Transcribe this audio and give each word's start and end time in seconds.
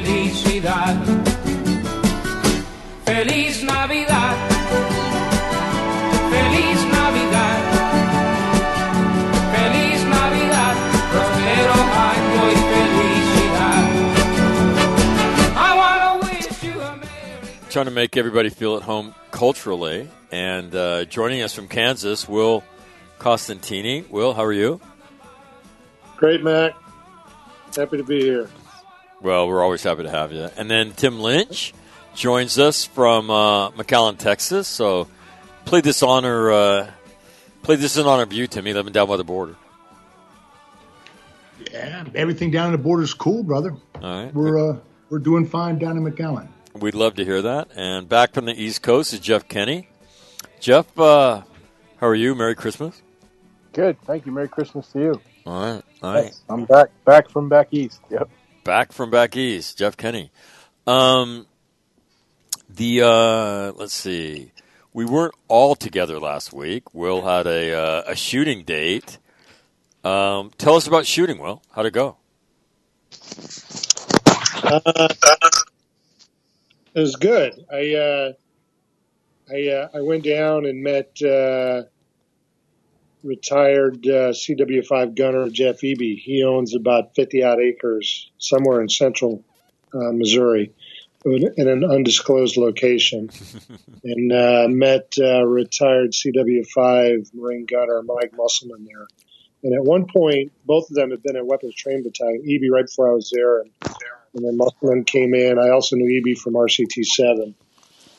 Felicidad. 0.00 0.96
Feliz 3.04 3.62
Navidad, 3.62 4.36
feliz 6.30 6.84
Navidad, 6.86 7.60
feliz 9.52 10.04
Navidad, 10.04 10.76
próspero 11.10 11.74
año 12.10 12.42
y 12.48 12.56
felicidad. 12.70 13.84
I 15.56 15.70
wanna 15.76 16.12
wish 16.24 16.62
you 16.62 16.80
a 16.80 16.96
merry 16.96 17.70
Trying 17.70 17.86
to 17.86 17.90
make 17.90 18.16
everybody 18.16 18.48
feel 18.48 18.76
at 18.76 18.82
home 18.82 19.14
culturally, 19.32 20.08
and 20.30 20.74
uh, 20.74 21.04
joining 21.04 21.42
us 21.42 21.52
from 21.52 21.68
Kansas, 21.68 22.28
Will 22.28 22.62
Costantini. 23.18 24.08
Will, 24.08 24.32
how 24.34 24.44
are 24.44 24.52
you? 24.52 24.80
Great, 26.16 26.42
Mac. 26.42 26.74
Happy 27.76 27.96
to 27.96 28.04
be 28.04 28.20
here. 28.20 28.48
Well, 29.20 29.48
we're 29.48 29.62
always 29.62 29.82
happy 29.82 30.04
to 30.04 30.10
have 30.10 30.32
you. 30.32 30.48
And 30.56 30.70
then 30.70 30.92
Tim 30.92 31.20
Lynch 31.20 31.74
joins 32.14 32.58
us 32.58 32.84
from 32.84 33.30
uh, 33.30 33.70
McAllen, 33.72 34.18
Texas. 34.18 34.66
So 34.66 35.08
play 35.64 35.80
this 35.80 36.02
honor, 36.02 36.50
uh, 36.50 36.90
play 37.62 37.76
this 37.76 37.96
in 37.96 38.06
honor 38.06 38.22
of 38.22 38.32
you, 38.32 38.46
Timmy, 38.46 38.72
living 38.72 38.92
down 38.92 39.08
by 39.08 39.16
the 39.16 39.24
border. 39.24 39.56
Yeah, 41.70 42.04
everything 42.14 42.50
down 42.50 42.66
in 42.66 42.72
the 42.72 42.78
border 42.78 43.02
is 43.02 43.14
cool, 43.14 43.42
brother. 43.42 43.74
All 44.02 44.24
right. 44.24 44.34
We're 44.34 44.70
uh, 44.70 44.76
we're 45.10 45.18
doing 45.18 45.46
fine 45.46 45.78
down 45.78 45.96
in 45.96 46.04
McAllen. 46.04 46.48
We'd 46.74 46.94
love 46.94 47.16
to 47.16 47.24
hear 47.24 47.42
that. 47.42 47.68
And 47.76 48.08
back 48.08 48.32
from 48.32 48.46
the 48.46 48.54
East 48.54 48.82
Coast 48.82 49.12
is 49.12 49.20
Jeff 49.20 49.48
Kenny. 49.48 49.88
Jeff, 50.60 50.98
uh, 50.98 51.42
how 51.98 52.06
are 52.06 52.14
you? 52.14 52.34
Merry 52.34 52.54
Christmas. 52.54 53.02
Good. 53.72 54.00
Thank 54.02 54.26
you. 54.26 54.32
Merry 54.32 54.48
Christmas 54.48 54.90
to 54.92 54.98
you. 55.00 55.20
All 55.46 55.60
right. 55.60 55.82
All 56.02 56.14
right. 56.14 56.24
Yes, 56.24 56.40
I'm 56.48 56.64
back 56.64 56.88
back 57.04 57.28
from 57.28 57.48
back 57.48 57.68
east. 57.72 58.00
Yep. 58.10 58.30
Back 58.64 58.92
from 58.92 59.10
back 59.10 59.36
east, 59.36 59.78
Jeff 59.78 59.96
Kenny. 59.96 60.30
Um, 60.86 61.46
the 62.68 63.02
uh, 63.02 63.72
let's 63.72 63.94
see, 63.94 64.52
we 64.92 65.04
weren't 65.04 65.34
all 65.48 65.74
together 65.74 66.20
last 66.20 66.52
week. 66.52 66.94
Will 66.94 67.22
had 67.22 67.46
a 67.46 67.74
uh, 67.74 68.02
a 68.06 68.14
shooting 68.14 68.64
date. 68.64 69.18
Um, 70.04 70.50
tell 70.58 70.76
us 70.76 70.86
about 70.86 71.06
shooting, 71.06 71.38
Will. 71.38 71.62
How'd 71.72 71.86
it 71.86 71.92
go? 71.92 72.16
Uh, 74.62 75.08
it 76.94 77.00
was 77.00 77.16
good. 77.16 77.64
I 77.72 77.94
uh, 77.94 78.32
I 79.50 79.68
uh, 79.68 79.88
I 79.94 80.00
went 80.00 80.24
down 80.24 80.66
and 80.66 80.82
met 80.82 81.20
uh, 81.22 81.84
retired 83.22 84.06
uh, 84.06 84.32
CW5 84.32 85.14
gunner 85.14 85.48
Jeff 85.48 85.80
Eby. 85.80 86.18
He 86.18 86.44
owns 86.44 86.74
about 86.74 87.14
50 87.14 87.42
odd 87.42 87.60
acres 87.60 88.30
somewhere 88.38 88.80
in 88.80 88.88
central 88.88 89.44
uh, 89.94 90.12
Missouri 90.12 90.72
in 91.24 91.68
an 91.68 91.84
undisclosed 91.84 92.56
location, 92.56 93.28
and 94.04 94.32
uh, 94.32 94.66
met 94.68 95.12
uh, 95.18 95.44
retired 95.44 96.12
CW5 96.12 97.34
Marine 97.34 97.66
gunner 97.66 98.02
Mike 98.02 98.32
Musselman 98.34 98.86
there. 98.86 99.06
And 99.62 99.74
at 99.74 99.84
one 99.84 100.06
point, 100.06 100.52
both 100.64 100.88
of 100.88 100.96
them 100.96 101.10
had 101.10 101.22
been 101.22 101.36
at 101.36 101.46
Weapons 101.46 101.74
Training 101.74 102.04
Battalion. 102.04 102.42
Eby 102.48 102.70
right 102.70 102.86
before 102.86 103.10
I 103.10 103.14
was 103.14 103.30
there, 103.34 103.60
and, 103.60 103.70
and 104.34 104.44
then 104.44 104.56
Musselman 104.56 105.04
came 105.04 105.34
in. 105.34 105.58
I 105.58 105.70
also 105.70 105.96
knew 105.96 106.22
Eby 106.22 106.38
from 106.38 106.54
RCT 106.54 107.04
seven, 107.04 107.54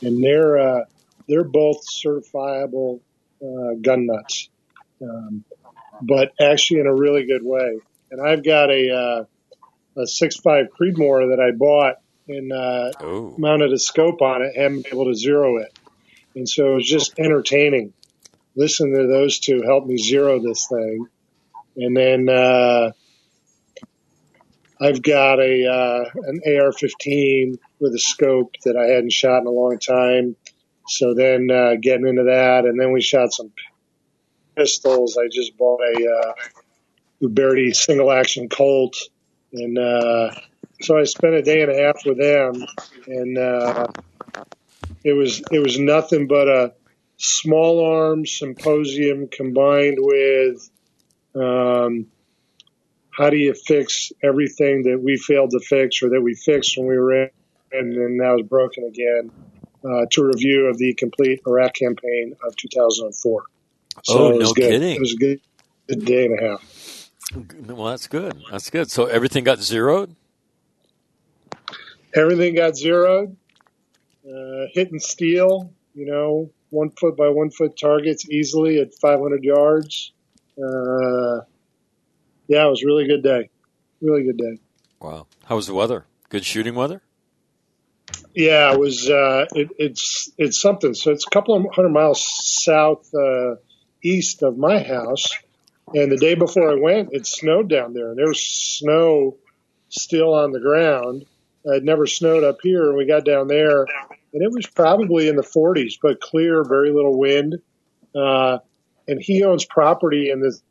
and 0.04 0.24
they're 0.24 0.60
uh, 0.60 0.86
they're 1.28 1.44
both 1.44 1.84
certifiable 1.90 3.00
uh, 3.42 3.74
gun 3.82 4.06
nuts, 4.06 4.50
um, 5.02 5.44
but 6.02 6.32
actually 6.40 6.80
in 6.82 6.88
a 6.88 6.94
really 6.94 7.26
good 7.26 7.44
way. 7.44 7.80
And 8.10 8.22
I've 8.22 8.44
got 8.44 8.70
a 8.70 8.94
uh, 8.94 10.02
a 10.02 10.08
six 10.08 10.38
five 10.38 10.68
Creedmoor 10.80 11.30
that 11.30 11.40
I 11.40 11.52
bought 11.56 11.96
and 12.28 12.52
uh, 12.52 12.92
Oh, 13.02 13.36
mounted 13.38 13.74
a 13.74 13.80
scope 13.80 14.22
on 14.22 14.42
it, 14.42 14.56
haven't 14.56 14.84
been 14.84 14.94
able 14.94 15.06
to 15.06 15.16
zero 15.16 15.58
it, 15.58 15.78
and 16.36 16.48
so 16.48 16.72
it 16.72 16.76
was 16.76 16.88
just 16.88 17.20
entertaining. 17.20 17.94
Listen 18.56 18.94
to 18.94 19.08
those 19.08 19.40
two 19.40 19.62
help 19.66 19.86
me 19.86 19.98
zero 19.98 20.40
this 20.42 20.68
thing, 20.68 21.08
and 21.78 21.96
then 21.96 22.30
uh, 22.30 22.92
I've 24.82 25.02
got 25.02 25.40
a 25.40 25.68
uh, 25.68 26.10
an 26.24 26.42
AR-15 26.46 27.58
with 27.80 27.94
a 27.94 28.00
scope 28.00 28.56
that 28.66 28.76
I 28.76 28.94
hadn't 28.94 29.12
shot 29.12 29.42
in 29.42 29.48
a 29.48 29.52
long 29.52 29.78
time. 29.78 30.36
So 30.88 31.14
then 31.14 31.50
uh, 31.52 31.76
getting 31.80 32.08
into 32.08 32.24
that, 32.24 32.66
and 32.66 32.80
then 32.80 32.92
we 32.92 33.02
shot 33.02 33.32
some 33.32 33.52
pistols. 34.56 35.18
I 35.18 35.28
just 35.32 35.58
bought 35.58 35.82
a 35.82 36.10
uh, 36.10 36.34
Uberti 37.24 37.76
single 37.76 38.12
action 38.12 38.50
Colt, 38.50 38.98
and 39.54 39.78
uh, 39.78 40.32
so 40.82 40.98
I 40.98 41.04
spent 41.04 41.36
a 41.36 41.42
day 41.42 41.62
and 41.62 41.72
a 41.72 41.84
half 41.84 42.06
with 42.06 42.18
them, 42.18 42.66
and 43.08 43.38
uh, 43.38 43.88
it 45.04 45.14
was 45.14 45.42
it 45.52 45.60
was 45.60 45.80
nothing 45.80 46.28
but 46.28 46.48
a 46.48 46.74
small 47.18 47.86
arms 47.86 48.38
symposium 48.38 49.28
combined 49.28 49.98
with 50.00 50.70
um, 51.36 52.08
how 53.12 53.30
do 53.30 53.38
you 53.38 53.54
fix 53.54 54.12
everything 54.24 54.84
that 54.84 55.00
we 55.02 55.18
failed 55.18 55.52
to 55.52 55.60
fix 55.60 56.02
or 56.02 56.10
that 56.10 56.22
we 56.22 56.34
fixed 56.34 56.78
when 56.78 56.88
we 56.88 56.98
were 56.98 57.24
in 57.24 57.30
and 57.72 57.94
then 57.94 58.18
now 58.18 58.36
is 58.36 58.48
broken 58.48 58.84
again 58.86 59.32
uh, 59.86 60.06
to 60.12 60.24
review 60.24 60.68
of 60.68 60.78
the 60.78 60.94
complete 60.94 61.42
Iraq 61.48 61.74
campaign 61.74 62.36
of 62.46 62.56
2004. 62.56 63.44
So 64.04 64.18
Oh, 64.18 64.30
it 64.30 64.38
was 64.38 64.48
no 64.50 64.54
good. 64.54 64.70
kidding. 64.70 64.96
It 64.96 65.00
was 65.02 65.14
a 65.14 65.18
good, 65.18 65.42
good 65.88 66.06
day 66.06 66.26
and 66.26 66.40
a 66.40 66.44
half. 66.44 67.10
well, 67.68 67.86
that's 67.88 68.08
good. 68.08 68.42
That's 68.50 68.70
good. 68.70 68.90
So 68.92 69.06
everything 69.06 69.44
got 69.44 69.60
zeroed. 69.60 70.16
Everything 72.14 72.56
got 72.56 72.76
zeroed, 72.76 73.38
uh, 74.28 74.66
hitting 74.74 75.00
steel, 75.00 75.72
you 75.96 76.06
know, 76.06 76.52
one 76.70 76.90
foot 76.92 77.16
by 77.16 77.30
one 77.30 77.52
foot 77.52 77.78
targets 77.80 78.30
easily 78.30 78.80
at 78.82 78.94
500 78.96 79.44
yards. 79.44 80.12
Uh, 80.58 81.42
yeah, 82.48 82.66
it 82.66 82.70
was 82.70 82.84
a 82.84 82.86
really 82.86 83.08
good 83.08 83.24
day. 83.24 83.50
Really 84.02 84.24
good 84.24 84.38
day. 84.38 84.60
Wow. 85.00 85.28
How 85.46 85.56
was 85.56 85.68
the 85.68 85.74
weather? 85.74 86.06
Good 86.28 86.44
shooting 86.44 86.76
weather. 86.76 87.02
Yeah, 88.36 88.74
it 88.74 88.80
was. 88.80 89.10
Uh, 89.10 89.46
it, 89.56 89.70
it's 89.78 90.32
it's 90.38 90.60
something. 90.62 90.94
So 90.94 91.12
it's 91.12 91.26
a 91.26 91.30
couple 91.30 91.56
of 91.56 91.66
hundred 91.74 91.90
miles 91.90 92.22
south 92.64 93.10
uh, 93.14 93.56
east 94.04 94.44
of 94.44 94.58
my 94.58 94.80
house, 94.82 95.30
and 95.94 96.12
the 96.12 96.18
day 96.18 96.36
before 96.36 96.72
I 96.72 96.76
went, 96.76 97.10
it 97.14 97.26
snowed 97.26 97.70
down 97.70 97.94
there, 97.94 98.10
and 98.10 98.18
there 98.18 98.28
was 98.28 98.42
snow 98.42 99.38
still 99.90 100.34
on 100.34 100.52
the 100.52 100.60
ground. 100.60 101.26
It 101.64 101.84
never 101.84 102.08
snowed 102.08 102.44
up 102.44 102.58
here, 102.64 102.88
and 102.90 102.98
we 102.98 103.06
got 103.06 103.26
down 103.26 103.48
there, 103.48 103.86
and 104.34 104.42
it 104.42 104.52
was 104.52 104.66
probably 104.68 105.28
in 105.28 105.36
the 105.36 105.44
40s, 105.44 105.94
but 106.02 106.22
clear, 106.22 106.64
very 106.64 106.92
little 106.92 107.18
wind. 107.18 107.62
Uh, 108.16 108.60
and 109.08 109.22
he 109.22 109.44
owns 109.44 109.66
property 109.66 110.30
in 110.32 110.42
this 110.42 110.62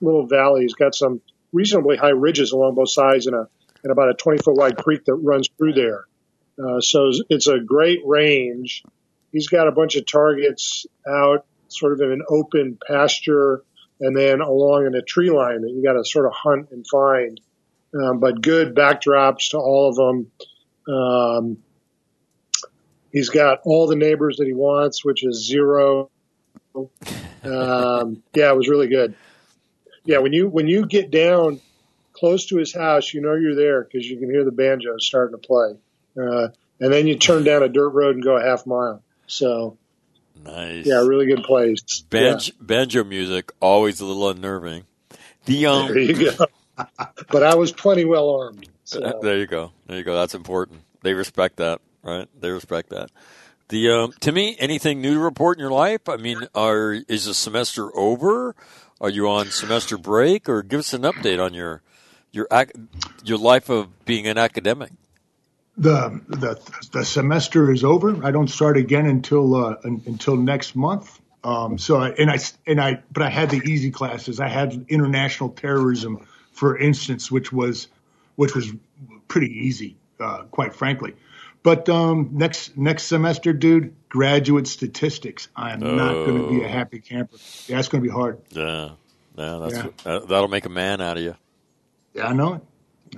little 0.00 0.26
valley. 0.26 0.62
He's 0.62 0.74
got 0.74 0.94
some 0.94 1.20
reasonably 1.52 1.96
high 1.96 2.10
ridges 2.10 2.52
along 2.52 2.74
both 2.74 2.90
sides, 2.90 3.26
and 3.26 3.36
a 3.36 3.48
and 3.82 3.90
about 3.92 4.08
a 4.08 4.14
20 4.14 4.38
foot 4.38 4.56
wide 4.56 4.78
creek 4.78 5.04
that 5.04 5.14
runs 5.14 5.48
through 5.58 5.74
there. 5.74 6.06
Uh, 6.58 6.80
so 6.80 7.08
it's- 7.08 7.20
it's 7.28 7.46
a 7.48 7.60
great 7.60 8.00
range. 8.06 8.82
He's 9.30 9.48
got 9.48 9.68
a 9.68 9.72
bunch 9.72 9.96
of 9.96 10.06
targets 10.06 10.86
out 11.06 11.44
sort 11.68 11.92
of 11.92 12.00
in 12.00 12.12
an 12.12 12.22
open 12.28 12.78
pasture 12.86 13.62
and 14.00 14.16
then 14.16 14.40
along 14.40 14.86
in 14.86 14.94
a 14.94 15.02
tree 15.02 15.30
line 15.30 15.62
that 15.62 15.70
you 15.70 15.82
got 15.82 15.94
to 15.94 16.04
sort 16.04 16.26
of 16.26 16.32
hunt 16.32 16.70
and 16.70 16.86
find. 16.86 17.40
Um, 17.94 18.18
but 18.18 18.42
good 18.42 18.74
backdrops 18.74 19.50
to 19.50 19.58
all 19.58 19.88
of 19.88 19.96
them. 19.96 20.94
Um, 20.94 21.58
he's 23.12 23.30
got 23.30 23.60
all 23.64 23.86
the 23.86 23.96
neighbors 23.96 24.38
that 24.38 24.46
he 24.46 24.52
wants, 24.52 25.04
which 25.04 25.24
is 25.24 25.46
zero. 25.46 26.10
Um, 26.74 28.22
yeah, 28.34 28.50
it 28.50 28.56
was 28.56 28.68
really 28.68 28.88
good. 28.88 29.14
Yeah, 30.04 30.18
when 30.18 30.32
you 30.32 30.48
when 30.48 30.66
you 30.66 30.86
get 30.86 31.10
down 31.10 31.60
close 32.12 32.46
to 32.46 32.56
his 32.56 32.74
house, 32.74 33.14
you 33.14 33.20
know 33.20 33.34
you're 33.34 33.54
there 33.54 33.84
because 33.84 34.06
you 34.06 34.18
can 34.18 34.30
hear 34.30 34.44
the 34.44 34.52
banjo 34.52 34.98
starting 34.98 35.38
to 35.40 35.46
play. 35.46 35.76
Uh, 36.20 36.48
and 36.80 36.92
then 36.92 37.06
you 37.06 37.16
turn 37.16 37.44
down 37.44 37.62
a 37.62 37.68
dirt 37.68 37.90
road 37.90 38.16
and 38.16 38.24
go 38.24 38.36
a 38.36 38.42
half 38.42 38.66
mile. 38.66 39.02
So 39.26 39.78
Nice. 40.44 40.86
yeah, 40.86 40.96
really 40.96 41.26
good 41.26 41.42
place. 41.42 41.80
Banjo, 42.10 42.52
banjo 42.60 43.04
music 43.04 43.52
always 43.60 44.00
a 44.00 44.04
little 44.04 44.28
unnerving. 44.28 44.84
The 45.46 45.66
um, 45.66 45.88
There 45.88 45.98
you 45.98 46.30
go. 46.30 46.46
but 47.30 47.42
I 47.42 47.54
was 47.54 47.72
plenty 47.72 48.04
well 48.04 48.30
armed. 48.30 48.68
So. 48.84 49.18
There 49.22 49.38
you 49.38 49.46
go. 49.46 49.72
There 49.86 49.96
you 49.96 50.04
go. 50.04 50.14
That's 50.14 50.34
important. 50.34 50.82
They 51.02 51.14
respect 51.14 51.56
that, 51.56 51.80
right? 52.02 52.28
They 52.38 52.50
respect 52.50 52.90
that. 52.90 53.10
The 53.68 53.90
um, 53.90 54.14
Timmy, 54.20 54.56
anything 54.58 55.00
new 55.00 55.14
to 55.14 55.20
report 55.20 55.56
in 55.56 55.62
your 55.62 55.72
life? 55.72 56.08
I 56.08 56.16
mean, 56.16 56.46
are 56.54 56.92
is 56.92 57.24
the 57.24 57.34
semester 57.34 57.96
over? 57.96 58.54
Are 59.00 59.08
you 59.08 59.28
on 59.28 59.46
semester 59.46 59.96
break, 59.96 60.48
or 60.48 60.62
give 60.62 60.80
us 60.80 60.92
an 60.92 61.02
update 61.02 61.42
on 61.42 61.54
your 61.54 61.82
your 62.30 62.46
ac- 62.52 62.72
your 63.24 63.38
life 63.38 63.70
of 63.70 64.04
being 64.04 64.26
an 64.26 64.36
academic? 64.36 64.90
The 65.76 66.20
the 66.28 66.88
the 66.92 67.04
semester 67.04 67.72
is 67.72 67.82
over. 67.82 68.24
I 68.24 68.30
don't 68.30 68.48
start 68.48 68.76
again 68.76 69.06
until 69.06 69.56
uh, 69.56 69.76
un, 69.84 70.02
until 70.06 70.36
next 70.36 70.76
month. 70.76 71.20
Um, 71.42 71.78
so 71.78 71.96
I, 71.96 72.10
and 72.10 72.30
I 72.30 72.38
and 72.66 72.80
I 72.80 73.02
but 73.12 73.22
I 73.22 73.28
had 73.28 73.50
the 73.50 73.60
easy 73.66 73.90
classes. 73.90 74.38
I 74.38 74.48
had 74.48 74.86
international 74.88 75.50
terrorism, 75.50 76.26
for 76.52 76.78
instance, 76.78 77.30
which 77.30 77.52
was 77.52 77.88
which 78.36 78.54
was 78.54 78.72
pretty 79.26 79.66
easy, 79.66 79.96
uh, 80.20 80.44
quite 80.44 80.74
frankly. 80.74 81.14
But 81.64 81.88
um, 81.88 82.30
next 82.32 82.76
next 82.76 83.04
semester, 83.04 83.52
dude, 83.52 83.94
graduate 84.08 84.68
statistics. 84.68 85.48
I 85.56 85.72
am 85.72 85.80
not 85.80 86.12
going 86.12 86.42
to 86.42 86.48
be 86.50 86.62
a 86.62 86.68
happy 86.68 87.00
camper. 87.00 87.36
Yeah, 87.66 87.78
it's 87.78 87.88
going 87.88 88.02
to 88.02 88.08
be 88.08 88.14
hard. 88.14 88.38
Yeah, 88.50 88.90
yeah, 89.36 89.58
that's 89.58 89.74
Yeah. 89.74 89.88
Uh, 90.04 90.18
that'll 90.20 90.48
make 90.48 90.66
a 90.66 90.70
man 90.70 91.00
out 91.00 91.16
of 91.16 91.22
you. 91.22 91.34
Yeah, 92.12 92.28
I 92.28 92.32
know 92.32 92.54
it. 92.54 92.62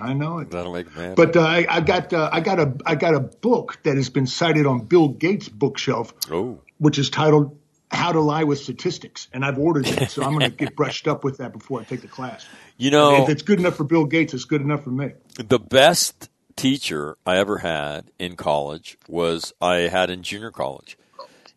I 0.00 0.12
know 0.12 0.38
it. 0.38 0.50
That'll 0.50 0.72
make 0.72 0.94
man. 0.96 1.14
But 1.14 1.36
uh, 1.36 1.40
I, 1.40 1.66
I 1.68 1.80
got 1.80 2.12
uh, 2.12 2.28
I 2.32 2.40
got 2.40 2.58
a 2.60 2.74
I 2.84 2.94
got 2.94 3.14
a 3.14 3.20
book 3.20 3.78
that 3.84 3.96
has 3.96 4.08
been 4.08 4.26
cited 4.26 4.66
on 4.66 4.80
Bill 4.84 5.08
Gates' 5.08 5.48
bookshelf, 5.48 6.12
oh, 6.30 6.60
which 6.78 6.98
is 6.98 7.10
titled 7.10 7.58
"How 7.90 8.12
to 8.12 8.20
Lie 8.20 8.44
with 8.44 8.58
Statistics," 8.58 9.28
and 9.32 9.44
I've 9.44 9.58
ordered 9.58 9.86
it, 9.86 10.10
so 10.10 10.22
I'm 10.22 10.32
going 10.38 10.50
to 10.50 10.56
get 10.56 10.76
brushed 10.76 11.06
up 11.08 11.24
with 11.24 11.38
that 11.38 11.52
before 11.52 11.80
I 11.80 11.84
take 11.84 12.02
the 12.02 12.08
class. 12.08 12.44
you 12.76 12.90
know, 12.90 13.22
If 13.22 13.28
it's 13.28 13.42
good 13.42 13.58
enough 13.60 13.76
for 13.76 13.84
Bill 13.84 14.04
Gates, 14.04 14.34
it's 14.34 14.44
good 14.44 14.60
enough 14.60 14.84
for 14.84 14.90
me. 14.90 15.12
the 15.36 15.58
best 15.58 16.28
teacher 16.56 17.16
I 17.26 17.36
ever 17.36 17.58
had 17.58 18.10
in 18.18 18.34
college 18.36 18.96
was 19.08 19.52
I 19.60 19.88
had 19.88 20.10
in 20.10 20.22
junior 20.22 20.50
college, 20.50 20.96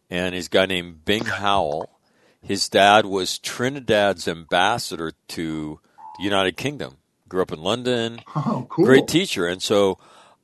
and 0.10 0.36
he's 0.36 0.48
a 0.48 0.50
guy 0.50 0.66
named 0.66 1.06
Bing 1.06 1.26
Howell. 1.26 1.90
His 2.42 2.70
dad 2.70 3.06
was 3.06 3.38
Trinidad's 3.40 4.28
ambassador 4.28 5.12
to 5.30 5.80
the 6.18 6.24
United 6.24 6.56
Kingdom. 6.58 6.98
Grew 7.30 7.42
up 7.42 7.52
in 7.52 7.62
London. 7.62 8.22
Oh, 8.36 8.66
cool. 8.70 8.86
Great 8.86 9.08
teacher, 9.08 9.48
and 9.48 9.62
so 9.62 10.00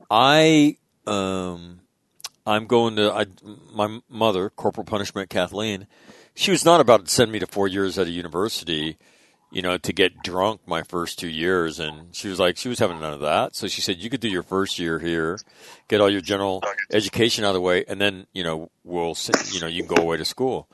I 0.09 0.77
um, 1.07 1.81
I'm 2.45 2.67
going 2.67 2.95
to 2.97 3.11
I, 3.11 3.25
my 3.73 3.99
mother, 4.09 4.49
Corporal 4.49 4.85
Punishment 4.85 5.29
Kathleen. 5.29 5.87
She 6.35 6.51
was 6.51 6.63
not 6.65 6.81
about 6.81 7.05
to 7.05 7.11
send 7.11 7.31
me 7.31 7.39
to 7.39 7.47
four 7.47 7.67
years 7.67 7.97
at 7.97 8.07
a 8.07 8.11
university, 8.11 8.97
you 9.51 9.61
know, 9.61 9.77
to 9.77 9.93
get 9.93 10.21
drunk 10.21 10.61
my 10.67 10.83
first 10.83 11.17
two 11.17 11.29
years, 11.29 11.79
and 11.79 12.13
she 12.13 12.27
was 12.27 12.39
like, 12.39 12.57
she 12.57 12.69
was 12.69 12.79
having 12.79 12.99
none 12.99 13.13
of 13.13 13.21
that. 13.21 13.55
So 13.55 13.67
she 13.67 13.81
said, 13.81 13.97
you 13.97 14.09
could 14.09 14.19
do 14.19 14.27
your 14.27 14.43
first 14.43 14.77
year 14.77 14.99
here, 14.99 15.39
get 15.87 16.01
all 16.01 16.09
your 16.09 16.21
general 16.21 16.61
education 16.91 17.45
out 17.45 17.49
of 17.49 17.53
the 17.55 17.61
way, 17.61 17.85
and 17.87 17.99
then 17.99 18.27
you 18.33 18.43
know 18.43 18.69
we'll 18.83 19.15
you 19.51 19.59
know 19.59 19.67
you 19.67 19.83
can 19.83 19.95
go 19.95 20.01
away 20.03 20.17
to 20.17 20.25
school. 20.25 20.69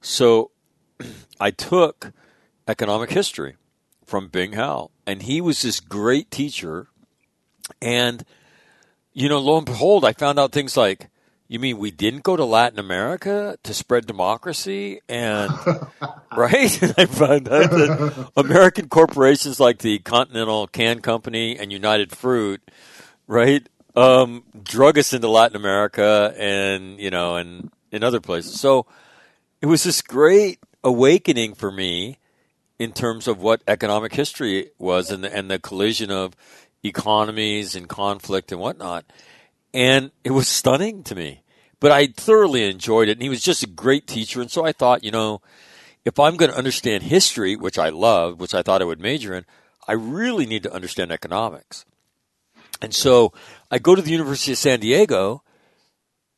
So 0.00 0.50
I 1.40 1.50
took 1.50 2.12
economic 2.66 3.10
history 3.10 3.56
from 4.06 4.28
Bing 4.28 4.52
Howell, 4.52 4.90
and 5.06 5.22
he 5.22 5.40
was 5.40 5.62
this 5.62 5.80
great 5.80 6.30
teacher. 6.30 6.86
And 7.82 8.24
you 9.12 9.28
know, 9.28 9.38
lo 9.38 9.56
and 9.56 9.66
behold, 9.66 10.04
I 10.04 10.12
found 10.12 10.38
out 10.38 10.52
things 10.52 10.76
like, 10.76 11.08
you 11.48 11.58
mean 11.58 11.78
we 11.78 11.90
didn't 11.90 12.22
go 12.22 12.36
to 12.36 12.44
Latin 12.44 12.78
America 12.78 13.56
to 13.62 13.72
spread 13.72 14.06
democracy? 14.06 15.00
And 15.08 15.50
right, 16.36 16.82
I 16.98 17.06
found 17.06 17.48
out 17.48 17.70
that 17.70 18.30
American 18.36 18.88
corporations 18.88 19.58
like 19.58 19.78
the 19.78 20.00
Continental 20.00 20.66
Can 20.66 21.00
Company 21.00 21.58
and 21.58 21.72
United 21.72 22.14
Fruit, 22.14 22.60
right, 23.26 23.66
um, 23.94 24.44
drug 24.62 24.98
us 24.98 25.12
into 25.12 25.28
Latin 25.28 25.56
America 25.56 26.34
and 26.36 27.00
you 27.00 27.10
know, 27.10 27.36
and 27.36 27.70
in 27.90 28.04
other 28.04 28.20
places. 28.20 28.60
So 28.60 28.86
it 29.62 29.66
was 29.66 29.82
this 29.82 30.02
great 30.02 30.60
awakening 30.84 31.54
for 31.54 31.72
me 31.72 32.18
in 32.78 32.92
terms 32.92 33.26
of 33.26 33.40
what 33.40 33.62
economic 33.66 34.14
history 34.14 34.70
was 34.78 35.10
and 35.10 35.24
the, 35.24 35.34
and 35.34 35.50
the 35.50 35.58
collision 35.58 36.10
of 36.10 36.36
economies 36.82 37.74
and 37.74 37.88
conflict 37.88 38.52
and 38.52 38.60
whatnot. 38.60 39.04
And 39.72 40.10
it 40.24 40.30
was 40.30 40.48
stunning 40.48 41.02
to 41.04 41.14
me. 41.14 41.42
But 41.80 41.92
I 41.92 42.08
thoroughly 42.08 42.68
enjoyed 42.68 43.08
it. 43.08 43.12
And 43.12 43.22
he 43.22 43.28
was 43.28 43.42
just 43.42 43.62
a 43.62 43.68
great 43.68 44.06
teacher. 44.06 44.40
And 44.40 44.50
so 44.50 44.64
I 44.64 44.72
thought, 44.72 45.04
you 45.04 45.10
know, 45.10 45.42
if 46.04 46.18
I'm 46.18 46.36
going 46.36 46.50
to 46.50 46.56
understand 46.56 47.02
history, 47.02 47.56
which 47.56 47.78
I 47.78 47.88
love, 47.88 48.40
which 48.40 48.54
I 48.54 48.62
thought 48.62 48.82
I 48.82 48.86
would 48.86 49.00
major 49.00 49.34
in, 49.34 49.44
I 49.88 49.92
really 49.92 50.46
need 50.46 50.62
to 50.62 50.72
understand 50.72 51.12
economics. 51.12 51.84
And 52.80 52.94
so 52.94 53.32
I 53.70 53.78
go 53.78 53.94
to 53.94 54.02
the 54.02 54.10
University 54.10 54.52
of 54.52 54.58
San 54.58 54.80
Diego 54.80 55.42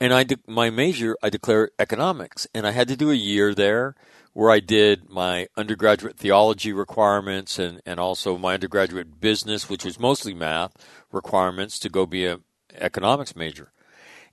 and 0.00 0.12
I 0.12 0.24
de- 0.24 0.38
my 0.46 0.70
major 0.70 1.16
I 1.22 1.30
declare 1.30 1.70
economics, 1.78 2.46
and 2.54 2.66
I 2.66 2.70
had 2.70 2.88
to 2.88 2.96
do 2.96 3.10
a 3.10 3.14
year 3.14 3.54
there 3.54 3.94
where 4.38 4.52
I 4.52 4.60
did 4.60 5.10
my 5.10 5.48
undergraduate 5.56 6.16
theology 6.16 6.72
requirements 6.72 7.58
and 7.58 7.82
and 7.84 7.98
also 7.98 8.38
my 8.38 8.54
undergraduate 8.54 9.20
business, 9.20 9.68
which 9.68 9.84
was 9.84 9.98
mostly 9.98 10.32
math 10.32 10.76
requirements 11.10 11.76
to 11.80 11.88
go 11.88 12.06
be 12.06 12.24
a 12.24 12.38
economics 12.72 13.34
major. 13.34 13.72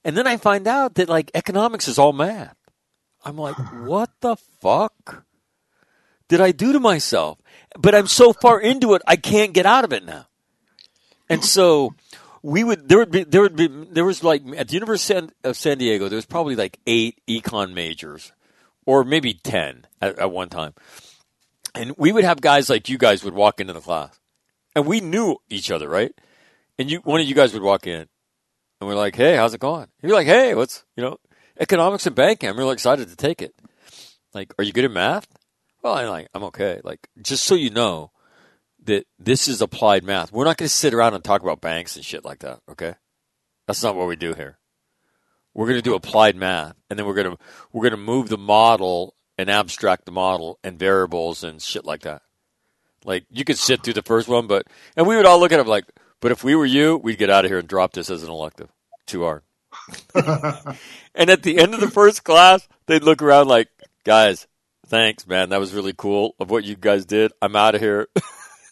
And 0.03 0.15
then 0.15 0.27
I 0.27 0.37
find 0.37 0.67
out 0.67 0.93
that 0.93 1.09
like 1.09 1.31
economics 1.33 1.87
is 1.87 1.97
all 1.97 2.13
math. 2.13 2.55
I'm 3.23 3.35
like, 3.35 3.55
what 3.73 4.11
the 4.21 4.35
fuck 4.35 5.25
did 6.27 6.39
I 6.39 6.51
do 6.51 6.71
to 6.71 6.79
myself? 6.79 7.39
But 7.75 7.95
I'm 7.95 8.05
so 8.05 8.31
far 8.31 8.61
into 8.61 8.93
it, 8.93 9.01
I 9.07 9.15
can't 9.15 9.55
get 9.55 9.65
out 9.65 9.85
of 9.85 9.91
it 9.91 10.05
now. 10.05 10.27
And 11.27 11.43
so 11.43 11.95
we 12.43 12.63
would 12.63 12.89
there 12.89 12.99
would 12.99 13.09
be 13.09 13.23
there 13.23 13.41
would 13.41 13.55
be 13.55 13.65
there 13.65 14.05
was 14.05 14.23
like 14.23 14.43
at 14.55 14.67
the 14.67 14.75
University 14.75 15.29
of 15.43 15.57
San 15.57 15.79
Diego 15.79 16.09
there 16.09 16.15
was 16.15 16.27
probably 16.27 16.55
like 16.55 16.77
eight 16.85 17.23
econ 17.27 17.73
majors 17.73 18.33
or 18.85 19.03
maybe 19.03 19.33
ten 19.33 19.87
at, 20.01 20.17
at 20.19 20.31
one 20.31 20.49
time, 20.49 20.73
and 21.73 21.95
we 21.97 22.11
would 22.11 22.23
have 22.23 22.41
guys 22.41 22.69
like 22.69 22.89
you 22.89 22.97
guys 22.97 23.23
would 23.23 23.33
walk 23.33 23.59
into 23.59 23.73
the 23.73 23.81
class, 23.81 24.19
and 24.75 24.85
we 24.85 25.01
knew 25.01 25.37
each 25.49 25.71
other, 25.71 25.89
right? 25.89 26.13
And 26.77 26.89
you 26.89 26.99
one 26.99 27.21
of 27.21 27.27
you 27.27 27.35
guys 27.35 27.53
would 27.53 27.63
walk 27.63 27.87
in, 27.87 28.07
and 28.79 28.89
we're 28.89 28.95
like, 28.95 29.15
"Hey, 29.15 29.35
how's 29.35 29.53
it 29.53 29.59
going?" 29.59 29.83
And 30.01 30.09
you're 30.09 30.17
like, 30.17 30.27
"Hey, 30.27 30.55
what's 30.55 30.83
you 30.95 31.03
know 31.03 31.17
economics 31.59 32.05
and 32.05 32.15
banking? 32.15 32.49
I'm 32.49 32.57
really 32.57 32.73
excited 32.73 33.09
to 33.09 33.15
take 33.15 33.41
it." 33.41 33.55
Like, 34.33 34.53
are 34.59 34.63
you 34.63 34.73
good 34.73 34.85
at 34.85 34.91
math? 34.91 35.27
Well, 35.81 35.93
I'm 35.93 36.09
like, 36.09 36.27
I'm 36.33 36.43
okay. 36.45 36.81
Like, 36.83 37.07
just 37.21 37.45
so 37.45 37.55
you 37.55 37.69
know, 37.69 38.11
that 38.83 39.05
this 39.17 39.47
is 39.47 39.61
applied 39.61 40.03
math. 40.03 40.31
We're 40.31 40.45
not 40.45 40.57
going 40.57 40.67
to 40.67 40.73
sit 40.73 40.93
around 40.93 41.13
and 41.13 41.23
talk 41.23 41.41
about 41.41 41.61
banks 41.61 41.95
and 41.95 42.03
shit 42.03 42.25
like 42.25 42.39
that, 42.39 42.59
okay? 42.69 42.95
That's 43.67 43.81
not 43.81 43.95
what 43.95 44.07
we 44.07 44.15
do 44.15 44.33
here. 44.33 44.59
We're 45.55 45.67
going 45.67 45.77
to 45.77 45.81
do 45.81 45.95
applied 45.95 46.35
math, 46.35 46.75
and 46.89 46.99
then 46.99 47.07
we're 47.07 47.15
going 47.15 47.31
to 47.31 47.37
we're 47.71 47.81
going 47.81 47.91
to 47.91 47.97
move 47.97 48.27
the 48.27 48.37
model 48.37 49.15
and 49.37 49.49
abstract 49.49 50.05
the 50.05 50.11
model 50.11 50.59
and 50.63 50.77
variables 50.77 51.43
and 51.43 51.61
shit 51.61 51.85
like 51.85 52.01
that. 52.01 52.21
Like 53.05 53.25
you 53.31 53.45
could 53.45 53.57
sit 53.57 53.81
through 53.81 53.93
the 53.93 54.01
first 54.01 54.27
one, 54.27 54.47
but 54.47 54.67
and 54.97 55.07
we 55.07 55.15
would 55.15 55.25
all 55.25 55.39
look 55.39 55.53
at 55.53 55.59
him 55.59 55.67
like, 55.67 55.85
but 56.19 56.33
if 56.33 56.43
we 56.43 56.55
were 56.55 56.65
you, 56.65 56.97
we'd 56.97 57.17
get 57.17 57.29
out 57.29 57.45
of 57.45 57.51
here 57.51 57.59
and 57.59 57.67
drop 57.67 57.93
this 57.93 58.09
as 58.09 58.21
an 58.21 58.29
elective. 58.29 58.69
Too 59.07 59.23
hard. 59.23 59.43
and 61.15 61.29
at 61.29 61.43
the 61.43 61.57
end 61.57 61.73
of 61.73 61.79
the 61.79 61.91
first 61.91 62.23
class, 62.23 62.67
they'd 62.87 63.03
look 63.03 63.21
around 63.21 63.47
like, 63.47 63.69
guys, 64.03 64.47
thanks, 64.85 65.25
man. 65.25 65.49
That 65.49 65.59
was 65.59 65.73
really 65.73 65.93
cool 65.95 66.35
of 66.39 66.49
what 66.49 66.65
you 66.65 66.75
guys 66.75 67.05
did. 67.05 67.31
I'm 67.41 67.55
out 67.55 67.75
of 67.75 67.81
here. 67.81 68.07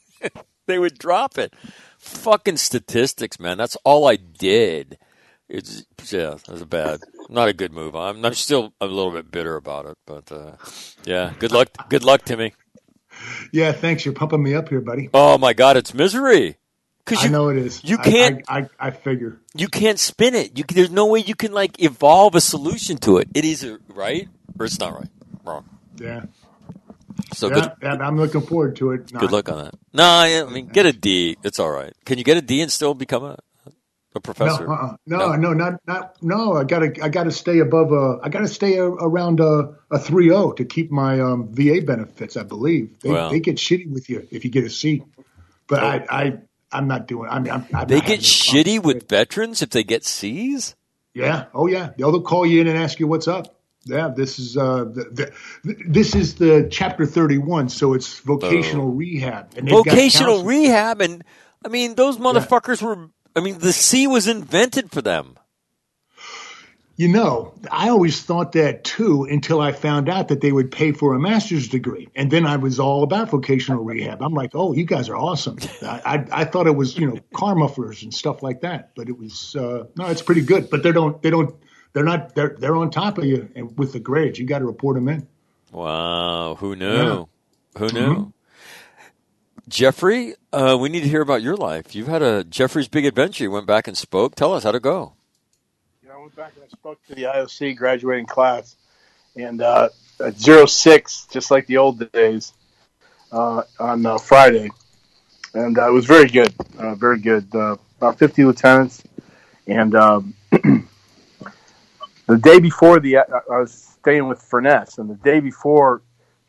they 0.66 0.80
would 0.80 0.98
drop 0.98 1.38
it. 1.38 1.54
Fucking 1.98 2.58
statistics, 2.58 3.40
man. 3.40 3.58
That's 3.58 3.78
all 3.84 4.08
I 4.08 4.16
did. 4.16 4.98
It's 5.54 5.86
yeah, 6.12 6.32
that 6.32 6.50
was 6.50 6.62
a 6.62 6.66
bad, 6.66 7.02
not 7.30 7.48
a 7.48 7.54
good 7.54 7.72
move. 7.72 7.96
I'm 7.96 8.26
I'm 8.26 8.34
still 8.34 8.74
a 8.82 8.88
little 8.88 9.12
bit 9.12 9.30
bitter 9.30 9.56
about 9.56 9.86
it, 9.86 9.98
but 10.08 10.32
uh, 10.32 10.54
yeah. 11.06 11.32
Good 11.38 11.52
luck, 11.52 11.70
good 11.90 12.04
luck, 12.04 12.26
Timmy. 12.26 12.54
Yeah, 13.52 13.72
thanks. 13.72 14.04
You're 14.04 14.16
pumping 14.16 14.42
me 14.42 14.56
up 14.56 14.70
here, 14.70 14.82
buddy. 14.82 15.12
Oh 15.14 15.38
my 15.38 15.54
God, 15.54 15.78
it's 15.78 15.94
misery. 15.94 16.58
Because 17.06 17.20
I 17.22 17.26
you 17.26 17.32
know 17.32 17.50
it 17.50 17.58
is. 17.58 17.84
you 17.84 18.00
can't- 18.00 18.42
I, 18.48 18.62
I, 18.62 18.70
I 18.88 18.92
figure. 18.92 19.40
you 19.56 19.68
can't 19.68 20.00
spin 20.00 20.34
it. 20.34 20.58
You 20.58 20.64
there's 20.68 20.90
no 20.90 21.06
way 21.06 21.20
you 21.20 21.36
can 21.36 21.52
like 21.52 21.80
evolve 21.84 22.34
a 22.34 22.42
solution 22.42 22.98
to 23.06 23.18
it. 23.18 23.28
It 23.36 23.46
is 23.46 23.64
right 23.90 24.28
or 24.58 24.66
it's 24.66 24.80
not 24.80 24.94
right. 24.98 25.10
Wrong. 25.46 25.70
Yeah. 25.98 26.24
So 27.34 27.50
yeah, 27.50 27.74
good. 27.80 28.02
I'm 28.02 28.18
looking 28.18 28.42
forward 28.42 28.76
to 28.78 28.94
it. 28.94 29.12
Good 29.14 29.32
luck 29.32 29.50
on 29.50 29.66
that. 29.66 29.76
No, 29.94 30.04
I 30.04 30.42
I 30.42 30.50
mean 30.50 30.66
get 30.68 30.88
a 30.88 30.94
D. 30.94 31.38
It's 31.44 31.60
all 31.60 31.70
right. 31.72 31.94
Can 32.06 32.18
you 32.18 32.24
get 32.24 32.38
a 32.38 32.42
D 32.42 32.62
and 32.62 32.72
still 32.72 32.96
become 32.96 33.24
a 33.24 33.38
a 34.16 34.20
No, 34.40 34.56
uh-uh. 34.56 34.98
no, 35.06 35.36
no, 35.36 35.54
not, 35.54 35.80
not, 35.88 36.24
no. 36.24 36.54
I 36.54 36.64
gotta, 36.64 36.94
I 37.04 37.10
gotta 37.10 37.32
stay 37.32 37.60
above. 37.60 37.92
a 37.92 38.20
I 38.24 38.30
gotta 38.30 38.48
stay 38.48 38.78
a, 38.78 38.86
around 38.86 39.40
a, 39.40 39.76
a 39.92 39.98
3.0 39.98 40.58
to 40.58 40.66
keep 40.66 40.92
my 40.92 41.20
um, 41.20 41.48
VA 41.52 41.82
benefits. 41.82 42.38
I 42.38 42.44
believe 42.44 43.00
they, 43.02 43.30
they 43.30 43.40
get 43.40 43.58
shitty 43.58 43.92
with 43.92 44.10
you 44.10 44.28
if 44.32 44.46
you 44.46 44.52
get 44.52 44.64
a 44.64 44.70
C. 44.70 45.04
But 45.68 45.84
I, 45.84 46.06
I, 46.10 46.38
I'm 46.72 46.88
not 46.88 47.08
doing. 47.08 47.30
I 47.30 47.40
mean, 47.40 47.54
I'm, 47.54 47.66
I'm 47.74 47.88
They 47.88 48.02
get 48.02 48.20
shitty 48.22 48.82
with 48.82 49.08
veterans 49.08 49.62
if 49.62 49.70
they 49.70 49.84
get 49.84 50.06
C's. 50.06 50.76
Yeah. 51.14 51.46
Oh 51.54 51.68
yeah. 51.68 51.92
They'll 51.98 52.22
call 52.22 52.46
you 52.46 52.62
in 52.62 52.68
and 52.68 52.78
ask 52.78 53.00
you 53.00 53.08
what's 53.08 53.28
up. 53.28 53.56
Yeah, 53.86 54.14
this 54.16 54.40
is 54.40 54.56
uh, 54.56 54.86
the, 54.86 55.34
the, 55.64 55.76
this 55.86 56.16
is 56.16 56.36
the 56.36 56.70
chapter 56.72 57.06
thirty-one, 57.06 57.68
so 57.68 57.94
it's 57.94 58.20
vocational 58.20 58.88
rehab. 58.88 59.58
And 59.58 59.68
Vocational 59.68 60.44
rehab, 60.44 61.02
and 61.02 61.24
I 61.66 61.68
mean, 61.68 61.96
those 61.96 62.18
motherfuckers 62.18 62.82
were. 62.82 63.10
I 63.36 63.40
mean, 63.40 63.60
the 63.60 63.74
sea 63.74 64.08
was 64.08 64.28
invented 64.28 64.92
for 64.92 65.02
them. 65.02 65.38
You 66.96 67.08
know, 67.08 67.56
I 67.72 67.90
always 67.90 68.22
thought 68.22 68.52
that 68.52 68.84
too 68.84 69.24
until 69.24 69.60
I 69.60 69.72
found 69.72 70.10
out 70.10 70.28
that 70.28 70.42
they 70.42 70.52
would 70.52 70.72
pay 70.72 70.92
for 70.92 71.16
a 71.16 71.20
master's 71.20 71.68
degree, 71.68 72.08
and 72.16 72.30
then 72.30 72.46
I 72.46 72.58
was 72.58 72.80
all 72.80 73.02
about 73.02 73.32
vocational 73.32 73.84
rehab. 73.84 74.22
I'm 74.22 74.36
like, 74.36 74.52
oh, 74.54 74.74
you 74.74 74.86
guys 74.86 75.10
are 75.10 75.16
awesome. 75.16 75.58
I 75.82 76.02
I, 76.06 76.42
I 76.42 76.46
thought 76.46 76.68
it 76.68 76.76
was 76.76 76.96
you 76.96 77.08
know 77.08 77.20
car 77.34 77.56
mufflers 77.56 78.04
and 78.04 78.14
stuff 78.14 78.44
like 78.44 78.62
that, 78.62 78.92
but 78.96 79.10
it 79.10 79.18
was 79.18 79.56
uh, 79.56 79.86
no, 79.96 80.06
it's 80.06 80.22
pretty 80.22 80.42
good. 80.42 80.70
But 80.70 80.84
they 80.84 80.92
don't 80.92 81.20
they 81.24 81.32
don't 81.32 81.56
they're 81.94 82.04
not 82.04 82.36
they're 82.36 82.56
they're 82.60 82.76
on 82.76 82.92
top 82.92 83.18
of 83.18 83.26
you 83.26 83.50
and 83.56 83.76
with 83.76 83.94
the 83.94 84.00
grades. 84.00 84.38
You 84.38 84.46
got 84.46 84.60
to 84.60 84.66
report 84.66 84.94
them 84.94 85.10
in. 85.10 85.28
Wow, 85.72 86.56
who 86.60 86.76
knew? 86.76 86.94
Yeah. 86.94 87.24
Who 87.80 87.88
knew? 87.90 88.34
Jeffrey, 89.68 90.36
uh, 90.52 90.78
we 90.80 90.90
need 90.90 91.02
to 91.02 91.08
hear 91.08 91.22
about 91.22 91.42
your 91.42 91.56
life. 91.56 91.96
You've 91.96 92.08
had 92.08 92.22
a 92.22 92.44
Jeffrey's 92.44 92.88
big 92.88 93.06
adventure. 93.06 93.46
You 93.46 93.52
went 93.52 93.66
back 93.66 93.88
and 93.88 93.98
spoke. 93.98 94.36
Tell 94.36 94.54
us 94.54 94.64
how 94.64 94.72
to 94.72 94.80
go. 94.80 95.14
Yeah, 96.06 96.14
I 96.16 96.20
went 96.20 96.36
back 96.36 96.52
and 96.56 96.66
I 96.66 96.68
spoke 96.68 97.00
to 97.08 97.16
the 97.16 97.24
IOC 97.24 97.78
graduating 97.78 98.26
class, 98.26 98.76
and 99.36 99.62
uh, 99.62 99.90
at 100.20 100.38
zero 100.38 100.66
six, 100.66 101.28
just 101.32 101.50
like 101.50 101.66
the 101.68 101.78
old 101.78 102.12
days, 102.12 102.54
uh, 103.32 103.64
on 103.80 104.06
uh, 104.06 104.18
Friday, 104.18 104.70
and 105.54 105.78
uh, 105.78 105.88
it 105.88 105.94
was 105.94 106.06
very 106.06 106.28
good, 106.28 106.54
uh, 106.78 106.96
very 106.96 107.20
good. 107.20 107.48
Uh, 107.56 107.78
about 107.98 108.20
fifty 108.20 108.44
lieutenants, 108.44 109.02
and 109.66 109.96
um, 109.96 110.34
the 110.52 112.38
day 112.38 112.60
before 112.60 113.00
the 113.00 113.18
I 113.18 113.24
I 113.50 113.60
was 113.60 113.96
staying 114.02 114.28
with 114.28 114.42
Furness, 114.42 114.98
and 114.98 115.10
the 115.10 115.16
day 115.16 115.40
before 115.40 116.02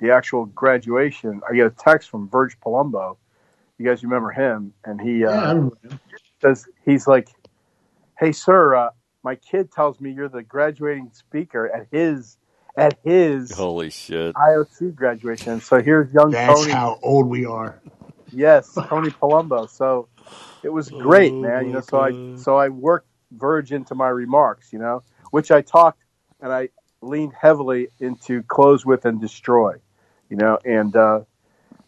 the 0.04 0.12
actual 0.12 0.46
graduation, 0.46 1.40
I 1.50 1.54
get 1.54 1.66
a 1.66 1.70
text 1.70 2.10
from 2.10 2.28
Verge 2.28 2.58
Palumbo. 2.60 3.16
You 3.78 3.86
guys 3.86 4.04
remember 4.04 4.30
him? 4.30 4.74
And 4.84 5.00
he 5.00 5.24
uh, 5.26 5.30
Yeah, 5.30 5.40
I 5.48 5.52
remember. 5.52 5.78
says 6.42 6.66
he's 6.84 7.06
like, 7.06 7.28
"Hey, 8.18 8.32
sir, 8.32 8.76
uh, 8.76 8.90
my 9.24 9.36
kid 9.36 9.72
tells 9.72 10.00
me 10.00 10.12
you're 10.12 10.28
the 10.28 10.42
graduating 10.42 11.10
speaker 11.14 11.70
at 11.74 11.88
his 11.92 12.38
at 12.76 12.98
his 13.04 13.52
Holy 13.54 13.90
shit. 13.90 14.36
IOC 14.36 14.94
graduation." 14.94 15.60
So 15.60 15.82
here's 15.82 16.12
young 16.12 16.36
That's 16.36 16.46
Tony. 16.46 16.72
how 16.72 16.98
old 17.02 17.28
we 17.28 17.46
are. 17.46 17.80
Yes, 18.32 18.82
Tony 18.88 19.10
Palumbo. 19.10 19.70
So 19.70 20.08
it 20.62 20.70
was 20.70 20.90
great, 20.90 21.38
Oh, 21.38 21.40
man. 21.40 21.66
You 21.66 21.74
know, 21.74 21.80
so 21.82 22.00
I 22.02 22.12
so 22.34 22.56
I 22.56 22.70
worked 22.70 23.08
Verge 23.32 23.72
into 23.72 23.94
my 23.94 24.08
remarks, 24.08 24.72
you 24.72 24.78
know, 24.80 25.02
which 25.32 25.50
I 25.50 25.62
talked 25.62 26.02
and 26.40 26.52
I 26.52 26.70
leaned 27.02 27.34
heavily 27.40 27.88
into 28.00 28.42
close 28.44 28.86
with 28.86 29.04
and 29.06 29.20
destroy, 29.20 29.74
you 30.30 30.36
know, 30.36 30.58
and 30.64 30.94
uh, 30.96 31.20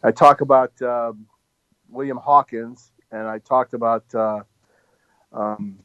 I 0.03 0.11
talk 0.11 0.41
about 0.41 0.79
um, 0.81 1.25
William 1.89 2.17
Hawkins 2.17 2.91
and 3.11 3.27
I 3.27 3.39
talked 3.39 3.73
about 3.73 4.03
uh, 4.13 4.41
um, 5.33 5.79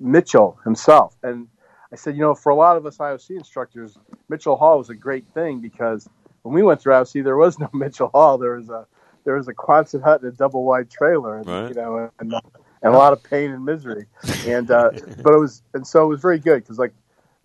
Mitchell 0.00 0.58
himself, 0.64 1.16
and 1.22 1.48
I 1.92 1.96
said, 1.96 2.16
you 2.16 2.22
know, 2.22 2.34
for 2.34 2.50
a 2.50 2.54
lot 2.56 2.76
of 2.76 2.86
us 2.86 2.98
IOC 2.98 3.30
instructors, 3.36 3.96
Mitchell 4.28 4.56
Hall 4.56 4.78
was 4.78 4.90
a 4.90 4.94
great 4.94 5.24
thing 5.34 5.60
because 5.60 6.08
when 6.42 6.54
we 6.54 6.62
went 6.62 6.80
through 6.80 6.94
IOC, 6.94 7.22
there 7.24 7.36
was 7.36 7.58
no 7.58 7.68
Mitchell 7.74 8.08
Hall. 8.08 8.38
There 8.38 8.56
was 8.56 8.68
a 8.70 8.86
there 9.24 9.36
was 9.36 9.48
a 9.48 9.54
Quonset 9.54 10.02
hut 10.02 10.22
and 10.22 10.32
a 10.32 10.36
double 10.36 10.64
wide 10.64 10.90
trailer, 10.90 11.38
and, 11.38 11.46
Right. 11.46 11.68
you 11.70 11.74
know, 11.74 12.10
and, 12.18 12.34
and 12.82 12.94
a 12.94 12.98
lot 12.98 13.12
of 13.14 13.22
pain 13.22 13.50
and 13.52 13.64
misery. 13.64 14.06
And 14.46 14.70
uh, 14.70 14.90
but 15.22 15.32
it 15.32 15.38
was 15.38 15.62
and 15.74 15.86
so 15.86 16.04
it 16.04 16.08
was 16.08 16.20
very 16.20 16.38
good 16.38 16.62
because 16.62 16.78
like 16.78 16.92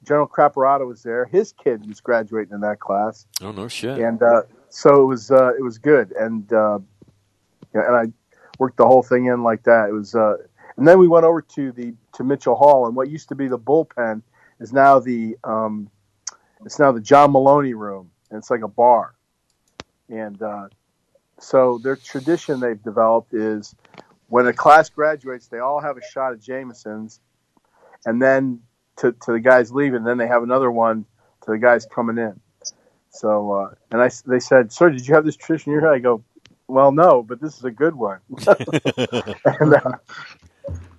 General 0.03 0.27
Craparotta 0.27 0.87
was 0.87 1.03
there. 1.03 1.25
His 1.25 1.51
kid 1.53 1.85
was 1.87 1.99
graduating 2.01 2.53
in 2.53 2.61
that 2.61 2.79
class, 2.79 3.25
Oh, 3.41 3.51
no 3.51 3.67
shit. 3.67 3.99
and 3.99 4.21
uh, 4.23 4.43
so 4.69 5.03
it 5.03 5.05
was 5.05 5.31
uh, 5.31 5.53
it 5.57 5.61
was 5.63 5.77
good. 5.77 6.11
And 6.13 6.51
uh, 6.53 6.79
yeah, 7.75 7.81
and 7.87 7.95
I 7.95 8.05
worked 8.57 8.77
the 8.77 8.85
whole 8.87 9.03
thing 9.03 9.25
in 9.25 9.43
like 9.43 9.63
that. 9.63 9.89
It 9.89 9.93
was, 9.93 10.15
uh, 10.15 10.37
and 10.77 10.87
then 10.87 10.99
we 10.99 11.07
went 11.07 11.25
over 11.25 11.41
to 11.41 11.71
the 11.71 11.93
to 12.13 12.23
Mitchell 12.23 12.55
Hall, 12.55 12.87
and 12.87 12.95
what 12.95 13.09
used 13.09 13.29
to 13.29 13.35
be 13.35 13.47
the 13.47 13.59
bullpen 13.59 14.21
is 14.59 14.71
now 14.73 14.99
the 14.99 15.37
um, 15.43 15.89
it's 16.65 16.79
now 16.79 16.91
the 16.91 17.01
John 17.01 17.31
Maloney 17.31 17.73
room, 17.73 18.09
and 18.31 18.37
it's 18.39 18.49
like 18.49 18.61
a 18.63 18.67
bar. 18.67 19.15
And 20.09 20.41
uh, 20.41 20.69
so 21.39 21.77
their 21.77 21.95
tradition 21.95 22.59
they've 22.59 22.81
developed 22.81 23.33
is 23.33 23.75
when 24.27 24.47
a 24.47 24.53
class 24.53 24.89
graduates, 24.89 25.47
they 25.47 25.59
all 25.59 25.79
have 25.79 25.97
a 25.97 26.01
shot 26.01 26.33
of 26.33 26.39
Jameson's, 26.41 27.19
and 28.05 28.21
then 28.21 28.61
to, 28.99 29.11
to 29.13 29.33
the 29.33 29.39
guys 29.39 29.71
leaving, 29.71 30.03
then 30.03 30.17
they 30.17 30.27
have 30.27 30.43
another 30.43 30.71
one 30.71 31.05
to 31.43 31.51
the 31.51 31.57
guys 31.57 31.85
coming 31.85 32.17
in. 32.17 32.39
So, 33.11 33.53
uh, 33.53 33.73
and 33.91 34.01
I, 34.01 34.09
they 34.25 34.39
said, 34.39 34.71
"Sir, 34.71 34.89
did 34.91 35.07
you 35.07 35.15
have 35.15 35.25
this 35.25 35.35
tradition 35.35 35.73
here?" 35.73 35.87
I 35.87 35.99
go, 35.99 36.23
"Well, 36.67 36.91
no, 36.91 37.23
but 37.23 37.41
this 37.41 37.57
is 37.57 37.63
a 37.63 37.71
good 37.71 37.95
one." 37.95 38.19
and 39.45 39.73
uh, 39.73 39.91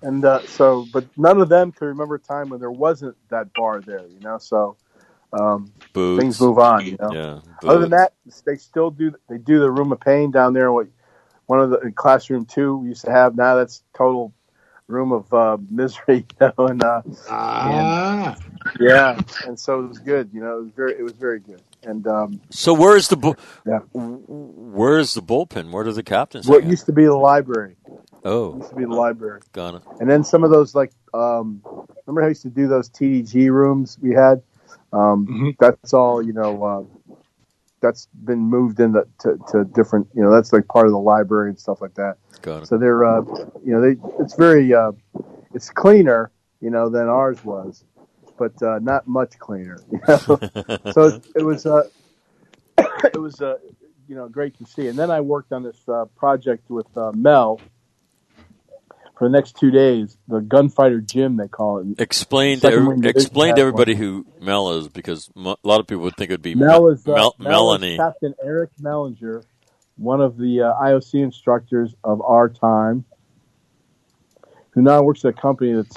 and 0.02 0.24
uh, 0.24 0.40
so, 0.46 0.86
but 0.92 1.06
none 1.16 1.40
of 1.40 1.48
them 1.48 1.72
can 1.72 1.88
remember 1.88 2.16
a 2.16 2.20
time 2.20 2.48
when 2.48 2.60
there 2.60 2.70
wasn't 2.70 3.16
that 3.30 3.54
bar 3.54 3.80
there, 3.80 4.06
you 4.08 4.20
know. 4.20 4.38
So 4.38 4.76
um, 5.32 5.72
things 6.16 6.40
move 6.40 6.58
on, 6.58 6.88
you 6.88 6.96
know. 7.00 7.14
Yeah. 7.14 7.40
Other 7.66 7.80
than 7.80 7.90
that, 7.90 8.14
they 8.46 8.56
still 8.56 8.90
do. 8.90 9.14
They 9.28 9.38
do 9.38 9.60
the 9.60 9.70
room 9.70 9.92
of 9.92 10.00
pain 10.00 10.30
down 10.30 10.52
there. 10.54 10.72
What 10.72 10.88
one 11.46 11.60
of 11.60 11.70
the 11.70 11.92
classroom 11.94 12.46
two 12.46 12.76
we 12.78 12.88
used 12.88 13.04
to 13.04 13.10
have. 13.12 13.36
Now 13.36 13.56
that's 13.56 13.82
total 13.96 14.32
room 14.90 15.12
of 15.12 15.32
uh, 15.32 15.56
misery, 15.70 16.26
you 16.40 16.52
know. 16.56 16.66
And 16.66 16.82
uh, 16.82 17.02
Ah, 17.28 18.36
yeah, 18.78 19.18
and 19.46 19.58
so 19.58 19.80
it 19.84 19.88
was 19.88 19.98
good. 19.98 20.30
You 20.32 20.40
know, 20.42 20.58
it 20.58 20.62
was 20.64 20.72
very, 20.76 20.92
it 20.98 21.02
was 21.02 21.12
very 21.14 21.40
good. 21.40 21.62
And 21.82 22.06
um, 22.06 22.40
So 22.50 22.74
where's 22.74 23.08
the 23.08 23.16
bu- 23.16 23.34
Yeah. 23.66 23.78
Where's 23.94 25.14
the 25.14 25.22
bullpen? 25.22 25.70
Where 25.70 25.84
do 25.84 25.92
the 25.92 26.02
captains? 26.02 26.46
what 26.46 26.60
hang 26.60 26.66
out? 26.68 26.70
used 26.70 26.86
to 26.86 26.92
be 26.92 27.04
the 27.04 27.14
library 27.14 27.76
Oh, 28.22 28.56
used 28.56 28.68
to 28.68 28.74
be 28.76 28.84
the 28.84 28.90
library, 28.94 29.40
got 29.52 29.76
it. 29.76 29.82
and 29.98 30.10
then 30.10 30.22
some 30.24 30.44
of 30.44 30.50
those 30.50 30.74
like 30.74 30.92
um, 31.14 31.62
remember 32.06 32.20
how 32.20 32.26
I 32.26 32.28
used 32.30 32.42
to 32.42 32.50
do 32.50 32.68
those 32.68 32.90
TDG 32.90 33.50
rooms 33.50 33.96
we 34.02 34.10
had. 34.12 34.42
Um, 34.92 35.26
Mhm. 35.26 35.56
That's 35.58 35.94
all 35.94 36.20
you 36.22 36.32
know. 36.34 36.62
Uh, 36.62 36.82
that's 37.80 38.08
been 38.24 38.38
moved 38.38 38.80
into 38.80 39.06
to, 39.20 39.38
to 39.52 39.64
different. 39.64 40.08
You 40.14 40.22
know, 40.22 40.30
that's 40.30 40.52
like 40.52 40.66
part 40.68 40.86
of 40.86 40.92
the 40.92 40.98
library 40.98 41.50
and 41.50 41.58
stuff 41.58 41.80
like 41.80 41.94
that. 41.94 42.16
Got 42.42 42.62
it. 42.62 42.66
So 42.66 42.78
they're, 42.78 43.04
uh, 43.04 43.22
you 43.64 43.72
know, 43.72 43.80
they 43.80 43.96
it's 44.22 44.34
very, 44.34 44.72
uh, 44.72 44.92
it's 45.54 45.70
cleaner, 45.70 46.30
you 46.60 46.70
know, 46.70 46.88
than 46.88 47.08
ours 47.08 47.44
was, 47.44 47.84
but 48.38 48.60
uh, 48.62 48.78
not 48.80 49.06
much 49.06 49.38
cleaner. 49.38 49.80
You 49.90 50.00
know? 50.06 50.16
so 50.92 51.02
it, 51.04 51.26
it 51.36 51.42
was, 51.42 51.66
uh, 51.66 51.82
it 52.78 53.20
was, 53.20 53.40
uh, 53.40 53.56
you 54.08 54.14
know, 54.14 54.28
great 54.28 54.58
to 54.58 54.66
see. 54.66 54.88
And 54.88 54.98
then 54.98 55.10
I 55.10 55.20
worked 55.20 55.52
on 55.52 55.62
this 55.62 55.80
uh, 55.88 56.06
project 56.16 56.68
with 56.70 56.86
uh, 56.96 57.12
Mel 57.12 57.60
for 59.20 59.28
the 59.28 59.32
next 59.32 59.58
two 59.58 59.70
days. 59.70 60.16
The 60.28 60.40
gunfighter 60.40 61.02
gym 61.02 61.36
they 61.36 61.46
call 61.46 61.80
it. 61.80 62.00
Explain 62.00 62.58
to 62.60 62.68
every- 62.72 63.06
explain 63.06 63.54
to 63.56 63.60
everybody 63.60 63.94
who 63.94 64.24
Mel 64.40 64.78
is, 64.78 64.88
because 64.88 65.28
mo- 65.34 65.58
a 65.62 65.68
lot 65.68 65.78
of 65.78 65.86
people 65.86 66.04
would 66.04 66.16
think 66.16 66.30
it'd 66.30 66.40
be 66.40 66.54
Mel 66.54 66.86
Me- 66.86 66.94
is 66.94 67.06
uh, 67.06 67.12
Mel- 67.12 67.34
Mel 67.38 67.50
Melanie. 67.50 67.92
is 67.92 67.98
Captain 67.98 68.34
Eric 68.42 68.70
Mellinger, 68.80 69.44
one 69.98 70.22
of 70.22 70.38
the 70.38 70.62
uh, 70.62 70.72
IOC 70.82 71.22
instructors 71.22 71.94
of 72.02 72.22
our 72.22 72.48
time, 72.48 73.04
who 74.70 74.80
now 74.80 75.02
works 75.02 75.22
at 75.26 75.28
a 75.28 75.38
company 75.38 75.74
that's 75.74 75.96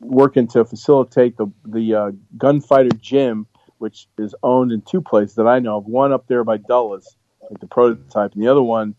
working 0.00 0.46
to 0.48 0.64
facilitate 0.64 1.36
the 1.36 1.48
the 1.66 1.94
uh, 1.94 2.10
gunfighter 2.38 2.96
gym, 2.98 3.46
which 3.76 4.08
is 4.16 4.34
owned 4.42 4.72
in 4.72 4.80
two 4.80 5.02
places 5.02 5.34
that 5.34 5.46
I 5.46 5.58
know 5.58 5.76
of. 5.76 5.84
One 5.84 6.14
up 6.14 6.26
there 6.28 6.44
by 6.44 6.56
Dulles, 6.56 7.14
like 7.42 7.60
the 7.60 7.66
prototype, 7.66 8.32
and 8.32 8.42
the 8.42 8.48
other 8.48 8.62
one 8.62 8.94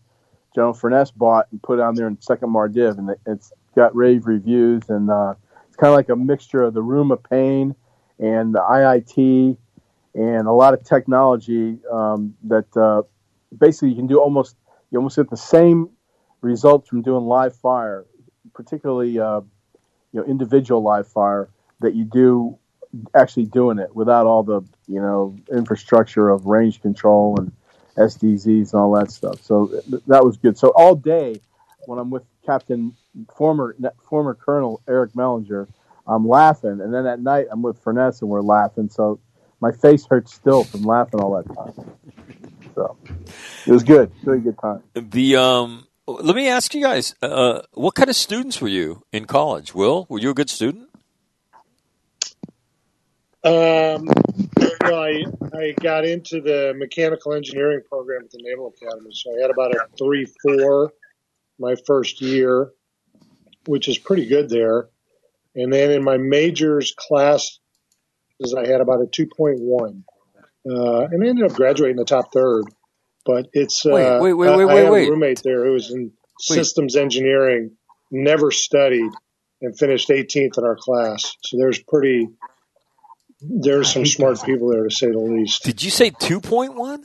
General 0.54 0.74
Furness 0.74 1.10
bought 1.10 1.46
and 1.52 1.62
put 1.62 1.80
on 1.80 1.94
there 1.94 2.08
in 2.08 2.20
Second 2.20 2.50
Mardiv, 2.50 2.98
and 2.98 3.10
it- 3.10 3.20
it's 3.26 3.52
got 3.76 3.94
rave 3.94 4.26
reviews, 4.26 4.88
and 4.90 5.10
uh, 5.10 5.34
it's 5.66 5.76
kind 5.76 5.90
of 5.90 5.96
like 5.96 6.08
a 6.08 6.16
mixture 6.16 6.62
of 6.62 6.74
the 6.74 6.82
Room 6.82 7.10
of 7.12 7.22
Pain 7.22 7.74
and 8.18 8.54
the 8.54 8.60
IIT 8.60 9.56
and 10.14 10.46
a 10.46 10.52
lot 10.52 10.74
of 10.74 10.82
technology 10.84 11.78
um, 11.90 12.34
that 12.44 12.76
uh, 12.76 13.02
basically 13.56 13.90
you 13.90 13.96
can 13.96 14.06
do 14.06 14.20
almost 14.20 14.56
you 14.90 14.98
almost 14.98 15.16
get 15.16 15.30
the 15.30 15.36
same 15.36 15.88
results 16.40 16.88
from 16.88 17.02
doing 17.02 17.24
live 17.24 17.54
fire, 17.56 18.06
particularly 18.54 19.18
uh, 19.18 19.40
you 20.12 20.20
know 20.20 20.24
individual 20.24 20.82
live 20.82 21.06
fire 21.08 21.48
that 21.80 21.94
you 21.94 22.04
do 22.04 22.58
actually 23.14 23.46
doing 23.46 23.78
it 23.78 23.94
without 23.94 24.26
all 24.26 24.42
the 24.42 24.60
you 24.88 25.00
know 25.00 25.36
infrastructure 25.52 26.28
of 26.28 26.46
range 26.46 26.80
control 26.82 27.36
and 27.38 27.52
SDZs 27.96 28.72
and 28.72 28.74
all 28.74 28.92
that 28.92 29.10
stuff. 29.10 29.42
So 29.42 29.66
th- 29.66 30.02
that 30.06 30.24
was 30.24 30.36
good. 30.36 30.56
So 30.58 30.72
all 30.74 30.94
day 30.94 31.40
when 31.86 31.98
I'm 31.98 32.10
with 32.10 32.24
Captain 32.46 32.94
former 33.36 33.76
former 34.08 34.34
Colonel 34.34 34.82
Eric 34.88 35.12
Mellinger, 35.12 35.66
I'm 36.06 36.26
laughing, 36.26 36.80
and 36.80 36.92
then 36.92 37.06
at 37.06 37.20
night 37.20 37.46
I'm 37.50 37.62
with 37.62 37.82
Furness 37.82 38.20
and 38.20 38.30
we're 38.30 38.42
laughing. 38.42 38.88
So 38.88 39.20
my 39.60 39.72
face 39.72 40.06
hurts 40.06 40.32
still 40.34 40.64
from 40.64 40.82
laughing 40.82 41.20
all 41.20 41.36
that 41.36 41.54
time. 41.54 41.94
So 42.74 42.96
it 43.66 43.72
was 43.72 43.82
good, 43.82 44.10
really 44.24 44.40
good 44.40 44.58
time. 44.58 44.82
The 44.94 45.36
um, 45.36 45.86
let 46.06 46.34
me 46.34 46.48
ask 46.48 46.74
you 46.74 46.82
guys, 46.82 47.14
uh, 47.22 47.62
what 47.72 47.94
kind 47.94 48.10
of 48.10 48.16
students 48.16 48.60
were 48.60 48.68
you 48.68 49.02
in 49.12 49.26
college? 49.26 49.74
Will, 49.74 50.06
were 50.08 50.18
you 50.18 50.30
a 50.30 50.34
good 50.34 50.50
student? 50.50 50.89
Um, 53.42 54.08
I, 54.82 55.24
I 55.54 55.74
got 55.80 56.04
into 56.04 56.40
the 56.40 56.74
mechanical 56.76 57.32
engineering 57.32 57.80
program 57.88 58.22
at 58.24 58.30
the 58.30 58.40
Naval 58.42 58.74
Academy, 58.76 59.10
so 59.12 59.36
I 59.36 59.40
had 59.40 59.50
about 59.50 59.74
a 59.74 59.86
three 59.98 60.26
four 60.42 60.92
my 61.58 61.74
first 61.86 62.20
year, 62.20 62.70
which 63.66 63.88
is 63.88 63.98
pretty 63.98 64.26
good 64.26 64.50
there. 64.50 64.88
And 65.54 65.72
then 65.72 65.90
in 65.90 66.04
my 66.04 66.16
majors 66.18 66.94
classes, 66.96 67.60
I 68.56 68.66
had 68.66 68.80
about 68.80 69.00
a 69.00 69.06
two 69.06 69.26
point 69.26 69.58
one, 69.60 70.04
uh, 70.68 71.04
and 71.04 71.24
I 71.24 71.28
ended 71.28 71.50
up 71.50 71.56
graduating 71.56 71.96
the 71.96 72.04
top 72.04 72.32
third. 72.32 72.64
But 73.24 73.48
it's 73.52 73.84
uh, 73.86 73.90
Wait, 74.20 74.20
wait, 74.20 74.32
wait, 74.34 74.48
I, 74.48 74.56
wait, 74.56 74.62
I 74.62 74.66
wait, 74.66 74.82
had 74.82 74.90
wait. 74.90 75.08
a 75.08 75.10
roommate 75.10 75.42
there 75.42 75.64
who 75.64 75.72
was 75.72 75.90
in 75.90 76.12
systems 76.38 76.96
engineering, 76.96 77.72
never 78.10 78.50
studied, 78.50 79.10
and 79.62 79.78
finished 79.78 80.08
18th 80.08 80.58
in 80.58 80.64
our 80.64 80.76
class. 80.76 81.36
So 81.42 81.58
there's 81.58 81.78
pretty 81.78 82.28
there's 83.40 83.92
some 83.92 84.06
smart 84.06 84.42
people 84.44 84.68
there 84.68 84.84
to 84.84 84.94
say 84.94 85.10
the 85.10 85.18
least. 85.18 85.64
Did 85.64 85.82
you 85.82 85.90
say 85.90 86.10
2.1? 86.10 87.04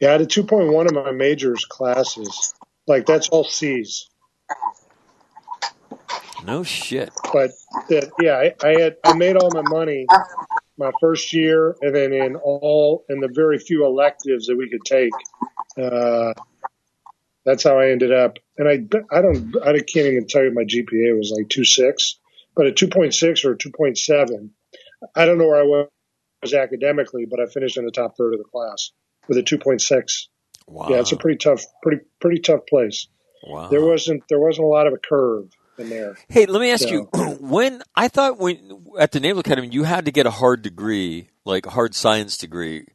Yeah, 0.00 0.08
I 0.08 0.12
had 0.12 0.20
a 0.22 0.26
2.1 0.26 0.88
in 0.88 0.94
my 0.94 1.12
majors 1.12 1.64
classes. 1.64 2.54
Like 2.86 3.06
that's 3.06 3.28
all 3.28 3.44
C's. 3.44 4.08
No 6.44 6.62
shit. 6.62 7.10
But 7.32 7.50
that, 7.88 8.10
yeah, 8.18 8.36
I, 8.36 8.54
I 8.66 8.80
had 8.80 8.96
I 9.04 9.12
made 9.12 9.36
all 9.36 9.50
my 9.50 9.62
money 9.62 10.06
my 10.78 10.90
first 11.00 11.32
year, 11.32 11.76
and 11.82 11.94
then 11.94 12.12
in 12.12 12.36
all 12.36 13.04
in 13.08 13.20
the 13.20 13.28
very 13.28 13.58
few 13.58 13.84
electives 13.84 14.46
that 14.46 14.56
we 14.56 14.70
could 14.70 14.84
take. 14.84 15.12
Uh, 15.76 16.32
that's 17.44 17.62
how 17.62 17.78
I 17.78 17.90
ended 17.90 18.12
up. 18.12 18.38
And 18.56 18.68
I 18.68 19.16
I 19.16 19.22
don't 19.22 19.54
I 19.62 19.72
can't 19.80 20.06
even 20.06 20.26
tell 20.26 20.42
you 20.42 20.52
my 20.52 20.64
GPA 20.64 21.16
was 21.16 21.32
like 21.36 21.48
two 21.48 21.64
six, 21.64 22.16
but 22.56 22.66
a 22.66 22.72
two 22.72 22.88
point 22.88 23.14
six 23.14 23.44
or 23.44 23.52
a 23.52 23.58
two 23.58 23.70
point 23.70 23.98
seven. 23.98 24.52
I 25.14 25.24
don't 25.26 25.38
know 25.38 25.46
where 25.48 25.60
I 25.62 25.86
was 26.42 26.54
academically, 26.54 27.26
but 27.30 27.40
I 27.40 27.46
finished 27.46 27.76
in 27.76 27.84
the 27.84 27.90
top 27.90 28.16
third 28.16 28.34
of 28.34 28.38
the 28.38 28.44
class 28.44 28.90
with 29.28 29.38
a 29.38 29.42
two 29.42 29.58
point 29.58 29.80
six. 29.82 30.28
Wow. 30.66 30.88
Yeah, 30.90 31.00
it's 31.00 31.12
a 31.12 31.16
pretty 31.16 31.38
tough, 31.38 31.64
pretty 31.82 32.02
pretty 32.20 32.40
tough 32.40 32.60
place. 32.68 33.06
wow. 33.46 33.68
There 33.68 33.84
wasn't 33.84 34.22
there 34.28 34.38
wasn't 34.40 34.64
a 34.66 34.68
lot 34.68 34.86
of 34.86 34.92
a 34.92 34.98
curve 34.98 35.50
in 35.78 35.88
there. 35.88 36.16
Hey, 36.28 36.46
let 36.46 36.60
me 36.60 36.70
ask 36.70 36.84
So- 36.88 36.90
you. 36.90 37.08
When 37.40 37.82
I 37.96 38.08
thought 38.08 38.38
when 38.38 38.84
at 38.98 39.12
the 39.12 39.18
Naval 39.20 39.40
Academy 39.40 39.68
you 39.72 39.82
had 39.84 40.04
to 40.04 40.12
get 40.12 40.26
a 40.26 40.30
hard 40.30 40.62
degree, 40.62 41.30
like 41.44 41.66
a 41.66 41.70
hard 41.70 41.94
science 41.94 42.36
degree. 42.36 42.86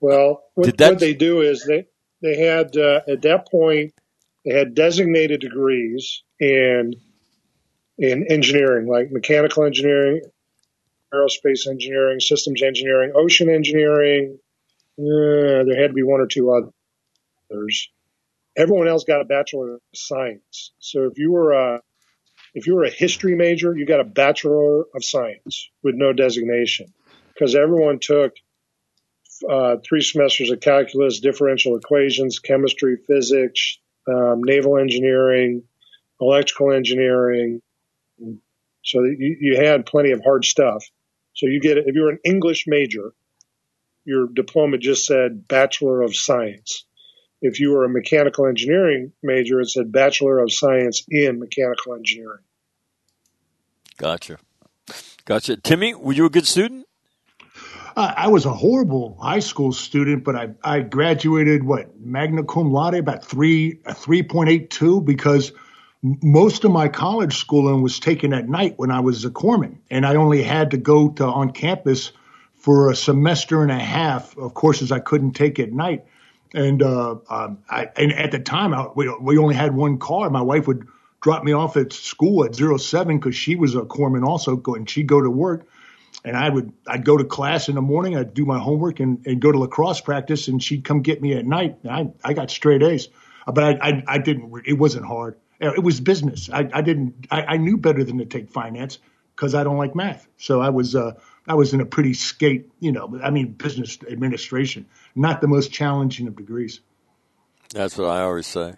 Well, 0.00 0.42
what, 0.54 0.76
that- 0.76 0.90
what 0.92 0.98
they 1.00 1.14
do 1.14 1.40
is 1.40 1.64
they 1.66 1.86
they 2.20 2.36
had 2.36 2.76
uh, 2.76 3.00
at 3.08 3.22
that 3.22 3.48
point 3.50 3.94
they 4.44 4.52
had 4.56 4.74
designated 4.74 5.40
degrees 5.40 6.22
in 6.38 6.92
in 7.98 8.26
engineering, 8.28 8.86
like 8.88 9.10
mechanical 9.10 9.64
engineering, 9.64 10.20
aerospace 11.12 11.66
engineering, 11.68 12.20
systems 12.20 12.62
engineering, 12.62 13.12
ocean 13.14 13.48
engineering. 13.48 14.38
Uh, 14.98 15.64
there 15.64 15.80
had 15.80 15.88
to 15.88 15.94
be 15.94 16.02
one 16.02 16.20
or 16.20 16.26
two 16.26 16.52
others. 16.52 17.88
Everyone 18.56 18.88
else 18.88 19.04
got 19.04 19.20
a 19.20 19.24
bachelor 19.24 19.74
of 19.74 19.80
science. 19.94 20.72
So 20.78 21.04
if 21.04 21.18
you 21.18 21.32
were 21.32 21.52
a 21.52 21.80
if 22.54 22.66
you 22.66 22.74
were 22.74 22.84
a 22.84 22.90
history 22.90 23.34
major, 23.34 23.74
you 23.74 23.86
got 23.86 24.00
a 24.00 24.04
bachelor 24.04 24.80
of 24.94 25.02
science 25.02 25.70
with 25.82 25.94
no 25.94 26.12
designation 26.12 26.92
because 27.32 27.54
everyone 27.54 27.98
took 27.98 28.34
uh, 29.48 29.76
three 29.86 30.02
semesters 30.02 30.50
of 30.50 30.60
calculus, 30.60 31.20
differential 31.20 31.76
equations, 31.76 32.38
chemistry, 32.38 32.98
physics, 33.06 33.78
um, 34.06 34.42
naval 34.44 34.78
engineering, 34.78 35.62
electrical 36.20 36.72
engineering. 36.72 37.60
So 38.84 39.02
you, 39.04 39.36
you 39.40 39.56
had 39.56 39.86
plenty 39.86 40.12
of 40.12 40.22
hard 40.22 40.44
stuff. 40.44 40.84
So 41.34 41.46
you 41.46 41.60
get 41.60 41.78
it, 41.78 41.84
if 41.86 41.94
you 41.94 42.02
were 42.02 42.10
an 42.10 42.18
English 42.24 42.64
major, 42.66 43.12
your 44.04 44.26
diploma 44.26 44.78
just 44.78 45.06
said 45.06 45.46
Bachelor 45.48 46.02
of 46.02 46.14
Science. 46.14 46.84
If 47.40 47.58
you 47.58 47.70
were 47.72 47.84
a 47.84 47.88
mechanical 47.88 48.46
engineering 48.46 49.12
major, 49.22 49.60
it 49.60 49.68
said 49.68 49.90
Bachelor 49.90 50.38
of 50.38 50.52
Science 50.52 51.04
in 51.08 51.40
Mechanical 51.40 51.94
Engineering. 51.94 52.42
Gotcha. 53.96 54.38
Gotcha. 55.24 55.56
Timmy, 55.56 55.94
were 55.94 56.12
you 56.12 56.26
a 56.26 56.30
good 56.30 56.46
student? 56.46 56.86
I, 57.96 58.14
I 58.16 58.28
was 58.28 58.46
a 58.46 58.52
horrible 58.52 59.18
high 59.20 59.40
school 59.40 59.72
student, 59.72 60.24
but 60.24 60.36
I, 60.36 60.50
I 60.62 60.80
graduated 60.80 61.62
what 61.64 61.98
magna 62.00 62.44
cum 62.44 62.72
laude 62.72 62.94
about 62.94 63.24
three 63.24 63.80
a 63.84 63.94
three 63.94 64.22
point 64.22 64.50
eight 64.50 64.70
two 64.70 65.00
because 65.00 65.50
m- 65.50 65.56
most 66.02 66.64
of 66.64 66.72
my 66.72 66.88
college 66.88 67.36
schooling 67.36 67.82
was 67.82 68.00
taken 68.00 68.32
at 68.32 68.48
night 68.48 68.74
when 68.76 68.90
I 68.90 69.00
was 69.00 69.24
a 69.24 69.30
corpsman, 69.30 69.78
and 69.90 70.04
I 70.04 70.16
only 70.16 70.42
had 70.42 70.72
to 70.72 70.76
go 70.76 71.10
to 71.10 71.24
on 71.24 71.52
campus 71.52 72.12
for 72.54 72.90
a 72.90 72.96
semester 72.96 73.62
and 73.62 73.70
a 73.70 73.78
half 73.78 74.36
of 74.36 74.54
courses 74.54 74.90
I 74.92 74.98
couldn't 74.98 75.32
take 75.32 75.58
at 75.58 75.72
night. 75.72 76.04
And 76.54 76.82
uh, 76.82 77.16
um, 77.30 77.58
I, 77.70 77.88
and 77.96 78.12
at 78.12 78.32
the 78.32 78.38
time, 78.38 78.74
I, 78.74 78.88
we 78.94 79.08
we 79.20 79.38
only 79.38 79.54
had 79.54 79.74
one 79.74 79.98
car. 79.98 80.28
My 80.28 80.42
wife 80.42 80.66
would 80.66 80.86
drop 81.20 81.44
me 81.44 81.52
off 81.52 81.76
at 81.76 81.92
school 81.92 82.44
at 82.44 82.54
zero 82.54 82.76
seven 82.76 83.18
because 83.18 83.36
she 83.36 83.56
was 83.56 83.74
a 83.74 83.82
corpsman 83.82 84.24
also, 84.24 84.60
and 84.66 84.90
she'd 84.90 85.06
go 85.06 85.20
to 85.20 85.30
work 85.30 85.66
and 86.24 86.36
I 86.36 86.48
would 86.48 86.72
I'd 86.86 87.04
go 87.04 87.16
to 87.16 87.24
class 87.24 87.68
in 87.68 87.74
the 87.74 87.82
morning, 87.82 88.16
I'd 88.16 88.34
do 88.34 88.44
my 88.44 88.58
homework 88.58 89.00
and, 89.00 89.24
and 89.26 89.40
go 89.40 89.50
to 89.50 89.58
lacrosse 89.58 90.00
practice, 90.00 90.48
and 90.48 90.62
she'd 90.62 90.84
come 90.84 91.02
get 91.02 91.20
me 91.20 91.34
at 91.34 91.46
night. 91.46 91.78
And 91.82 91.92
I 91.92 92.30
I 92.30 92.32
got 92.32 92.50
straight 92.50 92.82
A's, 92.82 93.08
but 93.46 93.64
I 93.64 93.88
I, 93.88 94.04
I 94.06 94.18
didn't. 94.18 94.52
It 94.66 94.74
wasn't 94.74 95.06
hard. 95.06 95.36
Uh, 95.62 95.72
It 95.74 95.82
was 95.82 96.00
business. 96.00 96.50
I, 96.52 96.68
I 96.72 96.82
didn't. 96.82 97.26
I, 97.30 97.42
I 97.42 97.56
knew 97.56 97.76
better 97.76 98.02
than 98.04 98.18
to 98.18 98.24
take 98.26 98.50
finance 98.50 98.98
because 99.36 99.54
I 99.54 99.64
don't 99.64 99.78
like 99.78 99.94
math. 99.94 100.26
So 100.36 100.60
I 100.60 100.70
was 100.70 100.94
uh 100.94 101.12
I 101.46 101.54
was 101.54 101.72
in 101.72 101.80
a 101.80 101.86
pretty 101.86 102.14
skate. 102.14 102.70
You 102.80 102.92
know, 102.92 103.18
I 103.22 103.30
mean 103.30 103.52
business 103.52 103.98
administration, 104.10 104.86
not 105.14 105.40
the 105.40 105.48
most 105.48 105.72
challenging 105.72 106.26
of 106.28 106.36
degrees. 106.36 106.80
That's 107.72 107.96
what 107.96 108.08
I 108.08 108.22
always 108.22 108.46
say. 108.46 108.74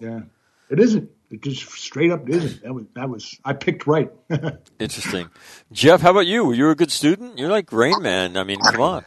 Yeah, 0.00 0.22
it 0.70 0.80
isn't. 0.80 1.10
It 1.30 1.42
just 1.42 1.70
straight 1.72 2.10
up 2.10 2.28
isn't. 2.28 2.62
That 2.62 2.74
was 2.74 2.84
that 2.94 3.08
was. 3.10 3.38
I 3.44 3.52
picked 3.52 3.86
right. 3.86 4.10
Interesting. 4.78 5.28
Jeff, 5.72 6.00
how 6.00 6.10
about 6.10 6.26
you? 6.26 6.44
Were 6.44 6.54
you 6.54 6.70
a 6.70 6.74
good 6.74 6.90
student? 6.90 7.38
You're 7.38 7.50
like 7.50 7.70
Rain 7.70 8.00
Man. 8.02 8.36
I 8.36 8.44
mean, 8.44 8.58
come 8.60 8.80
on. 8.80 9.04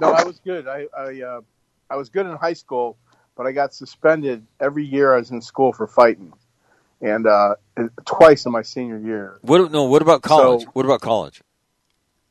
No, 0.00 0.12
I 0.12 0.24
was 0.24 0.38
good. 0.44 0.68
I 0.68 0.86
I, 0.96 1.22
uh, 1.22 1.40
I 1.88 1.96
was 1.96 2.08
good 2.10 2.26
in 2.26 2.36
high 2.36 2.52
school, 2.54 2.98
but 3.36 3.46
I 3.46 3.52
got 3.52 3.74
suspended 3.74 4.46
every 4.60 4.84
year 4.84 5.14
I 5.14 5.18
was 5.18 5.30
in 5.30 5.40
school 5.40 5.72
for 5.72 5.86
fighting, 5.86 6.32
and 7.00 7.26
uh, 7.26 7.54
twice 8.04 8.46
in 8.46 8.52
my 8.52 8.62
senior 8.62 8.98
year. 8.98 9.38
What? 9.42 9.70
No. 9.72 9.84
What 9.84 10.02
about 10.02 10.22
college? 10.22 10.62
So- 10.62 10.70
what 10.72 10.84
about 10.84 11.00
college? 11.00 11.42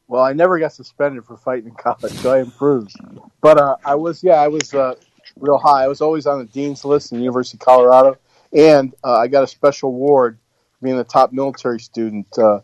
Well, 0.07 0.23
I 0.23 0.33
never 0.33 0.59
got 0.59 0.73
suspended 0.73 1.23
for 1.23 1.37
fighting 1.37 1.69
in 1.69 1.75
college, 1.75 2.11
so 2.11 2.33
I 2.33 2.41
improved. 2.41 2.93
But 3.39 3.57
uh, 3.57 3.77
I 3.85 3.95
was, 3.95 4.21
yeah, 4.21 4.33
I 4.33 4.49
was 4.49 4.73
uh, 4.73 4.95
real 5.39 5.57
high. 5.57 5.85
I 5.85 5.87
was 5.87 6.01
always 6.01 6.27
on 6.27 6.39
the 6.39 6.45
dean's 6.45 6.83
list 6.83 7.13
in 7.13 7.17
the 7.19 7.23
University 7.23 7.55
of 7.55 7.61
Colorado, 7.61 8.17
and 8.51 8.93
uh, 9.05 9.15
I 9.15 9.27
got 9.27 9.45
a 9.45 9.47
special 9.47 9.87
award 9.87 10.37
for 10.73 10.83
being 10.83 10.97
the 10.97 11.05
top 11.05 11.31
military 11.31 11.79
student 11.79 12.27
uh, 12.37 12.59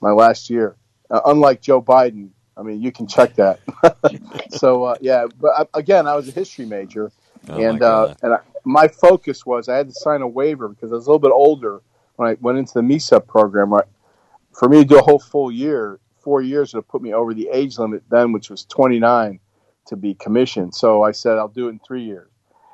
my 0.00 0.12
last 0.12 0.48
year. 0.48 0.76
Uh, 1.10 1.22
unlike 1.26 1.60
Joe 1.60 1.82
Biden, 1.82 2.28
I 2.56 2.62
mean, 2.62 2.80
you 2.80 2.92
can 2.92 3.08
check 3.08 3.34
that. 3.34 3.58
so 4.50 4.84
uh, 4.84 4.94
yeah, 5.00 5.26
but 5.40 5.58
I, 5.58 5.78
again, 5.78 6.06
I 6.06 6.14
was 6.14 6.28
a 6.28 6.32
history 6.32 6.66
major, 6.66 7.10
Oh 7.48 7.62
and 7.62 7.80
my 7.80 7.86
uh, 7.86 8.14
and 8.22 8.34
I, 8.34 8.38
my 8.64 8.88
focus 8.88 9.46
was 9.46 9.68
I 9.68 9.76
had 9.76 9.88
to 9.88 9.94
sign 9.94 10.22
a 10.22 10.28
waiver 10.28 10.68
because 10.68 10.92
I 10.92 10.96
was 10.96 11.06
a 11.06 11.10
little 11.10 11.20
bit 11.20 11.32
older 11.32 11.82
when 12.16 12.28
I 12.28 12.36
went 12.40 12.58
into 12.58 12.74
the 12.74 12.80
MECEP 12.80 13.26
program. 13.26 13.72
Right, 13.72 13.84
for 14.52 14.68
me 14.68 14.78
to 14.78 14.84
do 14.84 14.98
a 14.98 15.02
whole 15.02 15.18
full 15.18 15.52
year, 15.52 16.00
four 16.18 16.42
years 16.42 16.72
would 16.72 16.78
have 16.80 16.88
put 16.88 17.02
me 17.02 17.14
over 17.14 17.34
the 17.34 17.48
age 17.52 17.78
limit 17.78 18.02
then, 18.10 18.32
which 18.32 18.50
was 18.50 18.64
29 18.64 19.38
to 19.86 19.96
be 19.96 20.14
commissioned. 20.14 20.74
So 20.74 21.02
I 21.02 21.12
said 21.12 21.38
I'll 21.38 21.48
do 21.48 21.66
it 21.68 21.70
in 21.70 21.78
three 21.78 22.02
years. 22.02 22.30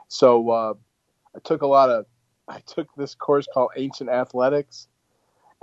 So 0.09 0.51
uh, 0.51 0.75
I 1.35 1.39
took 1.41 1.63
a 1.63 1.67
lot 1.67 1.91
of. 1.91 2.07
I 2.49 2.61
took 2.61 2.89
this 2.97 3.15
course 3.15 3.47
called 3.53 3.71
Ancient 3.77 4.11
Athletics. 4.11 4.89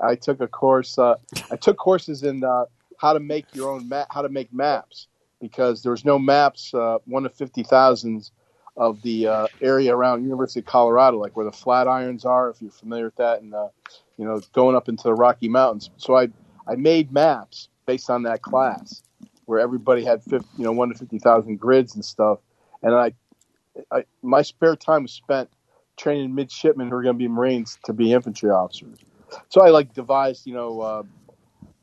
I 0.02 0.16
took 0.16 0.40
a 0.42 0.48
course. 0.48 0.98
Uh, 0.98 1.16
I 1.52 1.56
took 1.56 1.78
courses 1.78 2.24
in 2.24 2.44
uh, 2.44 2.66
how 2.98 3.14
to 3.14 3.20
make 3.20 3.54
your 3.54 3.72
own 3.72 3.90
map, 3.90 4.08
how 4.12 4.22
to 4.22 4.30
make 4.30 4.54
maps, 4.54 5.08
because 5.42 5.84
there 5.84 5.92
was 5.92 6.06
no 6.06 6.18
maps. 6.18 6.74
Uh, 6.74 7.00
one 7.06 7.26
of 7.26 7.34
fifty 7.34 7.64
thousands 7.64 8.32
of 8.80 9.02
the 9.04 9.28
uh, 9.28 9.48
area 9.62 9.96
around 9.96 10.24
University 10.24 10.62
of 10.62 10.66
Colorado, 10.66 11.20
like 11.20 11.36
where 11.36 11.46
the 11.46 11.52
Flatirons 11.52 12.26
are, 12.26 12.50
if 12.50 12.62
you're 12.62 12.72
familiar 12.72 13.06
with 13.06 13.18
that, 13.18 13.42
and 13.42 13.54
uh, 13.54 13.68
you 14.18 14.26
know 14.26 14.42
going 14.54 14.76
up 14.76 14.90
into 14.90 15.04
the 15.04 15.14
Rocky 15.14 15.50
Mountains. 15.50 15.92
So 15.98 16.16
I 16.18 16.30
I 16.68 16.76
made 16.76 17.12
maps 17.12 17.68
based 17.86 18.10
on 18.10 18.24
that 18.24 18.42
class, 18.42 19.04
where 19.46 19.60
everybody 19.60 20.04
had 20.04 20.24
50, 20.24 20.48
you 20.58 20.64
know 20.64 20.72
one 20.72 20.90
to 20.90 20.96
fifty 20.96 21.20
thousand 21.20 21.60
grids 21.60 21.94
and 21.94 22.04
stuff, 22.04 22.40
and 22.82 22.96
I, 22.96 23.14
I 23.92 24.06
my 24.24 24.42
spare 24.42 24.78
time 24.78 25.04
was 25.04 25.12
spent 25.12 25.50
training 25.98 26.34
midshipmen 26.34 26.90
who 26.90 26.96
are 26.96 27.04
going 27.04 27.16
to 27.16 27.20
be 27.20 27.28
Marines 27.28 27.78
to 27.84 27.94
be 27.94 28.14
infantry 28.14 28.50
officers. 28.50 28.98
So 29.50 29.62
I 29.62 29.70
like 29.70 29.94
devised, 29.94 30.48
you 30.48 30.54
know, 30.54 30.80
uh, 30.80 31.04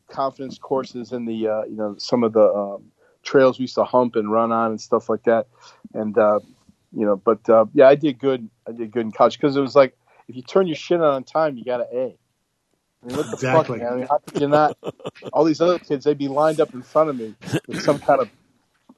confidence 0.08 0.58
courses 0.58 1.12
in 1.12 1.26
the, 1.26 1.46
uh, 1.46 1.64
you 1.64 1.76
know, 1.76 1.94
some 1.98 2.24
of 2.24 2.32
the 2.32 2.52
um, 2.52 2.84
trails 3.22 3.58
we 3.58 3.64
used 3.64 3.74
to 3.74 3.84
hump 3.84 4.16
and 4.16 4.32
run 4.32 4.50
on 4.52 4.70
and 4.70 4.80
stuff 4.80 5.08
like 5.10 5.22
that. 5.24 5.46
And, 5.94 6.16
uh, 6.16 6.40
you 6.96 7.06
know, 7.06 7.16
but 7.16 7.48
uh, 7.50 7.66
yeah, 7.74 7.88
I 7.88 7.94
did 7.96 8.18
good. 8.18 8.50
I 8.68 8.72
did 8.72 8.90
good 8.92 9.02
in 9.06 9.12
college 9.12 9.38
because 9.38 9.56
it 9.56 9.60
was 9.60 9.76
like 9.76 9.96
if 10.28 10.36
you 10.36 10.42
turn 10.42 10.66
your 10.66 10.76
shit 10.76 11.00
on 11.00 11.06
on 11.14 11.24
time, 11.24 11.56
you 11.56 11.64
got 11.64 11.80
an 11.80 11.86
A. 11.92 12.18
I 13.02 13.06
mean, 13.06 13.16
what 13.16 13.30
the 13.30 13.36
Exactly. 13.36 13.78
fuck, 13.78 13.82
man? 13.84 13.92
I 13.92 13.96
mean, 13.96 14.06
how 14.08 14.18
could 14.18 14.40
you 14.40 14.48
not? 14.48 14.76
All 15.32 15.44
these 15.44 15.60
other 15.60 15.78
kids, 15.78 16.04
they'd 16.04 16.18
be 16.18 16.28
lined 16.28 16.60
up 16.60 16.74
in 16.74 16.82
front 16.82 17.10
of 17.10 17.16
me 17.16 17.36
with 17.68 17.78
some 17.78 18.00
kind 18.00 18.22
of 18.22 18.30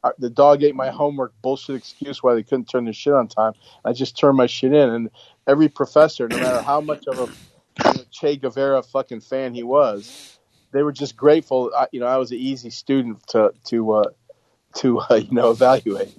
uh, 0.05 0.13
the 0.19 0.31
dog 0.31 0.63
ate 0.63 0.75
my 0.77 0.91
homework 0.91 1.35
bullshit 1.43 1.77
excuse 1.77 2.23
why 2.23 2.35
they 2.35 2.43
couldn't 2.45 2.67
turn 2.67 2.85
their 2.85 2.95
shit 2.95 3.13
on 3.13 3.29
time. 3.29 3.55
I 3.85 3.93
just 3.93 4.17
turned 4.19 4.37
my 4.37 4.47
shit 4.47 4.73
in, 4.73 4.89
and 4.91 5.11
every 5.47 5.69
professor, 5.69 6.29
no 6.29 6.39
matter 6.39 6.63
how 6.63 6.81
much 6.81 7.07
of 7.09 7.19
a 7.19 7.29
you 7.85 7.93
know, 7.93 8.05
Che 8.11 8.37
Guevara 8.37 8.83
fucking 8.83 9.21
fan 9.21 9.55
he 9.55 9.63
was, 9.65 10.15
they 10.73 10.83
were 10.83 10.93
just 10.93 11.17
grateful. 11.17 11.73
I, 11.77 11.89
you 11.93 12.01
know, 12.01 12.07
I 12.07 12.19
was 12.19 12.31
an 12.33 12.39
easy 12.39 12.71
student 12.71 13.27
to 13.29 13.53
to 13.67 13.93
uh, 13.93 14.11
to 14.77 15.01
uh, 15.01 15.15
you 15.17 15.33
know 15.33 15.51
evaluate. 15.51 16.15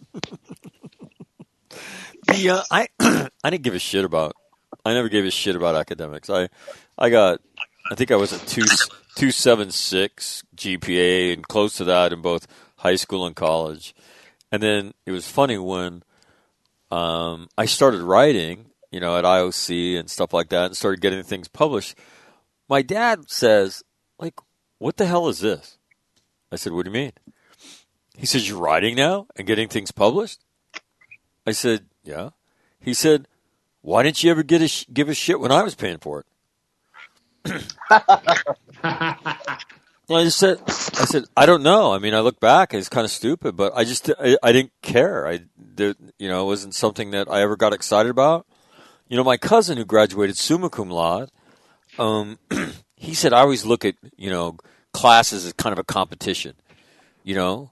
Uh, 2.30 2.64
I 2.72 2.88
I 3.44 3.50
didn't 3.50 3.64
give 3.64 3.76
a 3.76 3.80
shit 3.80 4.06
about. 4.06 4.36
I 4.86 4.94
never 4.94 5.10
gave 5.10 5.26
a 5.26 5.32
shit 5.32 5.56
about 5.56 5.76
academics. 5.76 6.30
I 6.30 6.50
I 6.98 7.10
got. 7.10 7.42
I 7.92 7.96
think 7.96 8.12
I 8.12 8.16
was 8.16 8.32
a 8.32 8.40
two 8.46 8.66
two 9.16 9.32
seven 9.32 9.72
six 9.72 10.44
GPA 10.56 11.34
and 11.34 11.48
close 11.48 11.78
to 11.78 11.86
that 11.86 12.14
in 12.14 12.22
both 12.22 12.48
high 12.78 12.96
school 12.96 13.26
and 13.26 13.36
college. 13.36 13.96
And 14.52 14.62
then 14.62 14.94
it 15.06 15.12
was 15.12 15.28
funny 15.28 15.58
when 15.58 16.04
um, 16.92 17.50
I 17.58 17.66
started 17.66 18.02
writing, 18.02 18.68
you 18.92 19.00
know, 19.00 19.18
at 19.18 19.26
IOC 19.26 20.00
and 20.00 20.10
stuff 20.10 20.34
like 20.34 20.50
that, 20.50 20.68
and 20.68 20.78
started 20.78 21.02
getting 21.02 21.24
things 21.24 21.48
published. 21.48 21.96
My 22.68 22.82
dad 22.82 23.30
says, 23.30 23.84
like, 24.20 24.36
what 24.78 24.98
the 24.98 25.06
hell 25.06 25.28
is 25.28 25.40
this? 25.40 25.78
I 26.52 26.56
said, 26.56 26.74
what 26.74 26.86
do 26.86 26.92
you 26.92 26.94
mean? 26.94 27.12
He 28.18 28.26
says, 28.26 28.48
you're 28.50 28.60
writing 28.60 28.96
now 28.96 29.28
and 29.36 29.48
getting 29.48 29.68
things 29.68 29.92
published? 29.92 30.44
I 31.46 31.52
said, 31.52 31.86
yeah. 32.10 32.30
He 32.80 32.94
said, 32.94 33.28
why 33.82 34.04
didn't 34.04 34.24
you 34.24 34.32
ever 34.32 34.44
get 34.44 34.62
a 34.62 34.68
sh- 34.68 34.86
give 34.92 35.10
a 35.10 35.14
shit 35.14 35.40
when 35.40 35.52
I 35.52 35.64
was 35.64 35.76
paying 35.76 36.00
for 36.00 36.26
it? 37.46 37.66
Well, 40.10 40.22
I 40.22 40.24
just 40.24 40.40
said, 40.40 40.60
I 40.68 41.06
said, 41.06 41.26
I 41.38 41.46
don't 41.46 41.62
know. 41.62 41.94
I 41.94 42.00
mean, 42.00 42.16
I 42.16 42.22
look 42.22 42.40
back, 42.40 42.74
it's 42.74 42.90
kind 42.90 43.06
of 43.06 43.12
stupid, 43.12 43.56
but 43.56 43.74
I 43.76 43.84
just, 43.84 44.10
I, 44.20 44.38
I 44.42 44.52
didn't 44.52 44.72
care. 44.82 45.28
I, 45.28 45.42
you 45.78 46.28
know, 46.28 46.42
it 46.42 46.46
wasn't 46.48 46.74
something 46.74 47.12
that 47.12 47.30
I 47.30 47.44
ever 47.44 47.56
got 47.56 47.74
excited 47.74 48.10
about. 48.10 48.48
You 49.08 49.18
know, 49.18 49.24
my 49.24 49.38
cousin 49.38 49.78
who 49.78 49.86
graduated 49.86 50.36
summa 50.36 50.72
cum 50.72 50.90
laude, 50.90 51.30
um, 52.00 52.40
he 52.96 53.14
said, 53.14 53.34
I 53.34 53.42
always 53.42 53.66
look 53.66 53.86
at, 53.86 53.98
you 54.18 54.32
know, 54.32 54.58
classes 54.94 55.46
as 55.46 55.54
kind 55.54 55.74
of 55.74 55.78
a 55.78 55.84
competition. 55.84 56.56
You 57.24 57.36
know, 57.36 57.72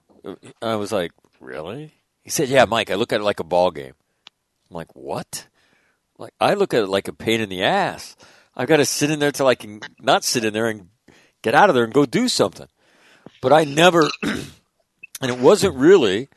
I 0.61 0.75
was 0.75 0.91
like, 0.91 1.13
really? 1.39 1.91
He 2.21 2.29
said, 2.29 2.49
yeah, 2.49 2.65
Mike, 2.65 2.91
I 2.91 2.95
look 2.95 3.11
at 3.11 3.19
it 3.19 3.23
like 3.23 3.39
a 3.39 3.43
ball 3.43 3.71
game. 3.71 3.93
I'm 4.69 4.75
like, 4.75 4.95
what? 4.95 5.47
Like, 6.17 6.33
I 6.39 6.55
look 6.55 6.73
at 6.73 6.83
it 6.83 6.89
like 6.89 7.07
a 7.07 7.13
pain 7.13 7.41
in 7.41 7.49
the 7.49 7.63
ass. 7.63 8.15
I've 8.55 8.67
got 8.67 8.77
to 8.77 8.85
sit 8.85 9.11
in 9.11 9.19
there 9.19 9.31
till 9.31 9.47
I 9.47 9.55
can 9.55 9.81
not 9.99 10.23
sit 10.23 10.43
in 10.43 10.53
there 10.53 10.67
and 10.67 10.89
get 11.41 11.53
out 11.55 11.69
of 11.69 11.75
there 11.75 11.83
and 11.83 11.93
go 11.93 12.05
do 12.05 12.27
something. 12.27 12.67
But 13.41 13.53
I 13.53 13.63
never, 13.63 14.09
and 14.23 15.31
it 15.31 15.37
wasn't 15.37 15.75
really 15.75 16.29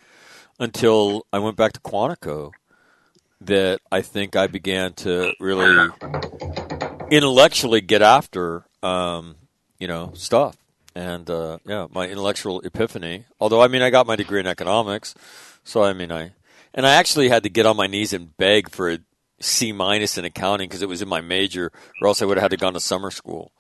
until 0.59 1.27
I 1.33 1.39
went 1.39 1.57
back 1.57 1.73
to 1.73 1.81
Quantico 1.81 2.53
that 3.41 3.81
I 3.91 4.03
think 4.03 4.37
I 4.37 4.47
began 4.47 4.93
to 4.95 5.33
really 5.41 5.89
intellectually 7.11 7.81
get 7.81 8.03
after, 8.03 8.65
um, 8.83 9.37
you 9.79 9.89
know, 9.89 10.13
stuff. 10.15 10.57
And 10.95 11.31
uh, 11.31 11.59
yeah, 11.65 11.87
my 11.91 12.09
intellectual 12.09 12.61
epiphany. 12.61 13.25
Although 13.41 13.63
I 13.63 13.69
mean, 13.69 13.81
I 13.81 13.91
got 13.91 14.07
my 14.07 14.17
degree 14.17 14.41
in 14.41 14.47
economics, 14.47 15.15
so 15.65 15.83
I 15.83 15.93
mean, 15.93 16.13
I 16.13 16.33
and 16.75 16.87
I 16.87 16.95
actually 16.95 17.29
had 17.29 17.43
to 17.45 17.49
get 17.49 17.67
on 17.67 17.77
my 17.77 17.87
knees 17.87 18.13
and 18.13 18.37
beg 18.37 18.71
for 18.71 18.91
a 18.91 18.99
C 19.41 19.73
minus 19.73 20.19
in 20.19 20.25
accounting 20.25 20.69
because 20.69 20.83
it 20.83 20.89
was 20.89 21.03
in 21.03 21.09
my 21.09 21.21
major, 21.21 21.73
or 22.01 22.09
else 22.09 22.23
I 22.23 22.27
would 22.27 22.37
have 22.37 22.43
had 22.43 22.51
to 22.53 22.57
gone 22.57 22.75
to 22.75 22.81
summer 22.81 23.11
school. 23.11 23.53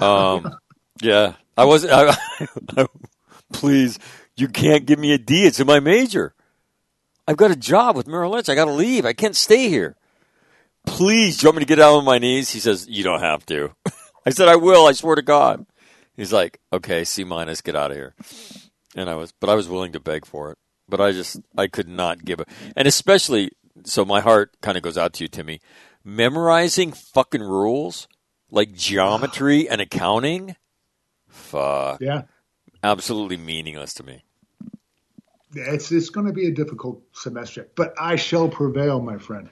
Um, 0.00 0.56
yeah, 1.02 1.34
I 1.56 1.64
wasn't. 1.64 1.92
I, 1.92 2.16
I, 2.76 2.86
please, 3.52 3.98
you 4.36 4.48
can't 4.48 4.86
give 4.86 4.98
me 4.98 5.12
a 5.12 5.18
D. 5.18 5.44
It's 5.44 5.60
in 5.60 5.66
my 5.66 5.80
major. 5.80 6.34
I've 7.26 7.36
got 7.36 7.50
a 7.50 7.56
job 7.56 7.96
with 7.96 8.06
Merrill 8.06 8.32
Lynch. 8.32 8.48
I 8.48 8.54
got 8.54 8.64
to 8.64 8.72
leave. 8.72 9.04
I 9.04 9.12
can't 9.12 9.36
stay 9.36 9.68
here. 9.68 9.96
Please, 10.86 11.36
do 11.36 11.44
you 11.44 11.48
want 11.48 11.58
me 11.58 11.64
to 11.64 11.68
get 11.68 11.76
down 11.76 11.94
on 11.94 12.04
my 12.04 12.18
knees? 12.18 12.50
He 12.50 12.60
says, 12.60 12.88
You 12.88 13.04
don't 13.04 13.20
have 13.20 13.44
to. 13.46 13.72
I 14.26 14.30
said, 14.30 14.48
I 14.48 14.56
will. 14.56 14.86
I 14.86 14.92
swear 14.92 15.16
to 15.16 15.22
God. 15.22 15.66
He's 16.16 16.32
like, 16.32 16.60
Okay, 16.72 17.04
C 17.04 17.24
minus, 17.24 17.60
get 17.60 17.76
out 17.76 17.90
of 17.90 17.96
here. 17.96 18.14
And 18.96 19.08
I 19.08 19.14
was, 19.14 19.32
but 19.32 19.50
I 19.50 19.54
was 19.54 19.68
willing 19.68 19.92
to 19.92 20.00
beg 20.00 20.26
for 20.26 20.50
it. 20.52 20.58
But 20.90 21.00
I 21.00 21.12
just, 21.12 21.40
I 21.56 21.66
could 21.68 21.88
not 21.88 22.24
give 22.24 22.40
it. 22.40 22.48
And 22.76 22.86
especially, 22.86 23.52
so 23.84 24.04
my 24.04 24.20
heart 24.20 24.56
kind 24.60 24.76
of 24.76 24.82
goes 24.82 24.98
out 24.98 25.12
to 25.14 25.24
you, 25.24 25.28
Timmy. 25.28 25.60
Memorizing 26.04 26.92
fucking 26.92 27.42
rules 27.42 28.08
like 28.50 28.72
geometry 28.74 29.68
and 29.70 29.80
accounting, 29.80 30.56
fuck, 31.28 32.00
Yeah. 32.00 32.22
absolutely 32.82 33.36
meaningless 33.36 33.94
to 33.94 34.02
me. 34.02 34.24
It's 35.54 35.90
it's 35.90 36.10
going 36.10 36.26
to 36.26 36.32
be 36.32 36.46
a 36.46 36.52
difficult 36.52 37.02
semester, 37.12 37.68
but 37.74 37.92
I 37.98 38.14
shall 38.16 38.48
prevail, 38.48 39.00
my 39.00 39.18
friend. 39.18 39.48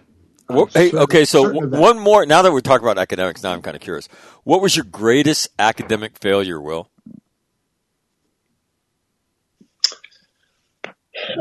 I'm 0.48 0.57
hey, 0.68 0.87
certain- 0.90 0.98
okay, 1.01 1.24
so 1.24 1.42
certain 1.42 1.57
of 1.64 1.70
w- 1.70 1.70
that. 1.72 1.81
one 1.81 1.98
more. 1.98 2.24
Now 2.24 2.42
that 2.42 2.53
we're 2.53 2.61
talking 2.61 2.85
about 2.87 2.98
academics, 2.98 3.42
now 3.42 3.53
I'm 3.53 3.62
kind 3.62 3.74
of 3.74 3.83
curious. 3.83 4.09
What 4.44 4.62
was 4.62 4.77
your 4.77 4.85
greatest 4.85 5.48
academic 5.59 6.16
failure, 6.18 6.61
Will? 6.61 6.88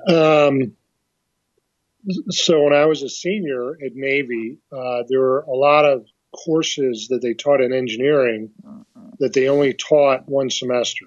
Um, 0.07 0.73
so 2.29 2.63
when 2.63 2.73
I 2.73 2.85
was 2.85 3.03
a 3.03 3.09
senior 3.09 3.71
at 3.73 3.95
Navy, 3.95 4.57
uh, 4.71 5.03
there 5.07 5.19
were 5.19 5.41
a 5.41 5.55
lot 5.55 5.85
of 5.85 6.05
courses 6.31 7.07
that 7.09 7.21
they 7.21 7.33
taught 7.33 7.61
in 7.61 7.73
engineering 7.73 8.51
that 9.19 9.33
they 9.33 9.49
only 9.49 9.73
taught 9.73 10.27
one 10.27 10.49
semester. 10.49 11.05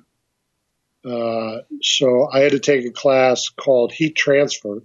Uh, 1.04 1.58
so 1.80 2.28
I 2.30 2.40
had 2.40 2.52
to 2.52 2.58
take 2.58 2.84
a 2.84 2.90
class 2.90 3.48
called 3.48 3.92
heat 3.92 4.16
transfer, 4.16 4.82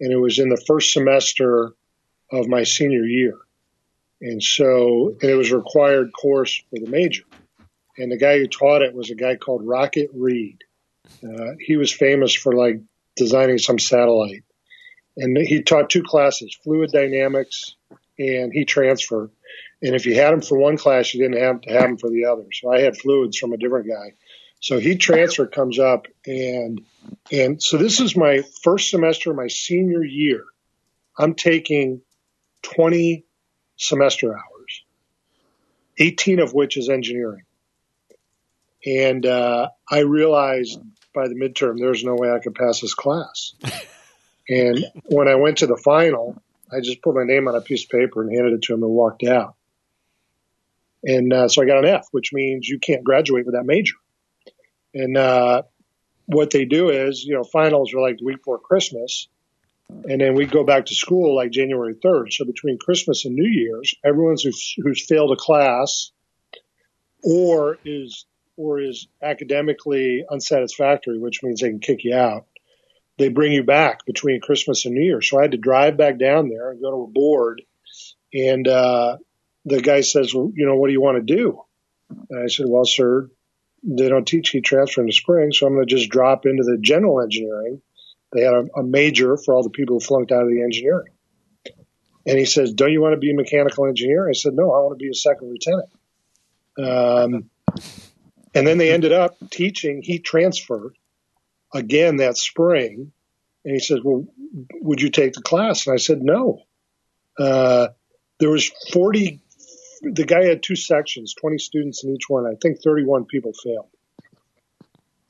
and 0.00 0.12
it 0.12 0.16
was 0.16 0.38
in 0.38 0.48
the 0.48 0.62
first 0.66 0.92
semester 0.92 1.74
of 2.32 2.48
my 2.48 2.64
senior 2.64 3.04
year. 3.04 3.36
And 4.20 4.42
so 4.42 5.14
and 5.20 5.30
it 5.30 5.34
was 5.34 5.50
a 5.50 5.58
required 5.58 6.10
course 6.12 6.62
for 6.70 6.78
the 6.78 6.90
major. 6.90 7.24
And 7.98 8.10
the 8.10 8.16
guy 8.16 8.38
who 8.38 8.46
taught 8.46 8.82
it 8.82 8.94
was 8.94 9.10
a 9.10 9.14
guy 9.14 9.36
called 9.36 9.66
Rocket 9.66 10.10
Reed. 10.14 10.64
Uh, 11.22 11.52
he 11.60 11.76
was 11.76 11.92
famous 11.92 12.34
for 12.34 12.54
like 12.54 12.80
designing 13.16 13.58
some 13.58 13.78
satellite. 13.78 14.44
And 15.16 15.36
he 15.36 15.62
taught 15.62 15.90
two 15.90 16.02
classes, 16.02 16.56
fluid 16.62 16.90
dynamics 16.92 17.74
and 18.18 18.52
heat 18.52 18.68
transfer. 18.68 19.30
And 19.82 19.94
if 19.94 20.06
you 20.06 20.14
had 20.14 20.32
them 20.32 20.42
for 20.42 20.58
one 20.58 20.76
class, 20.76 21.12
you 21.12 21.22
didn't 21.22 21.42
have 21.42 21.60
to 21.62 21.72
have 21.72 21.82
them 21.82 21.96
for 21.96 22.10
the 22.10 22.26
other. 22.26 22.44
So 22.52 22.70
I 22.70 22.80
had 22.80 22.96
fluids 22.96 23.38
from 23.38 23.52
a 23.52 23.56
different 23.56 23.88
guy. 23.88 24.14
So 24.60 24.78
heat 24.78 24.98
transfer 24.98 25.46
comes 25.46 25.78
up 25.78 26.06
and, 26.26 26.82
and 27.30 27.62
so 27.62 27.76
this 27.76 28.00
is 28.00 28.16
my 28.16 28.42
first 28.62 28.90
semester, 28.90 29.32
my 29.34 29.48
senior 29.48 30.02
year. 30.02 30.44
I'm 31.18 31.34
taking 31.34 32.02
20 32.62 33.24
semester 33.76 34.34
hours, 34.34 34.84
18 35.98 36.40
of 36.40 36.52
which 36.52 36.76
is 36.76 36.88
engineering. 36.88 37.44
And, 38.84 39.24
uh, 39.24 39.68
I 39.90 40.00
realized 40.00 40.78
by 41.16 41.26
the 41.28 41.34
midterm, 41.34 41.78
there's 41.78 42.04
no 42.04 42.14
way 42.14 42.30
I 42.30 42.38
could 42.38 42.54
pass 42.54 42.80
this 42.80 42.94
class. 42.94 43.54
and 44.48 44.84
when 45.06 45.26
I 45.26 45.34
went 45.36 45.58
to 45.58 45.66
the 45.66 45.76
final, 45.76 46.40
I 46.70 46.80
just 46.80 47.02
put 47.02 47.14
my 47.14 47.24
name 47.24 47.48
on 47.48 47.56
a 47.56 47.60
piece 47.62 47.84
of 47.84 47.90
paper 47.90 48.22
and 48.22 48.32
handed 48.32 48.52
it 48.52 48.62
to 48.62 48.74
him 48.74 48.82
and 48.82 48.92
walked 48.92 49.24
out. 49.24 49.56
And 51.02 51.32
uh, 51.32 51.48
so 51.48 51.62
I 51.62 51.66
got 51.66 51.78
an 51.78 51.86
F, 51.86 52.06
which 52.10 52.32
means 52.32 52.68
you 52.68 52.78
can't 52.78 53.02
graduate 53.02 53.46
with 53.46 53.54
that 53.54 53.64
major. 53.64 53.94
And 54.92 55.16
uh, 55.16 55.62
what 56.26 56.50
they 56.50 56.66
do 56.66 56.90
is, 56.90 57.24
you 57.24 57.34
know, 57.34 57.44
finals 57.44 57.94
are 57.94 58.00
like 58.00 58.18
the 58.18 58.24
week 58.24 58.38
before 58.38 58.58
Christmas, 58.58 59.28
and 59.88 60.20
then 60.20 60.34
we 60.34 60.46
go 60.46 60.64
back 60.64 60.86
to 60.86 60.94
school 60.94 61.34
like 61.34 61.50
January 61.50 61.94
3rd. 61.94 62.32
So 62.32 62.44
between 62.44 62.78
Christmas 62.78 63.24
and 63.24 63.34
New 63.34 63.48
Year's, 63.48 63.94
everyone's 64.04 64.42
who's, 64.42 64.74
who's 64.82 65.06
failed 65.06 65.32
a 65.32 65.36
class 65.36 66.10
or 67.22 67.78
is 67.84 68.26
or 68.56 68.80
is 68.80 69.06
academically 69.22 70.24
unsatisfactory, 70.30 71.18
which 71.18 71.42
means 71.42 71.60
they 71.60 71.68
can 71.68 71.80
kick 71.80 72.04
you 72.04 72.14
out. 72.14 72.46
They 73.18 73.28
bring 73.28 73.52
you 73.52 73.62
back 73.62 74.04
between 74.04 74.40
Christmas 74.40 74.84
and 74.84 74.94
New 74.94 75.04
Year. 75.04 75.22
So 75.22 75.38
I 75.38 75.42
had 75.42 75.52
to 75.52 75.58
drive 75.58 75.96
back 75.96 76.18
down 76.18 76.48
there 76.48 76.70
and 76.70 76.80
go 76.80 76.90
to 76.90 77.02
a 77.04 77.06
board. 77.06 77.62
And 78.34 78.68
uh, 78.68 79.16
the 79.64 79.80
guy 79.80 80.02
says, 80.02 80.34
well, 80.34 80.50
you 80.54 80.66
know, 80.66 80.76
what 80.76 80.88
do 80.88 80.92
you 80.92 81.00
want 81.00 81.26
to 81.26 81.34
do? 81.34 81.62
And 82.30 82.44
I 82.44 82.48
said, 82.48 82.66
well, 82.68 82.84
sir, 82.84 83.30
they 83.82 84.08
don't 84.08 84.26
teach 84.26 84.50
heat 84.50 84.64
transfer 84.64 85.00
in 85.00 85.06
the 85.06 85.12
spring, 85.12 85.52
so 85.52 85.66
I'm 85.66 85.74
going 85.74 85.86
to 85.86 85.94
just 85.94 86.10
drop 86.10 86.44
into 86.44 86.62
the 86.62 86.78
general 86.78 87.20
engineering. 87.20 87.80
They 88.32 88.42
had 88.42 88.54
a, 88.54 88.66
a 88.76 88.82
major 88.82 89.36
for 89.36 89.54
all 89.54 89.62
the 89.62 89.70
people 89.70 89.96
who 89.96 90.00
flunked 90.00 90.32
out 90.32 90.42
of 90.42 90.48
the 90.48 90.62
engineering. 90.62 91.12
And 92.26 92.38
he 92.38 92.44
says, 92.44 92.72
don't 92.72 92.92
you 92.92 93.00
want 93.00 93.14
to 93.14 93.18
be 93.18 93.30
a 93.30 93.34
mechanical 93.34 93.86
engineer? 93.86 94.28
I 94.28 94.32
said, 94.32 94.54
no, 94.54 94.72
I 94.72 94.80
want 94.80 94.98
to 94.98 95.02
be 95.02 95.10
a 95.10 95.14
second 95.14 95.48
lieutenant. 95.48 95.88
Um, 96.78 97.50
and 98.56 98.66
then 98.66 98.78
they 98.78 98.90
ended 98.90 99.12
up 99.12 99.36
teaching 99.50 100.00
heat 100.00 100.24
transfer 100.24 100.94
again 101.74 102.16
that 102.16 102.38
spring. 102.38 103.12
And 103.66 103.74
he 103.74 103.80
says, 103.80 104.00
well, 104.02 104.24
would 104.80 105.02
you 105.02 105.10
take 105.10 105.34
the 105.34 105.42
class? 105.42 105.86
And 105.86 105.92
I 105.92 105.98
said, 105.98 106.22
no. 106.22 106.62
Uh, 107.38 107.88
there 108.40 108.48
was 108.48 108.70
40, 108.92 109.40
the 110.00 110.24
guy 110.24 110.46
had 110.46 110.62
two 110.62 110.74
sections, 110.74 111.34
20 111.34 111.58
students 111.58 112.02
in 112.02 112.14
each 112.14 112.30
one. 112.30 112.46
I 112.46 112.54
think 112.62 112.78
31 112.82 113.26
people 113.26 113.52
failed, 113.52 113.90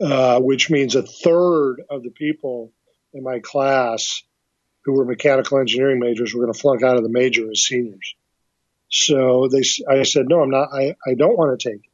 uh, 0.01 0.41
which 0.41 0.71
means 0.71 0.95
a 0.95 1.03
third 1.03 1.83
of 1.91 2.05
the 2.05 2.11
people 2.11 2.71
in 3.13 3.25
my 3.25 3.41
class 3.41 4.23
who 4.85 4.93
were 4.93 5.05
mechanical 5.05 5.59
engineering 5.59 5.99
majors 5.99 6.33
were 6.33 6.43
going 6.43 6.53
to 6.53 6.61
flunk 6.61 6.85
out 6.85 6.97
of 6.97 7.03
the 7.03 7.09
major 7.09 7.51
as 7.51 7.65
seniors. 7.65 8.15
So 8.89 9.49
they, 9.49 9.65
I 9.91 10.05
said, 10.05 10.29
no, 10.29 10.43
I'm 10.43 10.51
not, 10.51 10.69
I, 10.73 10.95
I 11.05 11.15
don't 11.15 11.37
want 11.37 11.59
to 11.59 11.71
take 11.71 11.81
it. 11.81 11.91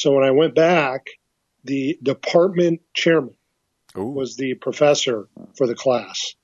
So 0.00 0.12
when 0.14 0.24
I 0.24 0.30
went 0.30 0.54
back, 0.54 1.08
the 1.64 1.98
department 2.02 2.80
chairman 2.94 3.34
Ooh. 3.98 4.06
was 4.06 4.34
the 4.34 4.54
professor 4.54 5.28
for 5.58 5.66
the 5.66 5.74
class. 5.74 6.36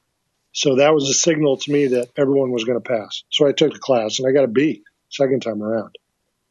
So 0.53 0.77
that 0.77 0.92
was 0.92 1.09
a 1.09 1.14
signal 1.14 1.57
to 1.57 1.73
me 1.73 1.87
that 1.87 2.11
everyone 2.19 2.51
was 2.51 2.64
going 2.64 2.79
to 2.79 2.87
pass. 2.87 3.25
So 3.31 3.47
I 3.47 3.53
took 3.53 3.73
the 3.73 3.79
class 3.79 4.19
and 4.19 4.29
I 4.29 4.33
got 4.33 4.45
a 4.45 4.49
B 4.49 4.83
second 5.09 5.40
time 5.40 5.62
around. 5.62 5.97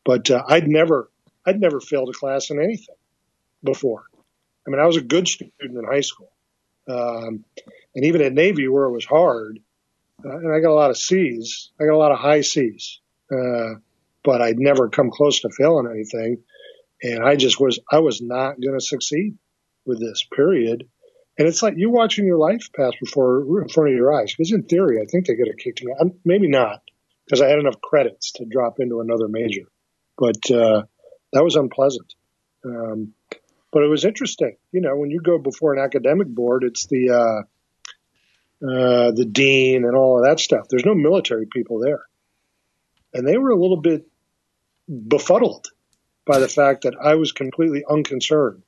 But 0.03 0.31
uh, 0.31 0.41
I'd 0.47 0.67
never, 0.67 1.11
I'd 1.45 1.61
never 1.61 1.79
failed 1.79 2.09
a 2.09 2.17
class 2.17 2.49
in 2.49 2.59
anything 2.59 2.95
before. 3.63 4.05
I 4.65 4.71
mean, 4.71 4.79
I 4.79 4.87
was 4.87 4.97
a 4.97 5.01
good 5.01 5.27
student 5.27 5.53
in 5.59 5.85
high 5.85 6.01
school, 6.01 6.31
um, 6.89 7.45
and 7.93 8.03
even 8.05 8.23
at 8.23 8.33
Navy 8.33 8.67
where 8.67 8.85
it 8.85 8.93
was 8.93 9.05
hard, 9.05 9.59
uh, 10.25 10.37
and 10.37 10.51
I 10.51 10.59
got 10.59 10.71
a 10.71 10.73
lot 10.73 10.89
of 10.89 10.97
C's. 10.97 11.69
I 11.79 11.85
got 11.85 11.93
a 11.93 11.97
lot 11.97 12.11
of 12.11 12.17
high 12.17 12.41
C's, 12.41 12.99
uh, 13.31 13.75
but 14.23 14.41
I'd 14.41 14.57
never 14.57 14.89
come 14.89 15.11
close 15.11 15.41
to 15.41 15.51
failing 15.51 15.87
anything. 15.87 16.39
And 17.05 17.23
I 17.23 17.35
just 17.35 17.59
was, 17.59 17.79
I 17.91 17.99
was 17.99 18.19
not 18.19 18.59
going 18.59 18.77
to 18.77 18.83
succeed 18.83 19.37
with 19.85 19.99
this 19.99 20.25
period. 20.35 20.87
And 21.37 21.47
it's 21.47 21.61
like 21.61 21.75
you 21.77 21.91
watching 21.91 22.25
your 22.25 22.39
life 22.39 22.69
pass 22.75 22.93
before 22.99 23.61
in 23.61 23.69
front 23.69 23.91
of 23.91 23.95
your 23.95 24.11
eyes. 24.11 24.33
Because 24.33 24.51
in 24.51 24.63
theory, 24.63 24.99
I 24.99 25.05
think 25.05 25.27
they 25.27 25.35
could 25.35 25.47
have 25.47 25.57
kicked 25.57 25.83
me. 25.83 25.93
out. 25.99 26.07
Maybe 26.23 26.47
not, 26.47 26.81
because 27.25 27.41
I 27.41 27.49
had 27.49 27.59
enough 27.59 27.79
credits 27.79 28.31
to 28.33 28.45
drop 28.45 28.79
into 28.79 29.01
another 29.01 29.27
major. 29.27 29.67
But 30.17 30.49
uh, 30.49 30.83
that 31.33 31.43
was 31.43 31.55
unpleasant. 31.55 32.11
Um, 32.65 33.13
but 33.71 33.83
it 33.83 33.87
was 33.87 34.03
interesting. 34.03 34.55
You 34.71 34.81
know, 34.81 34.95
when 34.95 35.11
you 35.11 35.21
go 35.21 35.37
before 35.37 35.73
an 35.73 35.83
academic 35.83 36.27
board, 36.27 36.63
it's 36.63 36.87
the 36.87 37.09
uh, 37.11 38.65
uh, 38.65 39.11
the 39.11 39.27
dean 39.29 39.83
and 39.83 39.95
all 39.95 40.17
of 40.17 40.25
that 40.25 40.39
stuff. 40.39 40.65
There's 40.69 40.85
no 40.85 40.95
military 40.95 41.45
people 41.45 41.79
there, 41.79 42.01
and 43.13 43.27
they 43.27 43.37
were 43.37 43.51
a 43.51 43.59
little 43.59 43.81
bit 43.81 44.07
befuddled 44.87 45.67
by 46.25 46.39
the 46.39 46.47
fact 46.47 46.83
that 46.83 46.95
I 47.01 47.15
was 47.15 47.31
completely 47.31 47.83
unconcerned 47.89 48.63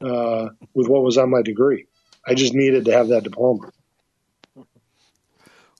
uh, 0.00 0.50
with 0.74 0.88
what 0.88 1.02
was 1.02 1.18
on 1.18 1.30
my 1.30 1.42
degree. 1.42 1.86
I 2.26 2.34
just 2.34 2.54
needed 2.54 2.84
to 2.86 2.92
have 2.92 3.08
that 3.08 3.24
diploma. 3.24 3.70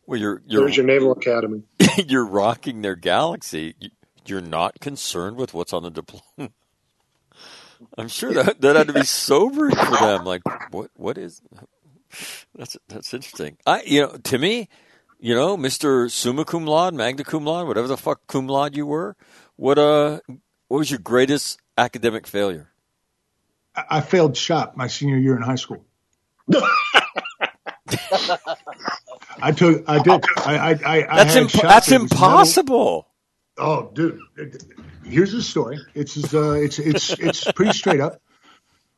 Well, 0.06 0.20
you're 0.20 0.42
you're 0.46 0.62
There's 0.64 0.76
your 0.76 0.86
Naval 0.86 1.12
Academy. 1.12 1.62
you're 2.06 2.26
rocking 2.26 2.82
their 2.82 2.96
galaxy. 2.96 3.74
You- 3.80 3.90
You're 4.26 4.40
not 4.40 4.80
concerned 4.80 5.36
with 5.36 5.54
what's 5.54 5.72
on 5.72 5.82
the 5.82 5.90
diploma. 5.90 6.22
I'm 7.98 8.08
sure 8.08 8.32
that 8.34 8.60
that 8.60 8.76
had 8.76 8.86
to 8.88 8.92
be 8.92 9.04
sobering 9.04 9.74
for 9.76 9.96
them. 9.96 10.24
Like, 10.24 10.42
what 10.70 10.90
what 10.96 11.18
is? 11.18 11.40
That's 12.54 12.76
that's 12.88 13.12
interesting. 13.14 13.56
I 13.66 13.82
you 13.82 14.02
know 14.02 14.16
to 14.24 14.38
me, 14.38 14.68
you 15.18 15.34
know, 15.34 15.56
Mister 15.56 16.08
Summa 16.08 16.44
cum 16.44 16.66
laude, 16.66 16.94
magna 16.94 17.24
cum 17.24 17.44
laude, 17.44 17.66
whatever 17.68 17.88
the 17.88 17.96
fuck 17.96 18.26
cum 18.26 18.46
laude 18.46 18.76
you 18.76 18.86
were. 18.86 19.16
What 19.56 19.78
uh, 19.78 20.20
what 20.68 20.78
was 20.78 20.90
your 20.90 21.00
greatest 21.00 21.60
academic 21.76 22.26
failure? 22.26 22.70
I, 23.76 23.84
I 23.90 24.00
failed 24.00 24.36
shop 24.36 24.76
my 24.76 24.86
senior 24.86 25.16
year 25.18 25.36
in 25.36 25.42
high 25.42 25.54
school. 25.56 25.84
I 29.42 29.52
took, 29.52 29.84
I 29.88 29.98
did, 30.02 30.24
I, 30.38 30.56
I, 30.56 30.70
I, 30.70 30.72
I 30.72 31.16
That's 31.16 31.34
had 31.34 31.42
imp- 31.42 31.52
that's 31.52 31.62
that 31.62 31.72
was 31.72 31.90
metal- 31.90 32.02
impossible. 32.02 33.08
Oh, 33.56 33.90
dude, 33.94 34.18
here's 35.04 35.32
the 35.32 35.42
story. 35.42 35.78
It's 35.94 36.34
uh, 36.34 36.52
it's 36.52 36.78
it's 36.78 37.10
it's 37.10 37.52
pretty 37.52 37.72
straight 37.72 38.00
up. 38.00 38.20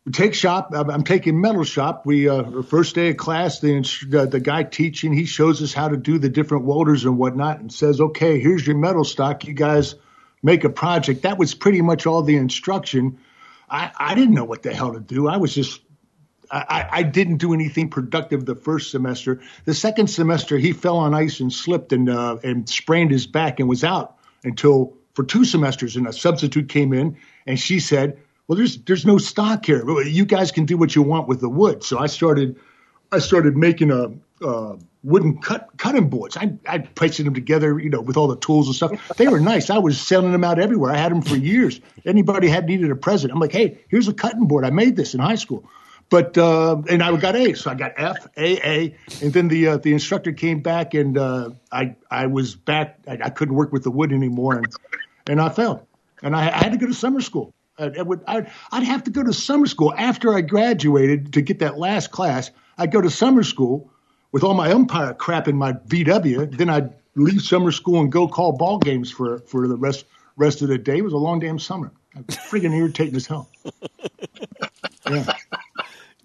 We 0.07 0.12
take 0.12 0.35
shop. 0.35 0.70
I'm 0.72 0.88
I'm 0.90 1.05
taking 1.05 1.40
metal 1.40 1.64
shop. 1.64 2.07
We 2.07 2.29
uh, 2.29 2.62
first 2.62 2.94
day 2.94 3.11
of 3.11 3.16
class, 3.18 3.61
the 3.61 3.81
the 4.09 4.26
the 4.26 4.40
guy 4.40 4.62
teaching 4.62 5.12
he 5.12 5.26
shows 5.26 5.62
us 5.62 5.74
how 5.74 5.88
to 5.88 5.96
do 5.96 6.18
the 6.18 6.31
different 6.31 6.64
welders 6.64 7.05
and 7.05 7.18
whatnot, 7.18 7.61
and 7.61 7.70
says, 7.72 8.00
"Okay, 8.00 8.40
here's 8.40 8.66
your 8.66 8.79
metal 8.79 9.05
stock. 9.05 9.44
You 9.44 9.52
guys 9.52 9.96
make 10.42 10.64
a 10.64 10.70
project." 10.70 11.22
That 11.22 11.38
was 11.38 11.55
pretty 11.55 11.83
much 11.83 12.07
all 12.07 12.22
the 12.22 12.37
instruction. 12.37 13.18
I 13.68 13.90
I 13.99 14.14
didn't 14.14 14.35
know 14.35 14.44
what 14.44 14.62
the 14.62 14.75
hell 14.75 14.92
to 14.92 15.01
do. 15.01 15.29
I 15.29 15.37
was 15.37 15.55
just 15.55 15.81
I, 16.51 16.87
I- 16.92 17.03
didn't 17.03 17.38
do 17.38 17.53
anything 17.55 17.88
productive 17.90 18.46
the 18.46 18.55
first 18.55 18.90
semester. 18.90 19.40
The 19.64 19.75
second 19.75 20.09
semester, 20.09 20.59
he 20.59 20.72
fell 20.72 20.96
on 20.96 21.14
ice 21.14 21.40
and 21.40 21.53
slipped 21.53 21.92
and 21.92 22.09
uh, 22.09 22.38
and 22.44 22.68
sprained 22.68 23.11
his 23.11 23.27
back 23.27 23.61
and 23.61 23.68
was 23.68 23.83
out 23.85 24.16
until 24.44 24.94
for 25.14 25.25
two 25.25 25.44
semesters. 25.44 25.96
And 25.96 26.07
a 26.07 26.12
substitute 26.12 26.68
came 26.68 26.92
in 26.92 27.16
and 27.46 27.59
she 27.59 27.81
said, 27.81 28.18
"Well, 28.46 28.57
there's 28.57 28.79
there's 28.85 29.07
no 29.07 29.18
stock 29.18 29.66
here. 29.66 29.85
You 30.03 30.25
guys 30.25 30.53
can 30.53 30.66
do 30.66 30.77
what 30.77 30.94
you 30.94 31.03
want 31.03 31.27
with 31.29 31.40
the 31.40 31.49
wood." 31.49 31.83
So 31.83 31.99
I 31.99 32.07
started 32.07 32.57
I 33.12 33.18
started 33.18 33.56
making 33.56 33.90
a. 33.90 34.12
Wooden 35.04 35.38
cut 35.38 35.68
cutting 35.76 36.08
boards. 36.08 36.36
I 36.36 36.54
I 36.66 36.78
placing 36.78 37.26
them 37.26 37.34
together, 37.34 37.78
you 37.78 37.88
know, 37.88 38.00
with 38.00 38.16
all 38.16 38.26
the 38.26 38.36
tools 38.36 38.66
and 38.66 38.74
stuff. 38.74 39.16
They 39.16 39.28
were 39.28 39.38
nice. 39.38 39.70
I 39.70 39.78
was 39.78 40.00
selling 40.00 40.32
them 40.32 40.42
out 40.42 40.58
everywhere. 40.58 40.90
I 40.90 40.96
had 40.96 41.12
them 41.12 41.22
for 41.22 41.36
years. 41.36 41.80
Anybody 42.04 42.48
had 42.48 42.66
needed 42.66 42.90
a 42.90 42.96
present. 42.96 43.32
I'm 43.32 43.38
like, 43.38 43.52
hey, 43.52 43.78
here's 43.86 44.08
a 44.08 44.12
cutting 44.12 44.48
board. 44.48 44.64
I 44.64 44.70
made 44.70 44.96
this 44.96 45.14
in 45.14 45.20
high 45.20 45.36
school. 45.36 45.70
But 46.08 46.36
uh, 46.36 46.82
and 46.88 47.04
I 47.04 47.16
got 47.18 47.36
A's, 47.36 47.60
so 47.60 47.70
I 47.70 47.74
got 47.74 47.92
F, 47.96 48.26
A, 48.36 48.68
A, 48.68 48.96
and 49.22 49.32
then 49.32 49.46
the 49.46 49.68
uh, 49.68 49.76
the 49.76 49.92
instructor 49.92 50.32
came 50.32 50.60
back 50.60 50.92
and 50.92 51.16
uh, 51.16 51.50
I 51.70 51.94
I 52.10 52.26
was 52.26 52.56
back. 52.56 52.98
I, 53.06 53.18
I 53.22 53.30
couldn't 53.30 53.54
work 53.54 53.72
with 53.72 53.84
the 53.84 53.92
wood 53.92 54.12
anymore, 54.12 54.56
and 54.56 54.66
and 55.28 55.40
I 55.40 55.50
failed, 55.50 55.86
and 56.20 56.34
I, 56.34 56.48
I 56.48 56.64
had 56.64 56.72
to 56.72 56.78
go 56.78 56.86
to 56.88 56.94
summer 56.94 57.20
school. 57.20 57.54
I, 57.78 57.92
I 57.98 58.02
would 58.02 58.24
I'd, 58.26 58.50
I'd 58.72 58.82
have 58.82 59.04
to 59.04 59.12
go 59.12 59.22
to 59.22 59.32
summer 59.32 59.66
school 59.66 59.94
after 59.96 60.34
I 60.34 60.40
graduated 60.40 61.32
to 61.34 61.42
get 61.42 61.60
that 61.60 61.78
last 61.78 62.10
class. 62.10 62.50
I'd 62.78 62.92
go 62.92 63.00
to 63.00 63.10
summer 63.10 63.42
school 63.42 63.90
with 64.32 64.44
all 64.44 64.54
my 64.54 64.70
umpire 64.72 65.14
crap 65.14 65.48
in 65.48 65.56
my 65.56 65.72
VW. 65.74 66.56
Then 66.56 66.70
I'd 66.70 66.94
leave 67.14 67.42
summer 67.42 67.72
school 67.72 68.00
and 68.00 68.12
go 68.12 68.28
call 68.28 68.52
ball 68.52 68.78
games 68.78 69.10
for 69.10 69.38
for 69.40 69.66
the 69.68 69.76
rest 69.76 70.04
rest 70.36 70.62
of 70.62 70.68
the 70.68 70.78
day. 70.78 70.98
It 70.98 71.04
was 71.04 71.12
a 71.14 71.18
long 71.18 71.40
damn 71.40 71.58
summer. 71.58 71.92
I 72.16 72.20
was 72.26 72.36
freaking 72.36 72.76
irritating 72.76 73.16
as 73.16 73.26
hell. 73.26 73.50
Yeah. 75.10 75.24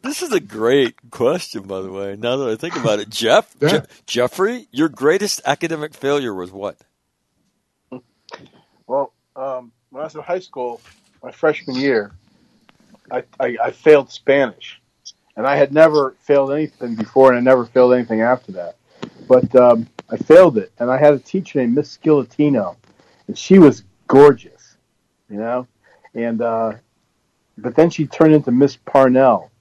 This 0.03 0.23
is 0.23 0.31
a 0.33 0.39
great 0.39 0.95
question, 1.11 1.63
by 1.63 1.81
the 1.81 1.91
way. 1.91 2.15
Now 2.17 2.37
that 2.37 2.49
I 2.49 2.55
think 2.55 2.75
about 2.75 2.99
it, 2.99 3.09
Jeff, 3.09 3.55
Yeah. 3.61 3.81
Je- 3.81 3.81
Jeffrey, 4.07 4.67
your 4.71 4.89
greatest 4.89 5.41
academic 5.45 5.93
failure 5.93 6.33
was 6.33 6.51
what? 6.51 6.77
Well, 8.87 9.13
um, 9.35 9.71
when 9.91 10.01
I 10.01 10.05
was 10.05 10.15
in 10.15 10.21
high 10.23 10.39
school, 10.39 10.81
my 11.23 11.31
freshman 11.31 11.75
year, 11.75 12.13
I, 13.11 13.23
I, 13.39 13.57
I 13.65 13.71
failed 13.71 14.11
Spanish, 14.11 14.80
and 15.35 15.47
I 15.47 15.55
had 15.55 15.73
never 15.73 16.15
failed 16.19 16.51
anything 16.51 16.95
before, 16.95 17.29
and 17.29 17.37
I 17.37 17.41
never 17.41 17.65
failed 17.65 17.93
anything 17.93 18.21
after 18.21 18.51
that. 18.53 18.75
But 19.27 19.53
um, 19.55 19.87
I 20.09 20.17
failed 20.17 20.57
it, 20.57 20.71
and 20.79 20.89
I 20.91 20.97
had 20.97 21.13
a 21.13 21.19
teacher 21.19 21.59
named 21.59 21.75
Miss 21.75 21.97
Scilatino, 21.97 22.75
and 23.27 23.37
she 23.37 23.59
was 23.59 23.83
gorgeous, 24.07 24.77
you 25.29 25.37
know, 25.37 25.67
and 26.13 26.41
uh, 26.41 26.73
but 27.57 27.75
then 27.75 27.89
she 27.89 28.05
turned 28.07 28.33
into 28.33 28.51
Miss 28.51 28.75
Parnell, 28.75 29.51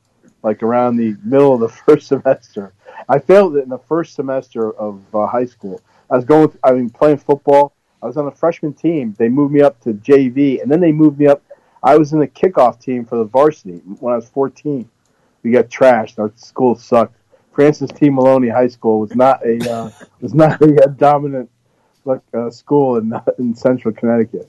like 0.42 0.62
around 0.62 0.96
the 0.96 1.16
middle 1.24 1.54
of 1.54 1.61
the 1.61 1.68
first 1.87 2.09
semester. 2.09 2.72
I 3.09 3.18
failed 3.18 3.56
it 3.56 3.62
in 3.62 3.68
the 3.68 3.78
first 3.78 4.14
semester 4.14 4.72
of 4.72 5.02
uh, 5.14 5.26
high 5.26 5.46
school. 5.46 5.80
I 6.11 6.16
was 6.16 6.24
going, 6.24 6.52
I 6.64 6.72
mean, 6.72 6.90
playing 6.90 7.18
football. 7.18 7.72
I 8.02 8.06
was 8.06 8.16
on 8.16 8.24
the 8.24 8.30
freshman 8.30 8.72
team. 8.72 9.14
They 9.18 9.28
moved 9.28 9.52
me 9.52 9.61
up 9.61 9.80
to 9.83 9.92
JV, 9.92 10.62
and 10.62 10.70
then 10.70 10.80
they 10.80 10.92
moved 10.92 11.18
me 11.18 11.26
up. 11.26 11.42
I 11.83 11.96
was 11.96 12.12
in 12.12 12.18
the 12.18 12.28
kickoff 12.28 12.80
team 12.80 13.04
for 13.04 13.16
the 13.16 13.24
varsity 13.24 13.78
when 14.00 14.12
I 14.12 14.16
was 14.16 14.28
14. 14.28 14.88
We 15.42 15.50
got 15.50 15.68
trashed. 15.68 16.18
Our 16.18 16.33
school 16.37 16.74
sucked. 16.74 17.16
Francis 17.53 17.90
T. 17.90 18.11
Maloney 18.11 18.48
High 18.48 18.68
School 18.68 19.00
was 19.00 19.14
not 19.14 19.44
a 19.44 19.70
uh, 19.70 19.90
was 20.20 20.35
not 20.35 20.61
a, 20.62 20.88
dominant 20.96 21.50
like 22.05 22.20
uh, 22.35 22.50
school 22.50 22.96
in 22.96 23.12
in 23.38 23.55
Central 23.55 23.92
Connecticut. 23.94 24.48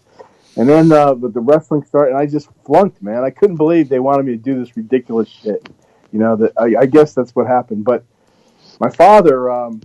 And 0.58 0.68
then 0.68 0.92
uh, 0.92 1.14
but 1.14 1.34
the 1.34 1.40
wrestling 1.40 1.84
started, 1.84 2.12
and 2.12 2.20
I 2.20 2.26
just 2.26 2.50
flunked, 2.66 3.02
man. 3.02 3.24
I 3.24 3.30
couldn't 3.30 3.56
believe 3.56 3.90
they 3.90 4.00
wanted 4.00 4.26
me 4.26 4.34
to 4.34 4.38
do 4.38 4.60
this 4.60 4.76
ridiculous 4.76 5.30
shit. 5.30 5.68
You 6.12 6.20
know 6.20 6.36
that 6.36 6.54
I, 6.58 6.82
I 6.82 6.86
guess 6.86 7.14
that's 7.14 7.36
what 7.36 7.48
happened. 7.48 7.86
But 7.86 8.04
my 8.80 8.90
father 8.90 9.50
um, 9.50 9.82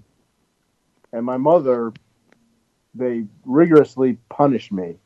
and 1.13 1.25
my 1.25 1.37
mother 1.37 1.93
they 2.95 3.25
rigorously 3.45 4.19
punished 4.29 4.73
me, 4.73 4.97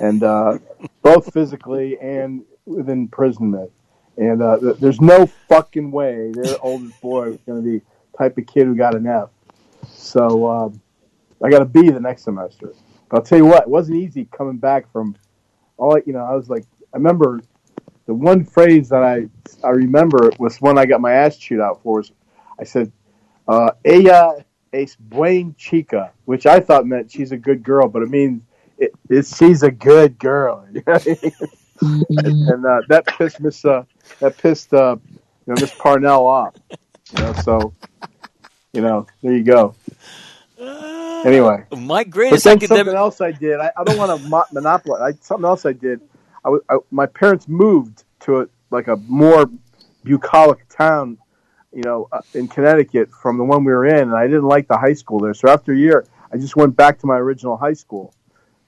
and 0.00 0.22
uh, 0.22 0.58
both 1.02 1.32
physically 1.32 1.98
and 2.00 2.42
with 2.64 2.88
imprisonment. 2.88 3.70
And 4.16 4.42
uh, 4.42 4.58
th- 4.58 4.76
there's 4.76 5.00
no 5.00 5.26
fucking 5.48 5.90
way 5.90 6.32
their 6.32 6.56
oldest 6.60 7.00
boy 7.00 7.30
was 7.30 7.40
going 7.46 7.62
to 7.62 7.70
be 7.78 7.84
type 8.16 8.36
of 8.36 8.46
kid 8.46 8.66
who 8.66 8.74
got 8.74 8.94
an 8.94 9.06
F. 9.06 9.30
So 9.88 10.48
um, 10.48 10.80
I 11.42 11.50
got 11.50 11.62
a 11.62 11.66
B 11.66 11.90
the 11.90 12.00
next 12.00 12.24
semester. 12.24 12.72
But 13.08 13.18
I'll 13.18 13.22
tell 13.22 13.38
you 13.38 13.46
what, 13.46 13.62
it 13.62 13.68
wasn't 13.68 13.98
easy 13.98 14.26
coming 14.36 14.58
back 14.58 14.90
from 14.92 15.16
all. 15.76 15.98
You 16.04 16.12
know, 16.12 16.24
I 16.24 16.34
was 16.34 16.48
like, 16.48 16.64
I 16.92 16.98
remember 16.98 17.40
the 18.06 18.14
one 18.14 18.44
phrase 18.44 18.88
that 18.90 19.02
I 19.02 19.28
I 19.66 19.70
remember 19.70 20.30
was 20.38 20.60
one 20.60 20.78
I 20.78 20.86
got 20.86 21.00
my 21.00 21.12
ass 21.12 21.36
chewed 21.36 21.60
out 21.60 21.82
for. 21.82 21.98
Was 21.98 22.12
I 22.58 22.64
said, 22.64 22.92
uh, 23.48 23.72
"Ella 23.84 24.44
es 24.72 24.96
buen 24.96 25.54
chica," 25.56 26.12
which 26.24 26.46
I 26.46 26.60
thought 26.60 26.86
meant 26.86 27.10
she's 27.10 27.32
a 27.32 27.36
good 27.36 27.62
girl, 27.62 27.88
but 27.88 28.02
it 28.02 28.10
means 28.10 28.42
it, 28.78 28.92
it, 29.08 29.26
she's 29.26 29.62
a 29.62 29.70
good 29.70 30.18
girl, 30.18 30.66
and, 31.80 32.48
and 32.48 32.66
uh, 32.66 32.82
that 32.88 33.06
pissed 33.06 33.40
Miss 33.40 33.64
uh, 33.64 33.84
that 34.20 34.36
pissed 34.38 34.72
uh, 34.74 34.96
you 35.46 35.54
know 35.54 35.60
Miss 35.60 35.72
Parnell 35.72 36.26
off. 36.26 36.54
You 37.12 37.18
know, 37.18 37.32
so 37.32 37.74
you 38.72 38.80
know, 38.80 39.06
there 39.22 39.32
you 39.34 39.44
go. 39.44 39.74
Anyway, 41.24 41.64
My 41.70 42.02
but 42.04 42.10
greatest 42.10 42.44
then 42.44 42.56
academic. 42.56 42.68
something 42.86 42.96
else 42.96 43.20
I 43.20 43.32
did. 43.32 43.60
I, 43.60 43.70
I 43.76 43.84
don't 43.84 43.96
want 43.96 44.10
to 44.10 44.28
mo- 44.28 44.44
monopolize. 44.52 45.14
I, 45.14 45.18
something 45.20 45.44
else 45.44 45.64
I 45.66 45.72
did. 45.72 46.00
I, 46.44 46.48
was- 46.50 46.62
I 46.68 46.78
my 46.90 47.06
parents 47.06 47.48
moved 47.48 48.04
to 48.20 48.40
a 48.42 48.46
like 48.70 48.88
a 48.88 48.96
more 48.96 49.50
bucolic 50.04 50.66
town, 50.68 51.18
you 51.72 51.82
know, 51.82 52.08
uh, 52.12 52.20
in 52.34 52.48
Connecticut 52.48 53.10
from 53.12 53.38
the 53.38 53.44
one 53.44 53.64
we 53.64 53.72
were 53.72 53.86
in, 53.86 53.98
and 54.08 54.14
I 54.14 54.26
didn't 54.26 54.44
like 54.48 54.66
the 54.66 54.78
high 54.78 54.94
school 54.94 55.20
there. 55.20 55.34
So 55.34 55.48
after 55.48 55.72
a 55.72 55.76
year, 55.76 56.06
I 56.32 56.38
just 56.38 56.56
went 56.56 56.74
back 56.76 56.98
to 57.00 57.06
my 57.06 57.16
original 57.16 57.56
high 57.56 57.74
school 57.74 58.14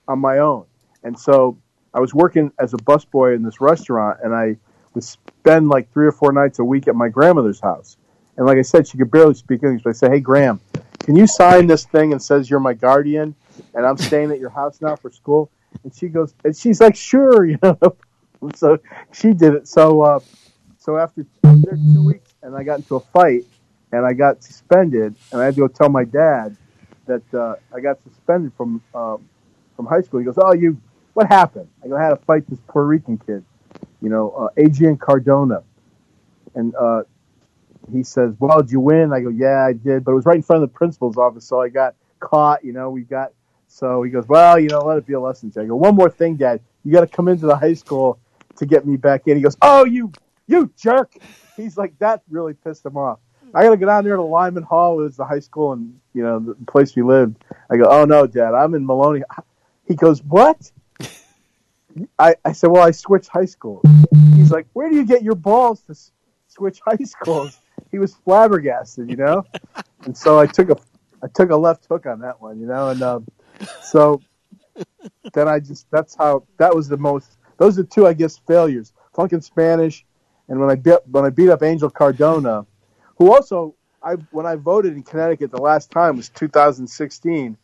on 0.07 0.19
my 0.19 0.39
own. 0.39 0.67
And 1.03 1.19
so 1.19 1.59
I 1.95 2.01
was 2.01 2.13
working 2.13 2.53
as 2.59 2.75
a 2.75 2.77
busboy 2.79 3.37
in 3.37 3.43
this 3.43 3.61
restaurant, 3.61 4.19
and 4.23 4.35
I 4.35 4.57
would 4.95 5.05
spend 5.05 5.69
like 5.69 5.93
three 5.93 6.07
or 6.07 6.13
four 6.13 6.33
nights 6.33 6.59
a 6.59 6.65
week 6.65 6.89
at 6.89 6.97
my 6.97 7.09
grandmother's 7.09 7.61
house. 7.61 7.97
And 8.37 8.47
like 8.47 8.59
I 8.59 8.63
said, 8.63 8.89
she 8.89 8.99
could 8.99 9.13
barely 9.13 9.35
speak 9.35 9.63
English. 9.63 9.83
But 9.85 9.91
I 9.91 9.93
said, 9.93 10.11
"Hey, 10.11 10.21
Graham, 10.21 10.61
can 11.01 11.15
you 11.15 11.27
sign 11.27 11.69
this 11.69 11.85
thing 11.85 12.13
and 12.13 12.21
says 12.21 12.51
you're 12.51 12.61
my 12.61 12.75
guardian, 12.75 13.35
and 13.75 13.87
I'm 13.87 13.97
staying 13.97 14.33
at 14.33 14.41
your 14.41 14.51
house 14.51 14.81
now 14.81 14.97
for 14.97 15.11
school?" 15.11 15.51
And 15.85 15.95
she 15.95 16.09
goes, 16.09 16.35
and 16.45 16.57
she's 16.57 16.81
like, 16.81 16.97
"Sure," 16.97 17.45
you 17.51 17.59
know. 17.63 17.79
so 18.57 18.79
she 19.13 19.33
did 19.33 19.55
it. 19.55 19.69
So, 19.69 20.03
uh, 20.03 20.19
so 20.79 20.99
after 20.99 21.25
two 21.43 22.05
weeks, 22.05 22.35
and 22.43 22.57
I 22.57 22.65
got 22.65 22.81
into 22.81 22.97
a 22.97 23.01
fight, 23.01 23.45
and 23.93 24.05
I 24.05 24.13
got 24.13 24.43
suspended, 24.43 25.15
and 25.31 25.41
I 25.41 25.45
had 25.45 25.55
to 25.55 25.61
go 25.61 25.69
tell 25.69 25.89
my 25.89 26.05
dad 26.05 26.57
that 27.07 27.35
uh, 27.35 27.55
I 27.73 27.81
got 27.81 28.03
suspended 28.03 28.53
from 28.57 28.83
um, 28.95 29.29
from 29.77 29.87
high 29.87 30.01
school. 30.01 30.19
He 30.19 30.27
goes, 30.27 30.39
"Oh, 30.39 30.55
you, 30.55 30.81
what 31.15 31.27
happened?" 31.29 31.69
I 31.83 31.89
go, 31.89 31.97
"I 31.97 32.03
had 32.03 32.11
to 32.11 32.17
fight 32.17 32.49
this 32.49 32.61
Puerto 32.69 32.87
Rican 32.87 33.19
kid, 33.19 33.45
you 34.01 34.09
know, 34.11 34.31
uh, 34.31 34.49
Adrian 34.57 34.97
Cardona," 34.97 35.63
and 36.55 36.75
uh, 36.75 37.03
he 37.91 38.03
says, 38.03 38.35
"Well, 38.39 38.61
did 38.61 38.71
you 38.71 38.81
win?" 38.81 39.13
I 39.13 39.21
go, 39.21 39.31
"Yeah, 39.31 39.65
I 39.65 39.73
did, 39.73 40.05
but 40.05 40.13
it 40.13 40.15
was 40.15 40.27
right 40.27 40.37
in 40.37 40.43
front 40.43 40.63
of 40.63 40.71
the 40.71 40.77
principal's 40.77 41.17
office, 41.17 41.45
so 41.45 41.61
I 41.61 41.69
got 41.69 41.95
caught. 42.21 42.65
You 42.65 42.73
know, 42.73 42.91
we 42.91 43.03
got." 43.03 43.33
So 43.69 44.03
he 44.03 44.11
goes, 44.11 44.29
"Well, 44.29 44.59
you 44.59 44.69
know, 44.69 44.81
let 44.81 44.99
it 44.99 45.07
be 45.07 45.15
a 45.15 45.21
lesson." 45.21 45.53
I 45.57 45.65
go, 45.65 45.77
"One 45.77 45.97
more 45.97 46.11
thing, 46.11 46.37
Dad, 46.37 46.61
you 46.85 46.93
got 46.93 47.01
to 47.01 47.07
come 47.07 47.29
into 47.29 47.47
the 47.47 47.57
high 47.57 47.75
school 47.75 48.19
to 48.57 48.67
get 48.67 48.87
me 48.87 48.97
back 48.97 49.27
in." 49.27 49.37
He 49.37 49.43
goes, 49.43 49.57
"Oh, 49.63 49.85
you, 49.85 50.13
you 50.47 50.71
jerk!" 50.77 51.15
He's 51.57 51.77
like, 51.77 51.97
that 52.01 52.23
really 52.29 52.55
pissed 52.55 52.85
him 52.85 52.97
off. 52.97 53.21
I 53.55 53.63
got 53.63 53.71
to 53.71 53.77
go 53.77 53.87
down 53.87 54.03
there 54.05 54.17
to 54.17 54.23
Lyman 54.23 54.65
Hall, 54.65 54.97
was 54.97 55.17
the 55.17 55.25
high 55.25 55.39
school 55.39 55.73
and 55.73 56.01
you 56.13 56.23
know 56.25 56.41
the 56.41 56.55
place 56.67 56.97
we 56.97 57.03
lived. 57.03 57.45
I 57.71 57.77
go, 57.77 57.85
"Oh 57.89 58.05
no, 58.05 58.27
Dad, 58.27 58.55
I'm 58.55 58.75
in 58.75 58.85
Maloney." 58.85 59.23
He 59.87 59.95
goes, 59.95 60.23
"What?" 60.23 60.73
I, 62.19 62.35
I 62.45 62.53
said, 62.53 62.71
"Well, 62.71 62.83
I 62.83 62.91
switched 62.91 63.29
high 63.29 63.45
schools." 63.45 63.85
He's 64.35 64.51
like, 64.51 64.67
"Where 64.73 64.89
do 64.91 64.97
you 64.97 65.05
get 65.05 65.23
your 65.23 65.35
balls 65.35 65.83
to 65.83 65.95
switch 66.49 66.81
high 66.85 67.05
schools?" 67.05 67.59
He 67.91 67.99
was 67.99 68.15
flabbergasted, 68.15 69.11
you 69.11 69.17
know. 69.17 69.45
And 70.05 70.15
so 70.15 70.39
I 70.39 70.45
took 70.45 70.69
a 70.69 70.77
I 71.23 71.29
took 71.29 71.49
a 71.49 71.57
left 71.57 71.87
hook 71.87 72.05
on 72.05 72.21
that 72.21 72.39
one, 72.39 72.61
you 72.61 72.67
know. 72.67 72.91
And 72.91 73.03
um, 73.03 73.27
so 73.83 74.21
then 75.33 75.49
I 75.49 75.61
just 75.61 75.91
that's 75.91 76.15
how 76.15 76.45
that 76.59 76.75
was 76.75 76.89
the 76.89 76.99
most. 76.99 77.39
Those 77.57 77.79
are 77.79 77.85
two, 77.85 78.07
I 78.07 78.13
guess, 78.13 78.37
failures: 78.37 78.93
flunking 79.15 79.41
Spanish, 79.41 80.05
and 80.49 80.61
when 80.61 80.71
I 80.71 80.75
beat 80.75 80.99
when 81.07 81.25
I 81.25 81.31
beat 81.31 81.49
up 81.49 81.63
Angel 81.63 81.89
Cardona, 81.89 82.67
who 83.17 83.33
also 83.33 83.75
I 84.03 84.15
when 84.31 84.45
I 84.45 84.57
voted 84.57 84.95
in 84.95 85.03
Connecticut 85.03 85.51
the 85.51 85.63
last 85.63 85.91
time 85.91 86.19
was 86.19 86.29
2016 86.29 87.57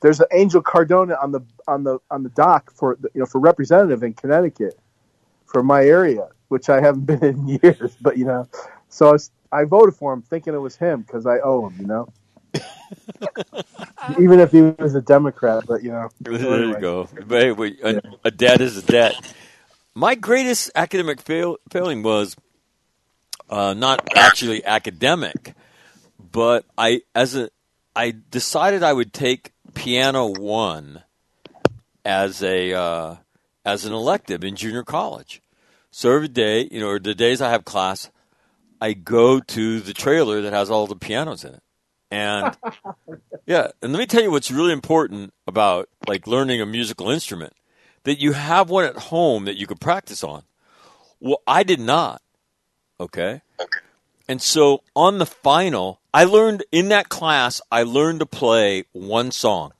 there's 0.00 0.20
an 0.20 0.26
Angel 0.32 0.62
Cardona 0.62 1.16
on 1.20 1.32
the 1.32 1.40
on 1.66 1.84
the 1.84 1.98
on 2.10 2.22
the 2.22 2.28
dock 2.30 2.72
for 2.72 2.98
you 3.14 3.20
know 3.20 3.26
for 3.26 3.40
representative 3.40 4.02
in 4.02 4.14
Connecticut 4.14 4.78
for 5.46 5.62
my 5.62 5.84
area, 5.84 6.28
which 6.48 6.68
I 6.68 6.80
haven't 6.80 7.06
been 7.06 7.24
in 7.24 7.48
years. 7.48 7.96
But 8.00 8.16
you 8.18 8.24
know, 8.24 8.48
so 8.88 9.08
I, 9.08 9.12
was, 9.12 9.30
I 9.52 9.64
voted 9.64 9.94
for 9.94 10.12
him 10.12 10.22
thinking 10.22 10.54
it 10.54 10.58
was 10.58 10.76
him 10.76 11.02
because 11.02 11.26
I 11.26 11.38
owe 11.40 11.68
him. 11.68 11.80
You 11.80 11.86
know, 11.86 12.08
even 14.20 14.40
if 14.40 14.52
he 14.52 14.62
was 14.62 14.94
a 14.94 15.02
Democrat. 15.02 15.64
But 15.66 15.82
you 15.82 15.90
know, 15.90 16.08
so 16.24 16.32
There 16.32 16.54
anyway. 16.54 16.74
you 16.74 16.80
go. 16.80 17.08
But 17.26 17.42
hey, 17.42 17.52
wait, 17.52 17.80
a, 17.82 18.02
a 18.24 18.30
debt 18.30 18.60
is 18.60 18.76
a 18.76 18.82
debt. 18.82 19.14
My 19.94 20.14
greatest 20.14 20.70
academic 20.76 21.20
fail, 21.20 21.56
failing 21.70 22.04
was 22.04 22.36
uh, 23.50 23.74
not 23.74 24.06
actually 24.16 24.64
academic, 24.64 25.54
but 26.30 26.64
I 26.76 27.02
as 27.16 27.34
a 27.34 27.50
I 27.96 28.14
decided 28.30 28.84
I 28.84 28.92
would 28.92 29.12
take 29.12 29.52
piano 29.74 30.26
one 30.26 31.02
as 32.04 32.42
a 32.42 32.72
uh, 32.72 33.16
as 33.64 33.84
an 33.84 33.92
elective 33.92 34.44
in 34.44 34.56
junior 34.56 34.82
college. 34.82 35.42
So 35.90 36.12
every 36.12 36.28
day, 36.28 36.68
you 36.70 36.80
know, 36.80 36.88
or 36.88 36.98
the 36.98 37.14
days 37.14 37.40
I 37.40 37.50
have 37.50 37.64
class, 37.64 38.10
I 38.80 38.92
go 38.92 39.40
to 39.40 39.80
the 39.80 39.94
trailer 39.94 40.40
that 40.42 40.52
has 40.52 40.70
all 40.70 40.86
the 40.86 40.96
pianos 40.96 41.44
in 41.44 41.54
it. 41.54 41.62
And 42.10 42.56
yeah, 43.46 43.68
and 43.82 43.92
let 43.92 43.98
me 43.98 44.06
tell 44.06 44.22
you 44.22 44.30
what's 44.30 44.50
really 44.50 44.72
important 44.72 45.32
about 45.46 45.88
like 46.06 46.26
learning 46.26 46.60
a 46.60 46.66
musical 46.66 47.10
instrument 47.10 47.52
that 48.04 48.20
you 48.20 48.32
have 48.32 48.70
one 48.70 48.84
at 48.84 48.96
home 48.96 49.44
that 49.44 49.56
you 49.56 49.66
could 49.66 49.80
practice 49.80 50.22
on. 50.24 50.44
Well, 51.20 51.42
I 51.46 51.62
did 51.62 51.80
not. 51.80 52.22
Okay? 53.00 53.42
Okay. 53.60 53.80
And 54.28 54.40
so 54.40 54.82
on 54.94 55.18
the 55.18 55.26
final, 55.26 55.97
I 56.12 56.24
learned 56.24 56.64
in 56.72 56.88
that 56.88 57.08
class, 57.08 57.60
I 57.70 57.82
learned 57.82 58.20
to 58.20 58.26
play 58.26 58.84
one 58.92 59.30
song. 59.30 59.72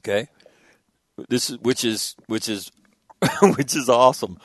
Okay? 0.00 0.28
This 1.28 1.50
is 1.50 1.58
which 1.58 1.84
is 1.84 2.16
which 2.26 2.48
is 2.48 2.70
which 3.42 3.74
is 3.74 3.88
awesome. 3.88 4.38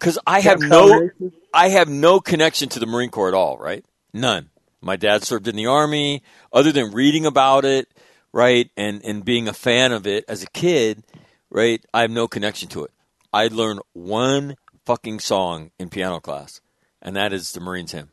Cuz 0.00 0.18
I 0.26 0.40
have 0.40 0.60
no 0.60 1.10
I 1.54 1.68
have 1.68 1.88
no 1.88 2.20
connection 2.20 2.68
to 2.70 2.80
the 2.80 2.86
Marine 2.86 3.10
Corps 3.10 3.28
at 3.28 3.34
all, 3.34 3.56
right? 3.58 3.84
None. 4.12 4.50
My 4.80 4.96
dad 4.96 5.24
served 5.24 5.48
in 5.48 5.56
the 5.56 5.66
army. 5.66 6.22
Other 6.52 6.72
than 6.72 6.92
reading 6.92 7.26
about 7.26 7.64
it, 7.64 7.88
right, 8.32 8.70
and 8.76 9.04
and 9.04 9.24
being 9.24 9.48
a 9.48 9.52
fan 9.52 9.92
of 9.92 10.06
it 10.06 10.24
as 10.28 10.42
a 10.42 10.50
kid, 10.50 11.02
right, 11.50 11.84
I 11.92 12.02
have 12.02 12.10
no 12.10 12.28
connection 12.28 12.68
to 12.70 12.84
it. 12.84 12.90
I 13.32 13.48
learned 13.48 13.80
one 13.92 14.56
fucking 14.84 15.20
song 15.20 15.70
in 15.78 15.90
piano 15.90 16.20
class, 16.20 16.60
and 17.02 17.16
that 17.16 17.32
is 17.32 17.52
the 17.52 17.60
Marines 17.60 17.92
hymn. 17.92 18.10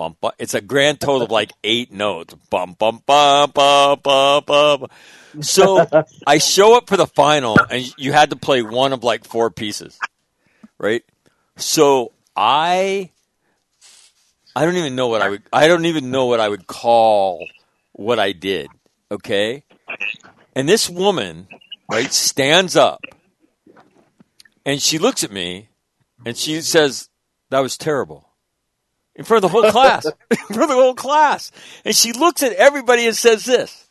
Bum, 0.00 0.16
bum. 0.18 0.32
It's 0.38 0.54
a 0.54 0.62
grand 0.62 0.98
total 0.98 1.24
of 1.24 1.30
like 1.30 1.52
eight 1.62 1.92
notes. 1.92 2.32
Bum 2.48 2.74
bum 2.78 3.02
bum 3.04 3.50
bum 3.50 4.00
bum 4.02 4.44
bum. 4.46 4.86
So 5.42 5.86
I 6.26 6.38
show 6.38 6.74
up 6.74 6.88
for 6.88 6.96
the 6.96 7.06
final, 7.06 7.58
and 7.68 7.84
you 7.98 8.14
had 8.14 8.30
to 8.30 8.36
play 8.36 8.62
one 8.62 8.94
of 8.94 9.04
like 9.04 9.26
four 9.26 9.50
pieces, 9.50 9.98
right? 10.78 11.02
So 11.56 12.12
I 12.34 13.10
I 14.56 14.64
don't 14.64 14.76
even 14.76 14.96
know 14.96 15.08
what 15.08 15.20
I 15.20 15.28
would 15.28 15.42
I 15.52 15.68
don't 15.68 15.84
even 15.84 16.10
know 16.10 16.24
what 16.24 16.40
I 16.40 16.48
would 16.48 16.66
call 16.66 17.46
what 17.92 18.18
I 18.18 18.32
did. 18.32 18.68
Okay? 19.10 19.64
And 20.56 20.66
this 20.66 20.88
woman, 20.88 21.46
right, 21.90 22.10
stands 22.10 22.74
up 22.74 23.02
and 24.64 24.80
she 24.80 24.96
looks 24.96 25.22
at 25.22 25.30
me 25.30 25.68
and 26.24 26.38
she 26.38 26.62
says, 26.62 27.10
That 27.50 27.60
was 27.60 27.76
terrible. 27.76 28.29
In 29.20 29.26
front 29.26 29.44
of 29.44 29.52
the 29.52 29.60
whole 29.60 29.70
class. 29.70 30.06
in 30.30 30.36
front 30.38 30.62
of 30.62 30.68
the 30.70 30.74
whole 30.74 30.94
class. 30.94 31.52
And 31.84 31.94
she 31.94 32.12
looks 32.14 32.42
at 32.42 32.52
everybody 32.54 33.06
and 33.06 33.14
says 33.14 33.44
this. 33.44 33.86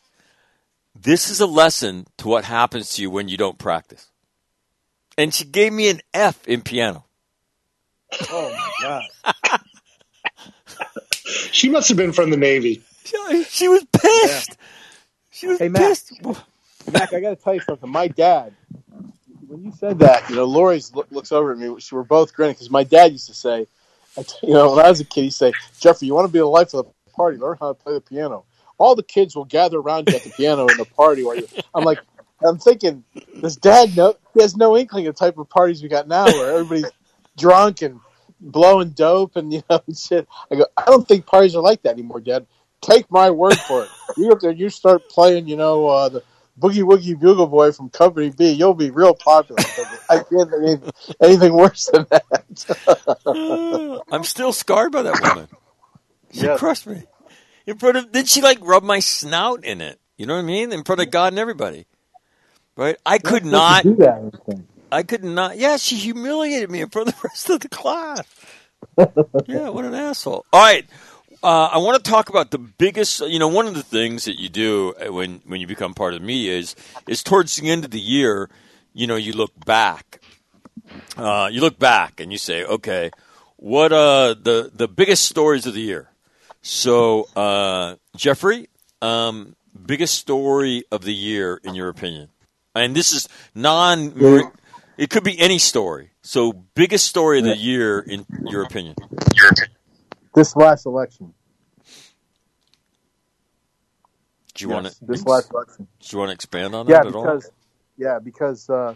This 1.00 1.30
is 1.30 1.40
a 1.40 1.46
lesson 1.46 2.08
to 2.18 2.26
what 2.26 2.44
happens 2.44 2.94
to 2.94 3.02
you 3.02 3.10
when 3.10 3.28
you 3.28 3.36
don't 3.36 3.56
practice. 3.56 4.10
And 5.16 5.32
she 5.32 5.44
gave 5.44 5.72
me 5.72 5.88
an 5.88 6.00
F 6.12 6.48
in 6.48 6.62
piano. 6.62 7.04
Oh 8.28 8.50
my 8.50 8.72
god! 8.82 9.60
She 11.52 11.68
must 11.68 11.88
have 11.88 11.96
been 11.96 12.12
from 12.12 12.30
the 12.30 12.36
Navy. 12.36 12.82
She, 13.04 13.44
she 13.44 13.68
was 13.68 13.84
pissed. 13.92 14.56
She 15.30 15.46
was 15.46 15.60
Hey, 15.60 15.68
Matt. 15.68 15.82
pissed. 15.82 16.12
Mac, 16.92 17.12
I 17.12 17.20
got 17.20 17.30
to 17.30 17.36
tell 17.36 17.54
you 17.54 17.60
something. 17.60 17.88
My 17.88 18.08
dad, 18.08 18.52
when 19.46 19.62
you 19.64 19.72
said 19.78 20.00
that, 20.00 20.28
you 20.28 20.34
know, 20.34 20.44
Lori's 20.44 20.92
look, 20.92 21.06
looks 21.12 21.30
over 21.30 21.52
at 21.52 21.58
me. 21.58 21.68
We're 21.92 22.02
both 22.02 22.34
grinning 22.34 22.54
because 22.54 22.70
my 22.70 22.82
dad 22.82 23.12
used 23.12 23.28
to 23.28 23.34
say, 23.34 23.68
you 24.42 24.52
know, 24.52 24.70
when 24.74 24.84
I 24.84 24.88
was 24.88 25.00
a 25.00 25.04
kid, 25.04 25.22
he'd 25.22 25.30
say, 25.30 25.52
Jeffrey, 25.78 26.06
you 26.06 26.14
want 26.14 26.26
to 26.26 26.32
be 26.32 26.38
the 26.38 26.46
life 26.46 26.74
of 26.74 26.86
the 26.86 27.10
party, 27.12 27.38
learn 27.38 27.56
how 27.60 27.68
to 27.68 27.74
play 27.74 27.92
the 27.94 28.00
piano. 28.00 28.44
All 28.78 28.94
the 28.94 29.02
kids 29.02 29.36
will 29.36 29.44
gather 29.44 29.78
around 29.78 30.08
you 30.08 30.16
at 30.16 30.24
the 30.24 30.30
piano 30.30 30.66
in 30.66 30.76
the 30.76 30.86
party. 30.86 31.22
While 31.22 31.36
you, 31.36 31.48
I'm 31.74 31.84
like, 31.84 31.98
I'm 32.46 32.58
thinking, 32.58 33.04
this 33.34 33.56
dad 33.56 33.96
know? 33.96 34.14
He 34.34 34.40
has 34.42 34.56
no 34.56 34.76
inkling 34.76 35.06
of 35.06 35.14
the 35.14 35.18
type 35.18 35.38
of 35.38 35.48
parties 35.48 35.82
we 35.82 35.88
got 35.88 36.08
now 36.08 36.26
where 36.26 36.54
everybody's 36.54 36.90
drunk 37.36 37.82
and 37.82 38.00
blowing 38.40 38.90
dope 38.90 39.36
and, 39.36 39.52
you 39.52 39.62
know, 39.68 39.80
and 39.86 39.96
shit. 39.96 40.26
I 40.50 40.56
go, 40.56 40.66
I 40.76 40.84
don't 40.86 41.06
think 41.06 41.26
parties 41.26 41.54
are 41.54 41.62
like 41.62 41.82
that 41.82 41.92
anymore, 41.92 42.20
dad. 42.20 42.46
Take 42.80 43.10
my 43.10 43.30
word 43.30 43.58
for 43.58 43.82
it. 43.82 43.90
You 44.16 44.32
up 44.32 44.40
there, 44.40 44.52
you 44.52 44.70
start 44.70 45.06
playing, 45.10 45.46
you 45.46 45.56
know, 45.56 45.86
uh, 45.86 46.08
the 46.08 46.22
Boogie 46.60 46.82
Woogie 46.84 47.18
Bugle 47.18 47.46
Boy 47.46 47.72
from 47.72 47.88
Company 47.90 48.30
B, 48.30 48.50
you'll 48.50 48.74
be 48.74 48.90
real 48.90 49.14
popular. 49.14 49.60
I 50.10 50.16
can't 50.18 50.50
think 50.50 50.84
of 50.84 50.92
anything 51.22 51.54
worse 51.54 51.86
than 51.92 52.06
that. 52.10 54.02
I'm 54.12 54.24
still 54.24 54.52
scarred 54.52 54.92
by 54.92 55.02
that 55.02 55.20
woman. 55.20 55.48
She 56.32 56.46
Yeah. 56.46 56.56
crushed 56.56 56.86
me. 56.86 57.04
In 57.66 57.78
front 57.78 57.96
of, 57.96 58.12
did 58.12 58.28
she 58.28 58.42
like 58.42 58.58
rub 58.60 58.82
my 58.82 59.00
snout 59.00 59.64
in 59.64 59.80
it? 59.80 59.98
You 60.16 60.26
know 60.26 60.34
what 60.34 60.40
I 60.40 60.46
mean? 60.46 60.72
In 60.72 60.84
front 60.84 61.00
of 61.00 61.10
God 61.10 61.32
and 61.32 61.38
everybody. 61.38 61.86
right? 62.76 62.96
I 63.06 63.18
could 63.18 63.44
You're 63.44 63.52
not. 63.52 63.82
do 63.84 63.96
that. 63.96 64.32
I 64.92 65.02
could 65.02 65.24
not. 65.24 65.56
Yeah, 65.56 65.76
she 65.76 65.96
humiliated 65.96 66.70
me 66.70 66.80
in 66.80 66.88
front 66.88 67.08
of 67.08 67.14
the 67.14 67.20
rest 67.28 67.50
of 67.50 67.60
the 67.60 67.68
class. 67.68 68.22
yeah, 69.46 69.68
what 69.68 69.84
an 69.84 69.94
asshole. 69.94 70.44
All 70.52 70.60
right. 70.62 70.84
Uh, 71.42 71.70
I 71.72 71.78
want 71.78 72.02
to 72.02 72.10
talk 72.10 72.28
about 72.28 72.50
the 72.50 72.58
biggest. 72.58 73.20
You 73.20 73.38
know, 73.38 73.48
one 73.48 73.66
of 73.66 73.74
the 73.74 73.82
things 73.82 74.24
that 74.26 74.38
you 74.38 74.48
do 74.48 74.94
when 75.08 75.40
when 75.46 75.60
you 75.60 75.66
become 75.66 75.94
part 75.94 76.12
of 76.12 76.20
the 76.20 76.26
media 76.26 76.58
is 76.58 76.76
is 77.06 77.22
towards 77.22 77.56
the 77.56 77.70
end 77.70 77.84
of 77.84 77.90
the 77.90 78.00
year. 78.00 78.50
You 78.92 79.06
know, 79.06 79.16
you 79.16 79.32
look 79.32 79.52
back. 79.64 80.20
Uh, 81.16 81.48
you 81.50 81.60
look 81.60 81.78
back 81.78 82.20
and 82.20 82.32
you 82.32 82.38
say, 82.38 82.64
okay, 82.64 83.10
what 83.56 83.92
uh 83.92 84.34
the 84.34 84.70
the 84.74 84.88
biggest 84.88 85.24
stories 85.26 85.66
of 85.66 85.74
the 85.74 85.80
year? 85.80 86.10
So, 86.62 87.26
uh, 87.36 87.96
Jeffrey, 88.16 88.68
um, 89.00 89.56
biggest 89.86 90.16
story 90.16 90.84
of 90.90 91.04
the 91.04 91.14
year 91.14 91.58
in 91.64 91.74
your 91.74 91.88
opinion? 91.88 92.28
And 92.74 92.94
this 92.94 93.12
is 93.12 93.28
non. 93.54 94.12
It 94.98 95.08
could 95.08 95.24
be 95.24 95.38
any 95.38 95.58
story. 95.58 96.10
So, 96.20 96.52
biggest 96.52 97.06
story 97.06 97.38
of 97.38 97.44
the 97.44 97.56
year 97.56 98.00
in 98.00 98.26
your 98.44 98.62
opinion? 98.62 98.96
This 100.40 100.56
last 100.56 100.86
election. 100.86 101.34
Do 104.54 104.64
you 104.64 104.70
want 104.70 104.86
Yes, 104.86 104.94
to? 104.98 105.04
this 105.04 105.26
last 105.26 105.52
election. 105.52 105.86
Do 106.00 106.08
you 106.12 106.18
want 106.18 106.30
to 106.30 106.32
expand 106.32 106.74
on 106.74 106.86
Yeah, 106.86 107.02
that 107.02 107.08
at 107.08 107.14
all? 107.14 107.42
yeah, 107.98 108.18
because 108.18 108.70
uh, 108.70 108.94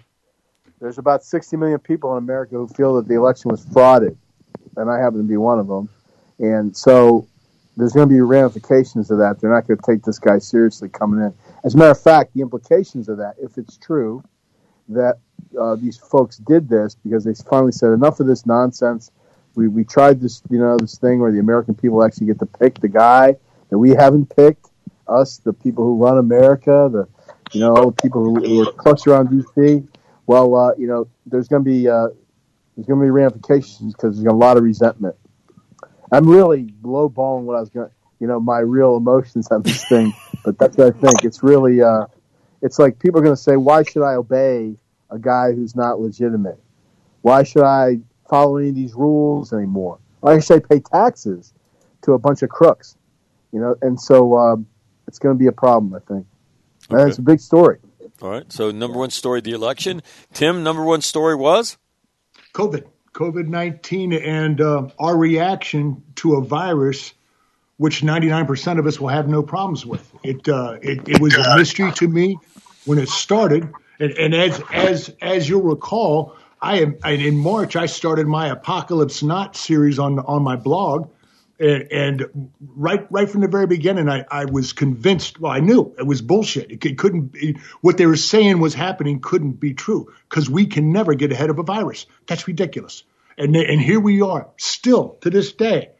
there's 0.80 0.96
about 0.96 1.22
60 1.22 1.58
million 1.58 1.78
people 1.80 2.12
in 2.16 2.24
America 2.24 2.54
who 2.54 2.66
feel 2.66 2.96
that 2.96 3.08
the 3.08 3.14
election 3.16 3.50
was 3.50 3.62
frauded, 3.66 4.16
and 4.78 4.90
I 4.90 4.98
happen 4.98 5.18
to 5.18 5.28
be 5.28 5.36
one 5.36 5.58
of 5.58 5.66
them. 5.68 5.90
And 6.38 6.74
so 6.74 7.28
there's 7.76 7.92
going 7.92 8.08
to 8.08 8.14
be 8.14 8.22
ramifications 8.22 9.10
of 9.10 9.18
that. 9.18 9.38
They're 9.38 9.52
not 9.52 9.66
going 9.66 9.76
to 9.76 9.84
take 9.86 10.02
this 10.02 10.18
guy 10.18 10.38
seriously 10.38 10.88
coming 10.88 11.20
in. 11.20 11.34
As 11.62 11.74
a 11.74 11.76
matter 11.76 11.90
of 11.90 12.00
fact, 12.00 12.32
the 12.32 12.40
implications 12.40 13.10
of 13.10 13.18
that, 13.18 13.34
if 13.38 13.58
it's 13.58 13.76
true, 13.76 14.24
that 14.88 15.18
uh, 15.60 15.74
these 15.76 15.98
folks 15.98 16.38
did 16.38 16.70
this 16.70 16.94
because 16.94 17.22
they 17.22 17.34
finally 17.34 17.72
said 17.72 17.90
enough 17.90 18.18
of 18.18 18.26
this 18.26 18.46
nonsense. 18.46 19.10
We 19.54 19.68
we 19.68 19.84
tried 19.84 20.20
this 20.20 20.42
you 20.50 20.58
know 20.58 20.76
this 20.78 20.98
thing 20.98 21.20
where 21.20 21.32
the 21.32 21.38
American 21.38 21.74
people 21.74 22.02
actually 22.04 22.26
get 22.26 22.38
to 22.40 22.46
pick 22.46 22.80
the 22.80 22.88
guy 22.88 23.36
that 23.70 23.78
we 23.78 23.90
haven't 23.90 24.34
picked. 24.34 24.66
Us, 25.06 25.36
the 25.36 25.52
people 25.52 25.84
who 25.84 26.02
run 26.02 26.16
America, 26.16 26.88
the 26.90 27.06
you 27.52 27.60
know 27.60 27.76
all 27.76 27.90
the 27.90 28.02
people 28.02 28.24
who, 28.24 28.42
who 28.42 28.68
are 28.68 28.72
close 28.72 29.06
around 29.06 29.28
DC. 29.28 29.86
Well, 30.26 30.54
uh, 30.54 30.74
you 30.78 30.86
know 30.86 31.08
there's 31.26 31.46
going 31.46 31.62
to 31.62 31.70
be 31.70 31.86
uh, 31.86 32.08
there's 32.76 32.86
going 32.86 33.00
to 33.00 33.04
be 33.04 33.10
ramifications 33.10 33.92
because 33.92 34.16
there's 34.16 34.32
a 34.32 34.36
lot 34.36 34.56
of 34.56 34.62
resentment. 34.62 35.14
I'm 36.10 36.28
really 36.28 36.74
lowballing 36.82 37.42
what 37.42 37.56
I 37.56 37.60
was 37.60 37.70
going, 37.70 37.90
you 38.20 38.26
know, 38.26 38.40
my 38.40 38.60
real 38.60 38.96
emotions 38.96 39.48
on 39.48 39.62
this 39.62 39.84
thing, 39.88 40.14
but 40.44 40.58
that's 40.58 40.76
what 40.76 40.94
I 40.94 40.98
think. 40.98 41.24
It's 41.24 41.42
really, 41.42 41.82
uh, 41.82 42.06
it's 42.62 42.78
like 42.78 42.98
people 42.98 43.20
are 43.20 43.22
going 43.22 43.36
to 43.36 43.40
say, 43.40 43.56
why 43.56 43.82
should 43.82 44.04
I 44.04 44.14
obey 44.14 44.76
a 45.10 45.18
guy 45.18 45.52
who's 45.52 45.74
not 45.74 46.00
legitimate? 46.00 46.60
Why 47.22 47.42
should 47.42 47.64
I 47.64 47.98
follow 48.34 48.56
any 48.56 48.70
of 48.70 48.74
these 48.74 48.94
rules 48.94 49.52
anymore? 49.52 49.98
Why 50.20 50.40
should 50.40 50.64
I 50.64 50.66
pay 50.68 50.80
taxes 50.80 51.52
to 52.02 52.14
a 52.14 52.18
bunch 52.18 52.42
of 52.42 52.48
crooks? 52.48 52.96
You 53.52 53.60
know, 53.60 53.76
and 53.80 54.00
so 54.00 54.36
um, 54.36 54.66
it's 55.06 55.20
going 55.20 55.36
to 55.36 55.38
be 55.38 55.46
a 55.46 55.52
problem, 55.52 55.94
I 55.94 56.00
think. 56.00 56.26
And 56.90 56.98
Okay. 57.00 57.08
it's 57.10 57.18
a 57.18 57.22
big 57.22 57.38
story. 57.38 57.78
All 58.20 58.30
right. 58.30 58.50
So, 58.52 58.72
number 58.72 58.98
one 58.98 59.10
story 59.10 59.40
the 59.40 59.52
election. 59.52 60.02
Tim, 60.32 60.64
number 60.64 60.82
one 60.82 61.00
story 61.00 61.36
was 61.36 61.78
COVID, 62.54 62.84
COVID 63.12 63.46
19, 63.46 64.12
and 64.12 64.60
uh, 64.60 64.88
our 64.98 65.16
reaction 65.16 66.02
to 66.16 66.34
a 66.34 66.40
virus 66.42 67.12
which 67.76 68.02
99% 68.02 68.78
of 68.78 68.86
us 68.86 69.00
will 69.00 69.08
have 69.08 69.28
no 69.28 69.42
problems 69.42 69.84
with. 69.86 70.08
It, 70.22 70.48
uh, 70.48 70.78
it, 70.82 71.08
it 71.08 71.20
was 71.20 71.34
a 71.36 71.56
mystery 71.56 71.90
to 71.92 72.08
me 72.08 72.38
when 72.84 72.98
it 72.98 73.08
started. 73.08 73.72
And, 73.98 74.10
and 74.12 74.34
as, 74.34 74.62
as, 74.72 75.14
as 75.20 75.48
you'll 75.48 75.62
recall, 75.62 76.36
I 76.64 76.78
am, 76.78 76.96
in 77.04 77.36
March, 77.36 77.76
I 77.76 77.84
started 77.84 78.26
my 78.26 78.48
Apocalypse 78.48 79.22
Not 79.22 79.54
series 79.54 79.98
on, 79.98 80.18
on 80.20 80.42
my 80.42 80.56
blog. 80.56 81.10
And, 81.60 81.92
and 81.92 82.50
right, 82.74 83.06
right 83.12 83.28
from 83.28 83.42
the 83.42 83.48
very 83.48 83.66
beginning, 83.66 84.08
I, 84.08 84.24
I 84.30 84.46
was 84.46 84.72
convinced. 84.72 85.38
Well, 85.38 85.52
I 85.52 85.60
knew 85.60 85.94
it 85.98 86.06
was 86.06 86.22
bullshit. 86.22 86.70
It, 86.70 86.80
could- 86.80 86.96
couldn't. 86.96 87.32
Be, 87.32 87.58
what 87.82 87.98
they 87.98 88.06
were 88.06 88.16
saying 88.16 88.60
was 88.60 88.72
happening 88.72 89.20
couldn't 89.20 89.60
be 89.60 89.74
true 89.74 90.10
because 90.30 90.48
we 90.48 90.64
can 90.64 90.90
never 90.90 91.12
get 91.12 91.32
ahead 91.32 91.50
of 91.50 91.58
a 91.58 91.62
virus. 91.62 92.06
That's 92.26 92.48
ridiculous. 92.48 93.04
And 93.36 93.54
and 93.56 93.80
here 93.80 94.00
we 94.00 94.22
are, 94.22 94.48
still 94.56 95.18
to 95.20 95.28
this 95.28 95.52
day, 95.52 95.90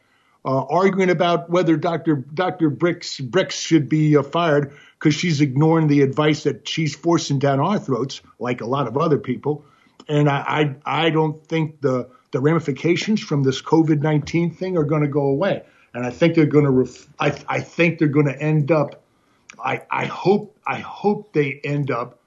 uh, 0.47 0.65
arguing 0.65 1.11
about 1.11 1.51
whether 1.51 1.77
Dr. 1.77 2.17
Dr. 2.17 2.71
Birx 2.71 3.21
Birx 3.21 3.53
should 3.53 3.89
be 3.91 4.17
uh, 4.17 4.23
fired 4.23 4.73
because 4.99 5.15
she's 5.15 5.43
ignoring 5.43 5.89
the 5.89 6.01
advice 6.01 6.45
that 6.45 6.67
she's 6.67 6.95
forcing 6.95 7.39
down 7.39 7.61
our 7.61 7.79
throats, 7.79 8.23
like 8.39 8.63
a 8.63 8.67
lot 8.67 8.87
of 8.87 8.97
other 8.97 9.19
people. 9.19 9.67
And 10.09 10.29
I 10.29 10.75
I, 10.87 11.05
I 11.07 11.11
don't 11.11 11.45
think 11.47 11.81
the 11.81 12.09
the 12.31 12.41
ramifications 12.41 13.21
from 13.21 13.43
this 13.43 13.63
COVID 13.63 14.01
nineteen 14.01 14.55
thing 14.55 14.77
are 14.77 14.85
going 14.85 15.03
to 15.03 15.09
go 15.09 15.27
away. 15.27 15.63
And 15.93 16.05
I 16.05 16.11
think 16.11 16.35
they're 16.35 16.47
going 16.47 16.65
to. 16.65 16.71
Ref- 16.71 17.07
I 17.21 17.39
I 17.49 17.61
think 17.61 17.99
they're 17.99 18.09
going 18.09 18.27
to 18.27 18.41
end 18.41 18.71
up. 18.71 19.03
I 19.63 19.83
I 19.91 20.07
hope 20.07 20.57
I 20.67 20.79
hope 20.81 21.33
they 21.33 21.61
end 21.65 21.91
up 21.91 22.19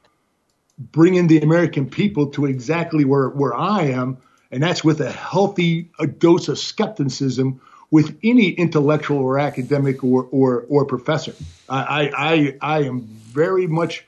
bringing 0.78 1.28
the 1.28 1.40
American 1.42 1.90
people 1.90 2.28
to 2.28 2.46
exactly 2.46 3.04
where, 3.04 3.30
where 3.30 3.56
I 3.56 3.84
am, 3.86 4.18
and 4.52 4.62
that's 4.62 4.84
with 4.84 5.02
a 5.02 5.12
healthy 5.12 5.90
a 6.00 6.08
dose 6.08 6.48
of 6.50 6.60
skepticism 6.60 7.60
with 7.90 8.18
any 8.24 8.50
intellectual 8.50 9.20
or 9.20 9.40
academic 9.40 10.04
or, 10.04 10.28
or, 10.32 10.66
or 10.68 10.86
professor. 10.86 11.34
I, 11.70 12.12
I, 12.16 12.58
I, 12.62 12.84
am 12.84 13.02
very 13.02 13.66
much, 13.68 14.06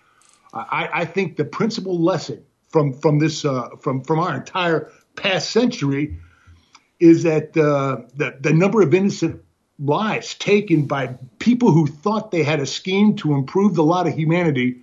I, 0.54 0.90
I 0.94 1.06
think 1.06 1.38
the 1.38 1.46
principal 1.46 1.98
lesson 1.98 2.44
from, 2.70 2.94
from 2.94 3.20
this, 3.20 3.46
uh, 3.46 3.70
from, 3.82 4.04
from 4.04 4.20
our 4.20 4.36
entire 4.36 4.92
past 5.16 5.52
century 5.52 6.18
is 7.00 7.24
that 7.24 7.56
uh, 7.58 8.02
the, 8.16 8.38
the 8.40 8.54
number 8.54 8.82
of 8.82 8.94
innocent 8.94 9.42
lives 9.80 10.36
taken 10.36 10.86
by 10.86 11.08
people 11.40 11.72
who 11.72 11.88
thought 11.88 12.32
they 12.32 12.44
had 12.44 12.60
a 12.60 12.66
scheme 12.66 13.16
to 13.16 13.34
improve 13.34 13.76
the 13.76 13.84
lot 13.84 14.08
of 14.08 14.14
humanity 14.14 14.82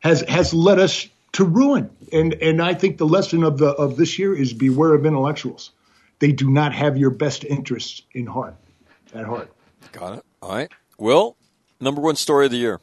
has 0.00 0.22
has 0.22 0.54
led 0.54 0.78
us 0.78 1.08
to 1.32 1.44
ruin. 1.44 1.90
And 2.12 2.34
and 2.34 2.62
I 2.62 2.74
think 2.74 2.98
the 2.98 3.06
lesson 3.06 3.42
of 3.42 3.58
the 3.58 3.68
of 3.68 3.96
this 3.96 4.18
year 4.18 4.34
is 4.34 4.52
beware 4.52 4.94
of 4.94 5.04
intellectuals. 5.04 5.70
They 6.20 6.32
do 6.32 6.50
not 6.50 6.74
have 6.74 6.96
your 6.96 7.10
best 7.10 7.44
interests 7.44 8.02
in 8.12 8.26
heart 8.26 8.54
at 9.12 9.26
heart. 9.26 9.52
got 9.92 10.18
it. 10.18 10.24
All 10.40 10.54
right. 10.54 10.70
Will, 10.98 11.36
number 11.80 12.00
one 12.00 12.16
story 12.16 12.46
of 12.46 12.52
the 12.52 12.58
year. 12.58 12.80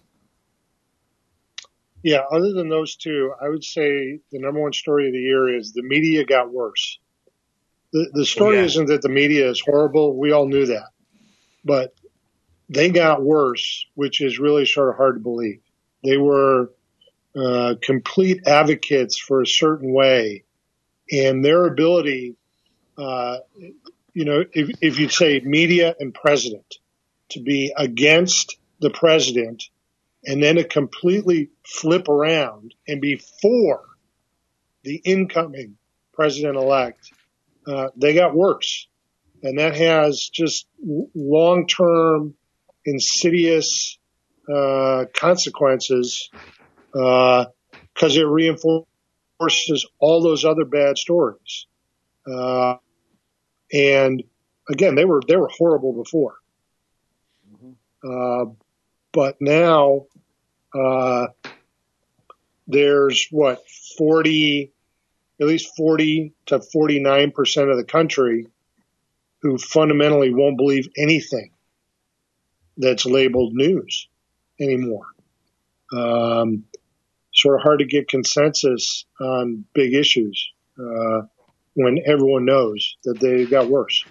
Yeah, 2.03 2.21
other 2.31 2.51
than 2.53 2.69
those 2.69 2.95
two, 2.95 3.33
I 3.41 3.49
would 3.49 3.63
say 3.63 4.19
the 4.31 4.39
number 4.39 4.61
one 4.61 4.73
story 4.73 5.07
of 5.07 5.13
the 5.13 5.19
year 5.19 5.55
is 5.55 5.71
the 5.71 5.83
media 5.83 6.25
got 6.25 6.51
worse. 6.51 6.99
The, 7.93 8.09
the 8.13 8.25
story 8.25 8.57
yeah. 8.57 8.63
isn't 8.63 8.87
that 8.87 9.01
the 9.01 9.09
media 9.09 9.49
is 9.49 9.61
horrible. 9.61 10.17
We 10.17 10.31
all 10.31 10.47
knew 10.47 10.65
that. 10.67 10.89
But 11.63 11.93
they 12.69 12.89
got 12.89 13.21
worse, 13.21 13.85
which 13.95 14.21
is 14.21 14.39
really 14.39 14.65
sort 14.65 14.89
of 14.89 14.95
hard 14.95 15.15
to 15.15 15.19
believe. 15.19 15.61
They 16.03 16.17
were 16.17 16.71
uh, 17.35 17.75
complete 17.81 18.47
advocates 18.47 19.17
for 19.19 19.41
a 19.41 19.47
certain 19.47 19.93
way, 19.93 20.45
and 21.11 21.45
their 21.45 21.65
ability, 21.65 22.35
uh, 22.97 23.37
you 24.13 24.25
know, 24.25 24.43
if, 24.53 24.69
if 24.81 24.99
you'd 24.99 25.11
say 25.11 25.39
media 25.41 25.95
and 25.99 26.13
president, 26.13 26.77
to 27.29 27.41
be 27.41 27.73
against 27.77 28.57
the 28.79 28.89
president 28.89 29.63
and 30.25 30.41
then 30.41 30.55
to 30.55 30.63
completely 30.63 31.49
flip 31.65 32.07
around 32.07 32.73
and 32.87 33.01
before 33.01 33.85
the 34.83 34.95
incoming 35.03 35.77
president 36.13 36.55
elect, 36.55 37.11
uh, 37.67 37.89
they 37.95 38.13
got 38.13 38.35
worse. 38.35 38.87
And 39.43 39.57
that 39.57 39.75
has 39.75 40.29
just 40.31 40.67
long 41.15 41.65
term 41.67 42.35
insidious 42.85 43.97
uh, 44.51 45.05
consequences 45.13 46.29
because 46.91 47.47
it 47.99 48.27
reinforces 48.27 48.85
all 49.99 50.21
those 50.21 50.45
other 50.45 50.65
bad 50.65 50.97
stories. 50.97 51.65
Uh, 52.31 52.75
and 53.73 54.23
again, 54.69 54.95
they 54.95 55.05
were 55.05 55.21
they 55.27 55.37
were 55.37 55.49
horrible 55.49 55.93
before, 55.93 56.35
uh, 58.03 58.45
but 59.13 59.37
now 59.39 60.05
uh, 60.73 61.27
there's 62.67 63.27
what 63.31 63.63
forty, 63.97 64.71
at 65.39 65.47
least 65.47 65.75
forty 65.75 66.33
to 66.47 66.61
forty 66.61 66.99
nine 66.99 67.31
percent 67.31 67.69
of 67.69 67.77
the 67.77 67.83
country 67.83 68.47
who 69.41 69.57
fundamentally 69.57 70.33
won't 70.33 70.57
believe 70.57 70.87
anything 70.97 71.51
that's 72.77 73.05
labeled 73.05 73.53
news 73.53 74.07
anymore. 74.59 75.05
Um, 75.93 76.65
sort 77.33 77.55
of 77.55 77.63
hard 77.63 77.79
to 77.79 77.85
get 77.85 78.07
consensus 78.07 79.05
on 79.19 79.65
big 79.73 79.93
issues 79.93 80.51
uh, 80.79 81.21
when 81.73 81.99
everyone 82.05 82.45
knows 82.45 82.95
that 83.03 83.19
they 83.19 83.45
got 83.45 83.67
worse. 83.67 84.03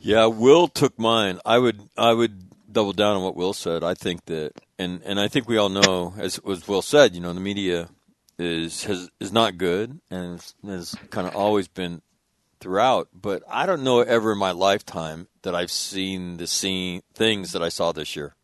Yeah, 0.00 0.26
Will 0.26 0.68
took 0.68 0.98
mine. 0.98 1.38
I 1.46 1.58
would 1.58 1.80
I 1.96 2.12
would 2.12 2.51
double 2.72 2.92
down 2.92 3.16
on 3.16 3.22
what 3.22 3.36
Will 3.36 3.52
said. 3.52 3.82
I 3.84 3.94
think 3.94 4.24
that 4.26 4.52
and 4.78 5.00
and 5.04 5.20
I 5.20 5.28
think 5.28 5.48
we 5.48 5.56
all 5.56 5.68
know, 5.68 6.14
as 6.18 6.42
was 6.42 6.66
well 6.66 6.82
said, 6.82 7.14
you 7.14 7.20
know, 7.20 7.32
the 7.32 7.40
media 7.40 7.88
is 8.38 8.84
has 8.84 9.10
is 9.20 9.32
not 9.32 9.58
good 9.58 10.00
and 10.10 10.42
has, 10.64 10.96
kind 11.10 11.26
of 11.26 11.36
always 11.36 11.68
been 11.68 12.02
throughout. 12.60 13.08
But 13.14 13.42
I 13.48 13.66
don't 13.66 13.82
know 13.84 14.00
ever 14.00 14.32
in 14.32 14.38
my 14.38 14.52
lifetime 14.52 15.28
that 15.42 15.54
I've 15.54 15.70
seen 15.70 16.36
the 16.36 16.46
scene 16.46 17.02
things 17.14 17.52
that 17.52 17.62
I 17.62 17.68
saw 17.68 17.92
this 17.92 18.16
year. 18.16 18.34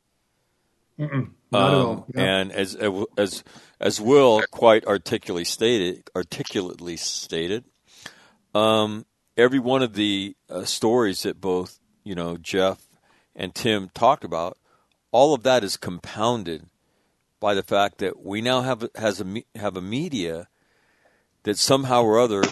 Not 0.99 1.09
at 1.13 1.75
Um, 1.75 1.87
all. 1.87 2.07
Yeah. 2.15 2.23
And 2.23 2.53
as 2.53 2.75
as 3.17 3.45
as 3.81 4.01
Will 4.01 4.43
quite 4.51 4.85
articulately 4.87 5.45
stated, 5.45 6.11
articulately 6.15 6.97
stated, 6.97 7.65
um, 8.55 9.07
every 9.37 9.61
one 9.61 9.83
of 9.83 9.95
the 9.95 10.37
uh, 10.51 10.65
stories 10.65 11.23
that 11.23 11.41
both 11.41 11.79
you 12.05 12.15
know 12.15 12.37
Jeff 12.37 12.88
and 13.39 13.55
Tim 13.55 13.89
talked 13.95 14.25
about, 14.25 14.59
all 15.13 15.33
of 15.33 15.45
that 15.45 15.65
is 15.65 15.79
compounded 15.79 16.67
by 17.41 17.55
the 17.55 17.63
fact 17.63 17.99
that 17.99 18.23
we 18.23 18.43
now 18.43 18.63
have 18.63 18.87
has 18.97 19.21
a 19.23 19.43
have 19.55 19.77
a 19.77 19.81
media 19.81 20.49
that 21.45 21.57
somehow 21.57 22.03
or 22.03 22.19
other 22.19 22.43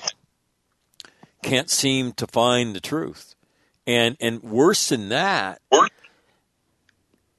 can't 1.42 1.68
seem 1.68 2.12
to 2.12 2.26
find 2.26 2.74
the 2.74 2.80
truth, 2.80 3.34
and 3.86 4.16
and 4.20 4.42
worse 4.42 4.88
than 4.88 5.08
that, 5.08 5.60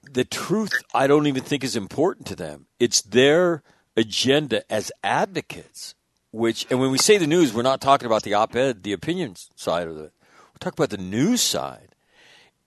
the 0.04 0.26
truth 0.26 0.74
I 0.94 1.08
don't 1.08 1.26
even 1.28 1.44
think 1.44 1.64
is 1.64 1.76
important 1.76 2.28
to 2.28 2.36
them. 2.36 2.68
It's 2.80 3.02
their 3.02 3.64
agenda 3.96 4.70
as 4.72 4.92
advocates, 5.04 5.96
which 6.32 6.68
and 6.70 6.82
when 6.82 6.92
we 6.92 6.98
say 6.98 7.18
the 7.18 7.28
news, 7.28 7.54
we're 7.54 7.62
not 7.64 7.82
talking 7.82 8.06
about 8.06 8.24
the 8.24 8.34
op-ed, 8.34 8.84
the 8.84 8.94
opinion 8.94 9.36
side 9.56 9.88
of 9.88 9.96
it. 9.98 10.12
We're 10.54 10.60
talking 10.60 10.84
about 10.84 10.90
the 10.90 11.04
news 11.04 11.42
side, 11.42 11.87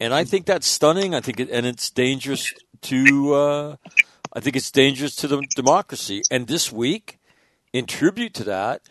and 0.01 0.15
I 0.15 0.25
think 0.25 0.47
that's 0.47 0.67
stunning. 0.67 1.15
I 1.15 1.21
think 1.21 1.39
it, 1.39 1.51
and 1.51 1.67
it's 1.67 1.91
dangerous 1.91 2.53
to. 2.83 3.35
Uh, 3.35 3.77
I 4.33 4.41
think 4.41 4.57
it's 4.57 4.71
dangerous 4.71 5.15
to 5.17 5.29
the 5.29 5.43
democracy. 5.55 6.23
And 6.31 6.47
this 6.47 6.73
week, 6.73 7.19
in 7.73 7.87
tribute 7.87 8.33
to 8.35 8.45
that, 8.45 8.83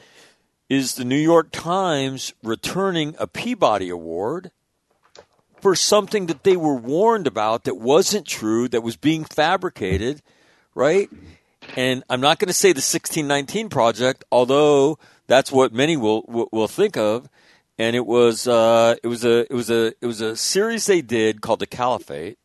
is 0.70 0.95
the 0.95 1.05
New 1.05 1.18
York 1.18 1.51
Times 1.51 2.34
returning 2.43 3.16
a 3.18 3.26
Peabody 3.26 3.89
Award 3.89 4.51
for 5.62 5.76
something 5.76 6.28
that 6.28 6.43
they 6.43 6.55
were 6.55 6.76
warned 6.76 7.26
about 7.26 7.64
that 7.64 7.78
wasn't 7.78 8.26
true, 8.28 8.68
that 8.70 8.82
was 8.82 8.95
being 8.95 9.24
fabricated, 9.26 10.22
right? 10.76 11.10
And 11.76 12.03
I'm 12.10 12.22
not 12.22 12.39
going 12.39 12.47
to 12.47 12.53
say 12.53 12.70
the 12.70 12.78
1619 12.78 13.70
project, 13.70 14.24
although 14.32 14.99
that's 15.28 15.51
what 15.51 15.74
many 15.74 15.97
will 15.97 16.24
will, 16.28 16.49
will 16.51 16.68
think 16.68 16.97
of. 16.97 17.30
And 17.80 17.96
it 17.96 18.06
was 18.06 18.46
uh, 18.46 18.98
it 19.02 19.08
was 19.08 19.24
a 19.24 19.40
it 19.50 19.54
was 19.54 19.70
a 19.72 19.94
it 20.02 20.06
was 20.06 20.20
a 20.20 20.36
series 20.36 20.86
they 20.86 21.02
did 21.02 21.42
called 21.42 21.60
the 21.62 21.66
Caliphate, 21.66 22.38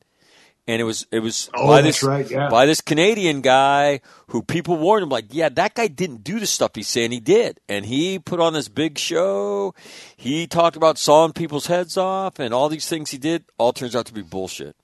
and 0.69 0.81
it 0.81 0.85
was 0.85 1.09
it 1.11 1.19
was 1.19 1.51
Oh, 1.55 1.67
by 1.67 1.83
this 1.83 2.05
right, 2.05 2.31
yeah. 2.31 2.49
by 2.49 2.67
this 2.67 2.81
Canadian 2.81 3.41
guy 3.41 4.01
who 4.29 4.43
people 4.43 4.77
warned 4.77 5.03
him 5.03 5.09
like, 5.09 5.27
yeah, 5.31 5.49
that 5.49 5.75
guy 5.75 5.89
didn't 5.89 6.23
do 6.23 6.39
the 6.39 6.47
stuff 6.47 6.71
he's 6.77 6.87
saying 6.87 7.11
he 7.11 7.19
did, 7.19 7.59
and 7.69 7.85
he 7.87 8.21
put 8.21 8.39
on 8.39 8.53
this 8.53 8.69
big 8.69 8.97
show. 8.97 9.75
He 10.17 10.47
talked 10.47 10.77
about 10.77 10.99
sawing 10.99 11.33
people's 11.33 11.67
heads 11.67 11.97
off 11.97 12.39
and 12.39 12.55
all 12.55 12.69
these 12.69 12.89
things 12.89 13.11
he 13.11 13.19
did. 13.19 13.45
All 13.59 13.73
turns 13.73 13.97
out 13.97 14.07
to 14.07 14.15
be 14.15 14.23
bullshit, 14.23 14.77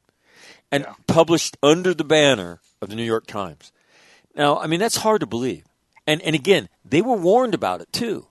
and 0.72 0.84
published 1.06 1.56
under 1.62 1.94
the 1.94 2.02
banner 2.02 2.58
of 2.82 2.88
the 2.88 2.96
New 2.96 3.04
York 3.04 3.28
Times. 3.28 3.70
Now, 4.34 4.58
I 4.58 4.66
mean 4.66 4.80
that's 4.80 4.96
hard 4.96 5.20
to 5.20 5.26
believe, 5.28 5.64
and 6.08 6.20
and 6.22 6.34
again, 6.34 6.68
they 6.84 7.02
were 7.02 7.16
warned 7.16 7.54
about 7.54 7.80
it 7.80 7.92
too, 7.92 8.26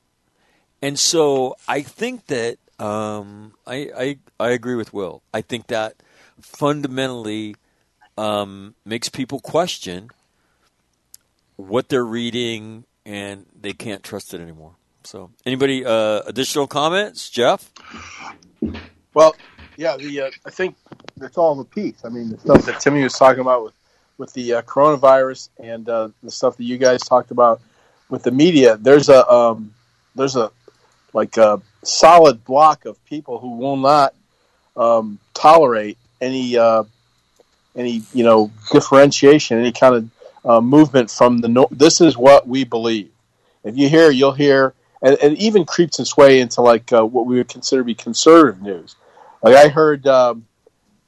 and 0.81 0.97
so 0.97 1.55
I 1.67 1.81
think 1.81 2.27
that 2.27 2.57
um, 2.79 3.53
I, 3.67 3.89
I 3.97 4.17
I 4.39 4.49
agree 4.51 4.75
with 4.75 4.93
Will. 4.93 5.21
I 5.33 5.41
think 5.41 5.67
that 5.67 5.95
fundamentally 6.41 7.55
um, 8.17 8.75
makes 8.85 9.09
people 9.09 9.39
question 9.39 10.09
what 11.57 11.89
they're 11.89 12.05
reading, 12.05 12.85
and 13.05 13.45
they 13.59 13.73
can't 13.73 14.03
trust 14.03 14.33
it 14.33 14.41
anymore. 14.41 14.75
So, 15.03 15.31
anybody 15.45 15.85
uh, 15.85 16.21
additional 16.25 16.67
comments, 16.67 17.29
Jeff? 17.29 17.71
Well, 19.13 19.35
yeah, 19.75 19.97
the 19.97 20.21
uh, 20.21 20.31
I 20.45 20.49
think 20.49 20.75
it's 21.21 21.37
all 21.37 21.59
a 21.59 21.65
piece. 21.65 22.05
I 22.05 22.09
mean, 22.09 22.29
the 22.29 22.37
stuff 22.39 22.65
that 22.65 22.79
Timmy 22.79 23.03
was 23.03 23.13
talking 23.13 23.41
about 23.41 23.63
with 23.63 23.73
with 24.17 24.33
the 24.33 24.55
uh, 24.55 24.61
coronavirus 24.61 25.49
and 25.57 25.87
uh, 25.89 26.09
the 26.21 26.31
stuff 26.31 26.57
that 26.57 26.63
you 26.63 26.77
guys 26.77 27.01
talked 27.01 27.31
about 27.31 27.61
with 28.09 28.23
the 28.23 28.31
media. 28.31 28.77
There's 28.77 29.09
a 29.09 29.29
um, 29.29 29.73
there's 30.15 30.35
a 30.35 30.51
like 31.13 31.37
a 31.37 31.61
solid 31.83 32.43
block 32.43 32.85
of 32.85 33.03
people 33.05 33.39
who 33.39 33.57
will 33.57 33.77
not 33.77 34.13
um, 34.75 35.19
tolerate 35.33 35.97
any 36.21 36.57
uh, 36.57 36.83
any 37.75 38.01
you 38.13 38.23
know 38.23 38.51
differentiation, 38.71 39.59
any 39.59 39.71
kind 39.71 39.95
of 39.95 40.09
uh, 40.45 40.61
movement 40.61 41.09
from 41.09 41.39
the. 41.39 41.47
No- 41.47 41.69
this 41.71 42.01
is 42.01 42.17
what 42.17 42.47
we 42.47 42.63
believe. 42.63 43.11
If 43.63 43.77
you 43.77 43.89
hear, 43.89 44.09
you'll 44.09 44.33
hear, 44.33 44.73
and, 45.01 45.17
and 45.21 45.33
it 45.33 45.39
even 45.39 45.65
creeps 45.65 45.99
its 45.99 46.15
way 46.15 46.39
into 46.39 46.61
like 46.61 46.91
uh, 46.93 47.05
what 47.05 47.25
we 47.25 47.35
would 47.37 47.49
consider 47.49 47.81
to 47.81 47.85
be 47.85 47.95
conservative 47.95 48.61
news. 48.61 48.95
Like 49.41 49.55
I 49.55 49.69
heard 49.69 50.05
um, 50.07 50.45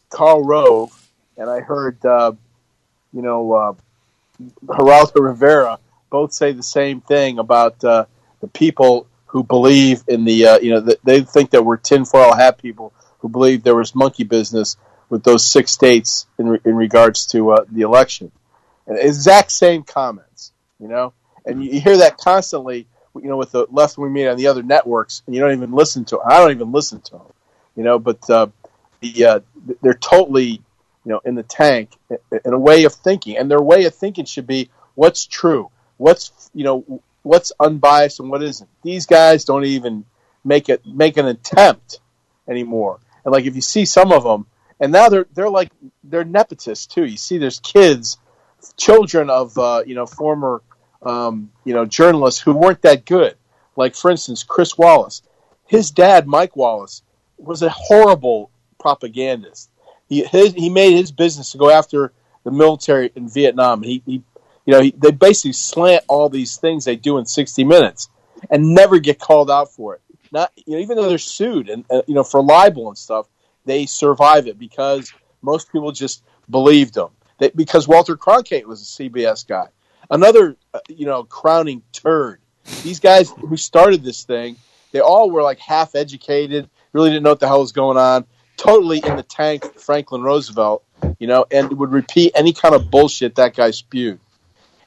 Karl 0.09 0.43
Rove, 0.43 1.09
and 1.37 1.49
I 1.49 1.61
heard 1.61 2.03
uh, 2.05 2.33
you 3.13 3.21
know 3.21 3.53
uh, 3.53 3.73
Geraldo 4.65 5.21
Rivera 5.21 5.79
both 6.09 6.33
say 6.33 6.51
the 6.51 6.63
same 6.63 7.01
thing 7.01 7.39
about 7.39 7.83
uh, 7.83 8.05
the 8.41 8.47
people 8.47 9.07
who 9.32 9.43
believe 9.43 10.03
in 10.07 10.25
the 10.25 10.45
uh, 10.45 10.59
you 10.59 10.71
know 10.71 10.82
that 10.82 10.99
they 11.05 11.21
think 11.21 11.51
that 11.51 11.63
we're 11.63 11.77
tinfoil 11.77 12.36
hat 12.36 12.57
people 12.57 12.93
who 13.19 13.29
believe 13.29 13.63
there 13.63 13.75
was 13.75 13.95
monkey 13.95 14.25
business 14.25 14.75
with 15.09 15.23
those 15.23 15.45
six 15.45 15.71
states 15.71 16.27
in 16.38 16.49
re- 16.49 16.59
in 16.65 16.75
regards 16.75 17.27
to 17.27 17.51
uh, 17.51 17.65
the 17.71 17.82
election. 17.82 18.32
And 18.88 18.97
exact 18.97 19.51
same 19.51 19.84
comments, 19.84 20.51
you 20.79 20.88
know, 20.89 21.13
and 21.45 21.63
you, 21.63 21.79
hear 21.79 21.97
that 21.97 22.17
constantly, 22.17 22.88
you 23.15 23.29
know, 23.29 23.38
with 23.38 23.51
the 23.51 23.67
left 23.69 23.97
wing 23.97 24.11
media 24.11 24.32
on 24.32 24.38
the 24.38 24.47
other 24.47 24.63
networks, 24.63 25.21
and 25.25 25.34
you 25.34 25.41
don't 25.41 25.53
even 25.53 25.71
listen 25.71 26.03
to. 26.05 26.17
'em. 26.17 26.27
I 26.27 26.39
don't 26.39 26.51
even 26.51 26.73
listen 26.73 26.99
to 27.01 27.11
them, 27.11 27.34
you 27.77 27.84
know, 27.84 27.99
but 27.99 28.29
uh, 28.29 28.47
the 28.99 29.25
uh, 29.25 29.39
they're 29.82 29.93
totally, 29.93 30.61
you 31.05 31.11
know, 31.11 31.21
in 31.23 31.36
the 31.36 31.43
tank 31.43 31.91
in 32.09 32.53
a 32.53 32.59
way 32.59 32.84
of 32.84 32.93
thinking, 32.93 33.38
and 33.38 33.49
their 33.49 33.61
way 33.61 33.86
of 33.86 33.95
thinking 33.95 34.25
should 34.25 34.47
be 34.47 34.69
what's 34.95 35.25
true, 35.25 35.69
what's 35.95 36.51
you 36.53 36.65
know, 36.65 37.01
what's 37.24 37.51
unbiased 37.59 38.19
and 38.19 38.30
what 38.30 38.43
isn't. 38.43 38.69
These 38.84 39.05
guys 39.05 39.45
don't 39.45 39.65
even 39.65 40.05
make 40.43 40.69
it 40.69 40.86
make 40.86 41.17
an 41.17 41.28
attempt 41.28 41.99
anymore. 42.47 42.99
And 43.24 43.32
like 43.32 43.45
if 43.45 43.55
you 43.55 43.61
see 43.61 43.86
some 43.86 44.11
of 44.11 44.24
them, 44.24 44.45
and 44.80 44.91
now 44.91 45.09
they're 45.09 45.28
they're 45.34 45.49
like 45.49 45.72
they're 46.03 46.24
nepotists 46.24 46.88
too. 46.88 47.05
You 47.05 47.17
see, 47.17 47.38
there's 47.38 47.59
kids, 47.59 48.17
children 48.78 49.30
of 49.30 49.57
uh, 49.57 49.84
you 49.86 49.95
know 49.95 50.05
former 50.05 50.61
um, 51.03 51.51
you 51.65 51.74
know 51.74 51.86
journalists 51.86 52.41
who 52.41 52.53
weren't 52.53 52.82
that 52.82 53.05
good. 53.05 53.36
Like 53.76 53.95
for 53.95 54.11
instance, 54.11 54.43
Chris 54.43 54.78
Wallace, 54.78 55.22
his 55.67 55.91
dad 55.91 56.28
Mike 56.28 56.55
Wallace 56.55 57.03
was 57.38 57.61
a 57.61 57.69
horrible 57.69 58.51
propagandist. 58.80 59.69
He 60.09 60.24
his, 60.24 60.53
he 60.53 60.69
made 60.69 60.93
his 60.93 61.11
business 61.11 61.51
to 61.51 61.57
go 61.57 61.69
after 61.69 62.11
the 62.43 62.51
military 62.51 63.11
in 63.15 63.30
Vietnam. 63.30 63.84
He, 63.84 64.01
he 64.05 64.24
you 64.66 64.74
know 64.74 64.82
he, 64.82 64.91
they 64.97 65.12
basically 65.12 65.53
slant 65.53 66.03
all 66.07 66.30
these 66.30 66.57
things 66.57 66.86
they 66.86 66.95
do 66.95 67.18
in 67.18 67.26
60 67.26 67.64
minutes 67.64 68.09
and 68.49 68.74
never 68.74 68.99
get 68.99 69.20
called 69.20 69.51
out 69.51 69.72
for 69.72 69.95
it. 69.95 70.01
Not 70.32 70.51
you 70.55 70.76
know 70.76 70.80
even 70.80 70.97
though 70.97 71.09
they're 71.09 71.18
sued 71.18 71.70
and 71.70 71.86
uh, 71.89 72.01
you 72.07 72.16
know 72.16 72.24
for 72.24 72.41
libel 72.41 72.88
and 72.88 72.97
stuff, 72.97 73.28
they 73.66 73.86
survive 73.86 74.47
it 74.47 74.57
because 74.57 75.14
most 75.41 75.72
people 75.72 75.91
just 75.91 76.24
believed 76.49 76.93
them. 76.93 77.09
They, 77.39 77.49
because 77.49 77.88
Walter 77.88 78.16
Cronkite 78.16 78.66
was 78.66 78.82
a 78.82 79.03
CBS 79.03 79.47
guy, 79.47 79.68
another 80.09 80.55
uh, 80.74 80.80
you 80.89 81.05
know 81.05 81.24
crowning 81.24 81.82
turd. 81.91 82.39
These 82.84 82.99
guys 82.99 83.30
who 83.32 83.57
started 83.57 84.03
this 84.03 84.24
thing, 84.24 84.55
they 84.91 84.99
all 84.99 85.32
were 85.32 85.41
like 85.41 85.59
half 85.59 85.95
educated, 85.95 86.70
really 86.93 87.09
didn't 87.09 87.24
know 87.24 87.32
what 87.32 87.39
the 87.39 87.47
hell 87.47 87.62
was 87.62 87.72
going 87.72 87.97
on, 87.97 88.26
totally 88.55 89.01
in 89.03 89.16
the 89.16 89.24
tank 89.24 89.80
Franklin 89.80 90.22
Roosevelt, 90.22 90.84
you 91.20 91.28
know, 91.28 91.45
and 91.51 91.78
would 91.78 91.91
repeat 91.91 92.34
any 92.36 92.53
kind 92.53 92.76
of 92.76 92.91
bullshit 92.91 93.36
that 93.36 93.55
guy 93.55 93.72
spewed. 93.72 94.20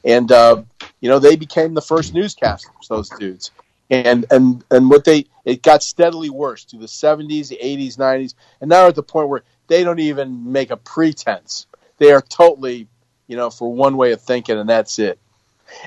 And 0.04 0.30
uh, 0.30 0.62
you 1.00 1.08
know, 1.08 1.18
they 1.18 1.36
became 1.36 1.74
the 1.74 1.82
first 1.82 2.14
newscasters, 2.14 2.88
those 2.88 3.08
dudes. 3.10 3.50
And 3.90 4.26
and 4.30 4.64
and 4.70 4.90
what 4.90 5.04
they 5.04 5.26
it 5.44 5.62
got 5.62 5.82
steadily 5.82 6.30
worse 6.30 6.64
through 6.64 6.80
the 6.80 6.88
seventies, 6.88 7.48
the 7.48 7.58
eighties, 7.60 7.98
nineties, 7.98 8.34
and 8.60 8.68
now 8.68 8.86
at 8.88 8.94
the 8.94 9.02
point 9.02 9.28
where 9.28 9.42
they 9.66 9.84
don't 9.84 9.98
even 9.98 10.52
make 10.52 10.70
a 10.70 10.76
pretense. 10.76 11.66
They 11.98 12.12
are 12.12 12.22
totally, 12.22 12.88
you 13.26 13.36
know, 13.36 13.50
for 13.50 13.72
one 13.72 13.96
way 13.96 14.12
of 14.12 14.20
thinking, 14.20 14.58
and 14.58 14.68
that's 14.68 14.98
it. 14.98 15.18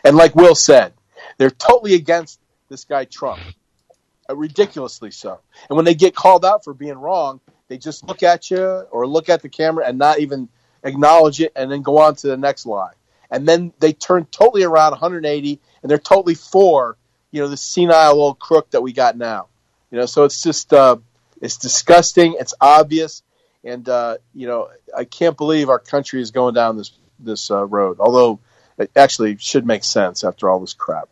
And 0.03 0.15
like 0.15 0.35
Will 0.35 0.55
said, 0.55 0.93
they're 1.37 1.49
totally 1.51 1.95
against 1.95 2.39
this 2.69 2.85
guy 2.85 3.05
Trump, 3.05 3.41
uh, 4.29 4.35
ridiculously 4.35 5.11
so. 5.11 5.39
And 5.69 5.75
when 5.75 5.85
they 5.85 5.95
get 5.95 6.15
called 6.15 6.45
out 6.45 6.63
for 6.63 6.73
being 6.73 6.97
wrong, 6.97 7.39
they 7.67 7.77
just 7.77 8.07
look 8.07 8.23
at 8.23 8.49
you 8.49 8.63
or 8.63 9.05
look 9.07 9.29
at 9.29 9.41
the 9.41 9.49
camera 9.49 9.85
and 9.85 9.97
not 9.97 10.19
even 10.19 10.49
acknowledge 10.83 11.41
it, 11.41 11.51
and 11.55 11.71
then 11.71 11.81
go 11.81 11.97
on 11.97 12.15
to 12.15 12.27
the 12.27 12.37
next 12.37 12.65
lie. 12.65 12.93
And 13.29 13.47
then 13.47 13.73
they 13.79 13.93
turn 13.93 14.25
totally 14.25 14.63
around 14.63 14.91
180, 14.91 15.59
and 15.81 15.91
they're 15.91 15.97
totally 15.97 16.35
for, 16.35 16.97
you 17.31 17.41
know, 17.41 17.47
the 17.47 17.57
senile 17.57 18.21
old 18.21 18.39
crook 18.39 18.71
that 18.71 18.81
we 18.81 18.93
got 18.93 19.17
now. 19.17 19.47
You 19.91 19.99
know, 19.99 20.05
so 20.05 20.23
it's 20.23 20.41
just 20.41 20.73
uh, 20.73 20.97
it's 21.41 21.57
disgusting. 21.57 22.35
It's 22.39 22.53
obvious, 22.59 23.23
and 23.63 23.87
uh, 23.87 24.17
you 24.33 24.47
know, 24.47 24.69
I 24.95 25.05
can't 25.05 25.37
believe 25.37 25.69
our 25.69 25.79
country 25.79 26.21
is 26.21 26.31
going 26.31 26.53
down 26.53 26.77
this 26.77 26.91
this 27.19 27.51
uh, 27.51 27.65
road. 27.65 27.99
Although 27.99 28.39
it 28.77 28.91
actually 28.95 29.37
should 29.37 29.65
make 29.65 29.83
sense 29.83 30.23
after 30.23 30.49
all 30.49 30.59
this 30.59 30.73
crap. 30.73 31.09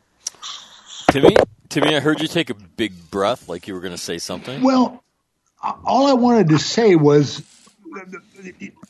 Timmy, 1.09 1.35
Timmy, 1.69 1.95
I 1.95 1.99
heard 1.99 2.21
you 2.21 2.27
take 2.27 2.49
a 2.49 2.53
big 2.53 3.09
breath, 3.09 3.47
like 3.49 3.67
you 3.67 3.73
were 3.73 3.79
going 3.79 3.93
to 3.93 3.97
say 3.97 4.17
something. 4.17 4.61
Well, 4.61 5.03
all 5.83 6.07
I 6.07 6.13
wanted 6.13 6.49
to 6.49 6.59
say 6.59 6.95
was, 6.95 7.41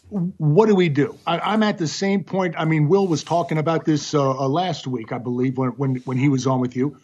what 0.10 0.68
do 0.68 0.76
we 0.76 0.90
do? 0.90 1.18
I, 1.26 1.40
I'm 1.40 1.64
at 1.64 1.78
the 1.78 1.88
same 1.88 2.24
point. 2.24 2.56
I 2.58 2.66
mean, 2.66 2.88
Will 2.88 3.08
was 3.08 3.24
talking 3.24 3.58
about 3.58 3.86
this 3.86 4.14
uh, 4.14 4.32
uh, 4.32 4.48
last 4.48 4.88
week, 4.88 5.12
I 5.12 5.18
believe, 5.18 5.58
when, 5.58 5.70
when 5.72 5.96
when 5.98 6.18
he 6.18 6.30
was 6.30 6.48
on 6.48 6.60
with 6.60 6.76
you. 6.76 6.98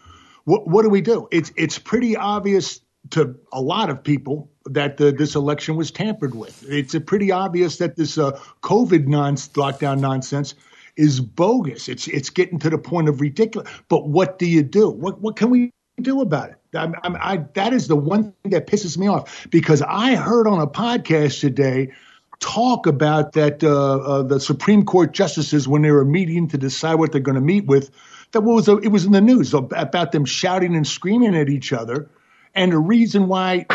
What 0.46 0.68
what 0.68 0.84
do 0.84 0.90
we 0.90 1.02
do? 1.02 1.28
It's 1.32 1.52
it's 1.56 1.78
pretty 1.80 2.16
obvious 2.16 2.82
to 3.12 3.36
a 3.52 3.62
lot 3.62 3.90
of 3.90 4.04
people 4.04 4.50
that 4.66 5.02
uh, 5.02 5.12
this 5.12 5.36
election 5.36 5.76
was 5.76 5.92
tampered 5.92 6.36
with. 6.36 6.64
It's 6.68 6.96
pretty 7.06 7.32
obvious 7.32 7.78
that 7.78 7.96
this 7.96 8.18
uh, 8.18 8.40
COVID 8.62 9.08
non 9.08 9.36
lockdown 9.36 10.00
nonsense 10.00 10.56
is 10.96 11.20
bogus. 11.20 11.90
It's 11.90 12.08
it's 12.08 12.30
getting 12.30 12.60
to 12.60 12.70
the 12.70 12.78
point 12.78 13.10
of 13.10 13.22
ridiculous. 13.22 13.70
But 13.90 14.08
what 14.08 14.40
do 14.40 14.46
you 14.46 14.64
do? 14.64 14.90
What 14.90 15.22
what 15.22 15.36
can 15.36 15.50
we 15.50 15.72
do 16.02 16.22
about 16.22 16.50
it? 16.50 16.61
I, 16.76 16.86
I, 16.86 17.34
I, 17.34 17.38
that 17.54 17.74
is 17.74 17.88
the 17.88 17.96
one 17.96 18.34
thing 18.44 18.52
that 18.52 18.68
pisses 18.68 18.98
me 18.98 19.08
off 19.08 19.48
because 19.50 19.82
I 19.82 20.16
heard 20.16 20.48
on 20.48 20.60
a 20.60 20.68
podcast 20.68 21.40
today 21.40 21.92
talk 22.40 22.88
about 22.88 23.34
that 23.34 23.64
uh, 23.64 23.98
uh, 23.98 24.24
the 24.24 24.40
Supreme 24.40 24.84
Court 24.84 25.14
justices 25.14 25.68
when 25.68 25.84
they 25.84 25.92
were 25.92 26.06
meeting 26.06 26.50
to 26.50 26.58
decide 26.58 26.96
what 26.96 27.12
they're 27.12 27.22
going 27.22 27.36
to 27.36 27.42
meet 27.42 27.66
with. 27.66 27.92
That 28.32 28.42
was 28.42 28.68
it 28.68 28.88
was 28.88 29.06
in 29.06 29.12
the 29.12 29.22
news 29.22 29.54
about 29.54 30.12
them 30.12 30.26
shouting 30.26 30.76
and 30.76 30.88
screaming 30.88 31.36
at 31.36 31.50
each 31.50 31.74
other, 31.74 32.10
and 32.56 32.72
the 32.72 32.78
reason 32.78 33.28
why 33.28 33.66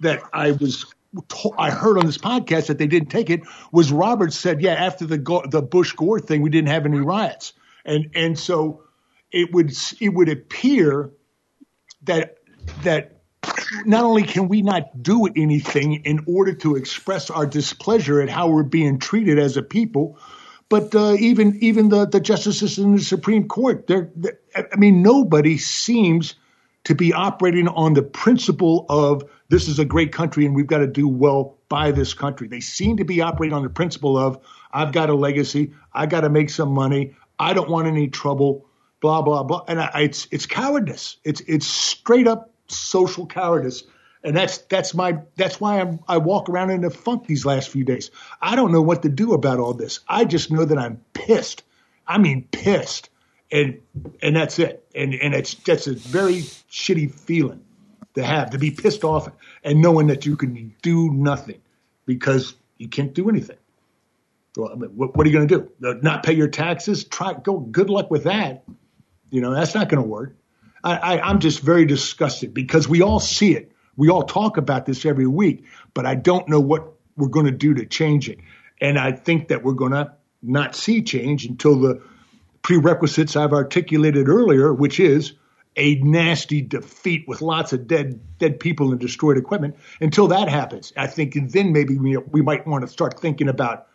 that 0.00 0.22
I 0.32 0.52
was 0.52 0.86
I 1.58 1.70
heard 1.70 1.98
on 1.98 2.06
this 2.06 2.18
podcast 2.18 2.66
that 2.66 2.78
they 2.78 2.86
didn't 2.86 3.10
take 3.10 3.28
it 3.30 3.42
was 3.70 3.92
Roberts 3.92 4.36
said, 4.36 4.62
yeah, 4.62 4.72
after 4.72 5.04
the 5.04 5.18
the 5.50 5.60
Bush 5.60 5.92
Gore 5.92 6.20
thing, 6.20 6.40
we 6.40 6.48
didn't 6.48 6.68
have 6.68 6.86
any 6.86 7.00
riots, 7.00 7.52
and 7.84 8.10
and 8.14 8.38
so 8.38 8.82
it 9.30 9.52
would 9.52 9.72
it 10.00 10.08
would 10.08 10.30
appear 10.30 11.10
that 12.04 12.37
that 12.82 13.18
not 13.84 14.04
only 14.04 14.22
can 14.22 14.48
we 14.48 14.62
not 14.62 15.02
do 15.02 15.26
anything 15.26 16.04
in 16.04 16.24
order 16.26 16.54
to 16.54 16.76
express 16.76 17.30
our 17.30 17.46
displeasure 17.46 18.20
at 18.20 18.28
how 18.28 18.48
we're 18.48 18.62
being 18.62 18.98
treated 18.98 19.38
as 19.38 19.56
a 19.56 19.62
people, 19.62 20.18
but 20.68 20.94
uh, 20.94 21.14
even 21.18 21.58
even 21.60 21.88
the, 21.88 22.06
the 22.06 22.20
justices 22.20 22.78
in 22.78 22.96
the 22.96 23.02
Supreme 23.02 23.48
Court, 23.48 23.86
they're, 23.86 24.10
they're, 24.16 24.38
I 24.54 24.76
mean, 24.76 25.02
nobody 25.02 25.56
seems 25.56 26.34
to 26.84 26.94
be 26.94 27.12
operating 27.12 27.68
on 27.68 27.94
the 27.94 28.02
principle 28.02 28.86
of 28.88 29.22
this 29.48 29.68
is 29.68 29.78
a 29.78 29.84
great 29.84 30.12
country 30.12 30.46
and 30.46 30.54
we've 30.54 30.66
got 30.66 30.78
to 30.78 30.86
do 30.86 31.08
well 31.08 31.58
by 31.68 31.90
this 31.90 32.14
country. 32.14 32.48
They 32.48 32.60
seem 32.60 32.98
to 32.98 33.04
be 33.04 33.20
operating 33.20 33.54
on 33.54 33.62
the 33.62 33.70
principle 33.70 34.16
of 34.16 34.38
I've 34.72 34.92
got 34.92 35.10
a 35.10 35.14
legacy, 35.14 35.72
I 35.92 36.06
got 36.06 36.22
to 36.22 36.28
make 36.28 36.50
some 36.50 36.70
money, 36.70 37.14
I 37.38 37.54
don't 37.54 37.68
want 37.68 37.88
any 37.88 38.08
trouble, 38.08 38.66
blah 39.00 39.22
blah 39.22 39.42
blah. 39.42 39.64
And 39.68 39.80
I, 39.80 40.02
it's 40.02 40.28
it's 40.30 40.46
cowardice. 40.46 41.16
It's 41.24 41.40
it's 41.42 41.66
straight 41.66 42.26
up 42.26 42.47
social 42.68 43.26
cowardice. 43.26 43.84
And 44.24 44.36
that's 44.36 44.58
that's 44.58 44.94
my 44.94 45.18
that's 45.36 45.60
why 45.60 45.80
I'm, 45.80 46.00
I 46.08 46.18
walk 46.18 46.48
around 46.48 46.70
in 46.70 46.84
a 46.84 46.90
funk 46.90 47.26
these 47.26 47.46
last 47.46 47.68
few 47.68 47.84
days. 47.84 48.10
I 48.42 48.56
don't 48.56 48.72
know 48.72 48.82
what 48.82 49.02
to 49.02 49.08
do 49.08 49.32
about 49.32 49.60
all 49.60 49.74
this. 49.74 50.00
I 50.08 50.24
just 50.24 50.50
know 50.50 50.64
that 50.64 50.78
I'm 50.78 51.00
pissed. 51.12 51.62
I 52.06 52.18
mean 52.18 52.48
pissed, 52.50 53.10
and 53.52 53.80
and 54.20 54.34
that's 54.34 54.58
it. 54.58 54.84
And 54.94 55.14
and 55.14 55.34
it's 55.34 55.54
that's 55.54 55.86
a 55.86 55.94
very 55.94 56.40
shitty 56.70 57.14
feeling 57.14 57.64
to 58.14 58.24
have 58.24 58.50
to 58.50 58.58
be 58.58 58.72
pissed 58.72 59.04
off 59.04 59.28
and 59.62 59.80
knowing 59.80 60.08
that 60.08 60.26
you 60.26 60.36
can 60.36 60.74
do 60.82 61.10
nothing 61.12 61.60
because 62.04 62.54
you 62.76 62.88
can't 62.88 63.14
do 63.14 63.28
anything. 63.28 63.58
Well, 64.56 64.72
I 64.72 64.74
mean, 64.74 64.90
what, 64.96 65.16
what, 65.16 65.26
are 65.26 65.30
you 65.30 65.36
going 65.36 65.48
to 65.48 65.58
do? 65.58 66.00
Not 66.02 66.24
pay 66.24 66.32
your 66.32 66.48
taxes? 66.48 67.04
Try 67.04 67.34
go. 67.34 67.58
Good 67.58 67.90
luck 67.90 68.10
with 68.10 68.24
that. 68.24 68.64
You 69.30 69.40
know 69.40 69.54
that's 69.54 69.74
not 69.74 69.88
going 69.88 70.02
to 70.02 70.08
work. 70.08 70.34
I, 70.84 70.96
I, 70.96 71.20
I'm 71.28 71.40
just 71.40 71.60
very 71.60 71.84
disgusted 71.84 72.54
because 72.54 72.88
we 72.88 73.02
all 73.02 73.20
see 73.20 73.54
it. 73.54 73.72
We 73.96 74.10
all 74.10 74.22
talk 74.22 74.56
about 74.56 74.86
this 74.86 75.04
every 75.04 75.26
week, 75.26 75.64
but 75.92 76.06
I 76.06 76.14
don't 76.14 76.48
know 76.48 76.60
what 76.60 76.92
we're 77.16 77.28
going 77.28 77.46
to 77.46 77.52
do 77.52 77.74
to 77.74 77.84
change 77.86 78.28
it. 78.28 78.38
And 78.80 78.98
I 78.98 79.12
think 79.12 79.48
that 79.48 79.64
we're 79.64 79.72
going 79.72 79.92
to 79.92 80.12
not 80.42 80.76
see 80.76 81.02
change 81.02 81.44
until 81.44 81.80
the 81.80 82.00
prerequisites 82.62 83.34
I've 83.34 83.52
articulated 83.52 84.28
earlier, 84.28 84.72
which 84.72 85.00
is 85.00 85.32
a 85.76 85.96
nasty 85.96 86.60
defeat 86.60 87.26
with 87.26 87.40
lots 87.40 87.72
of 87.72 87.86
dead 87.86 88.20
dead 88.38 88.60
people 88.60 88.90
and 88.90 89.00
destroyed 89.00 89.38
equipment. 89.38 89.76
Until 90.00 90.28
that 90.28 90.48
happens, 90.48 90.92
I 90.96 91.06
think 91.06 91.36
then 91.50 91.72
maybe 91.72 91.96
we, 91.96 92.16
we 92.16 92.42
might 92.42 92.66
want 92.66 92.82
to 92.82 92.88
start 92.88 93.20
thinking 93.20 93.48
about, 93.48 93.86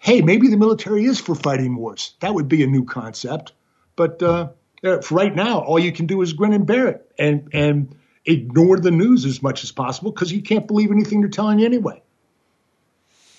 hey, 0.00 0.22
maybe 0.22 0.48
the 0.48 0.56
military 0.56 1.04
is 1.04 1.20
for 1.20 1.34
fighting 1.34 1.76
wars. 1.76 2.14
That 2.20 2.34
would 2.34 2.48
be 2.48 2.62
a 2.62 2.66
new 2.66 2.84
concept. 2.84 3.52
But 3.96 4.22
uh, 4.22 4.50
right 4.82 5.34
now, 5.34 5.60
all 5.60 5.78
you 5.78 5.92
can 5.92 6.06
do 6.06 6.22
is 6.22 6.32
grin 6.32 6.52
and 6.52 6.66
bear 6.66 6.88
it 6.88 7.12
and 7.18 7.48
and 7.52 7.94
ignore 8.24 8.78
the 8.78 8.90
news 8.90 9.24
as 9.24 9.42
much 9.42 9.64
as 9.64 9.72
possible 9.72 10.12
because 10.12 10.32
you 10.32 10.42
can't 10.42 10.66
believe 10.66 10.90
anything 10.90 11.20
they're 11.20 11.30
telling 11.30 11.58
you 11.58 11.66
anyway. 11.66 12.02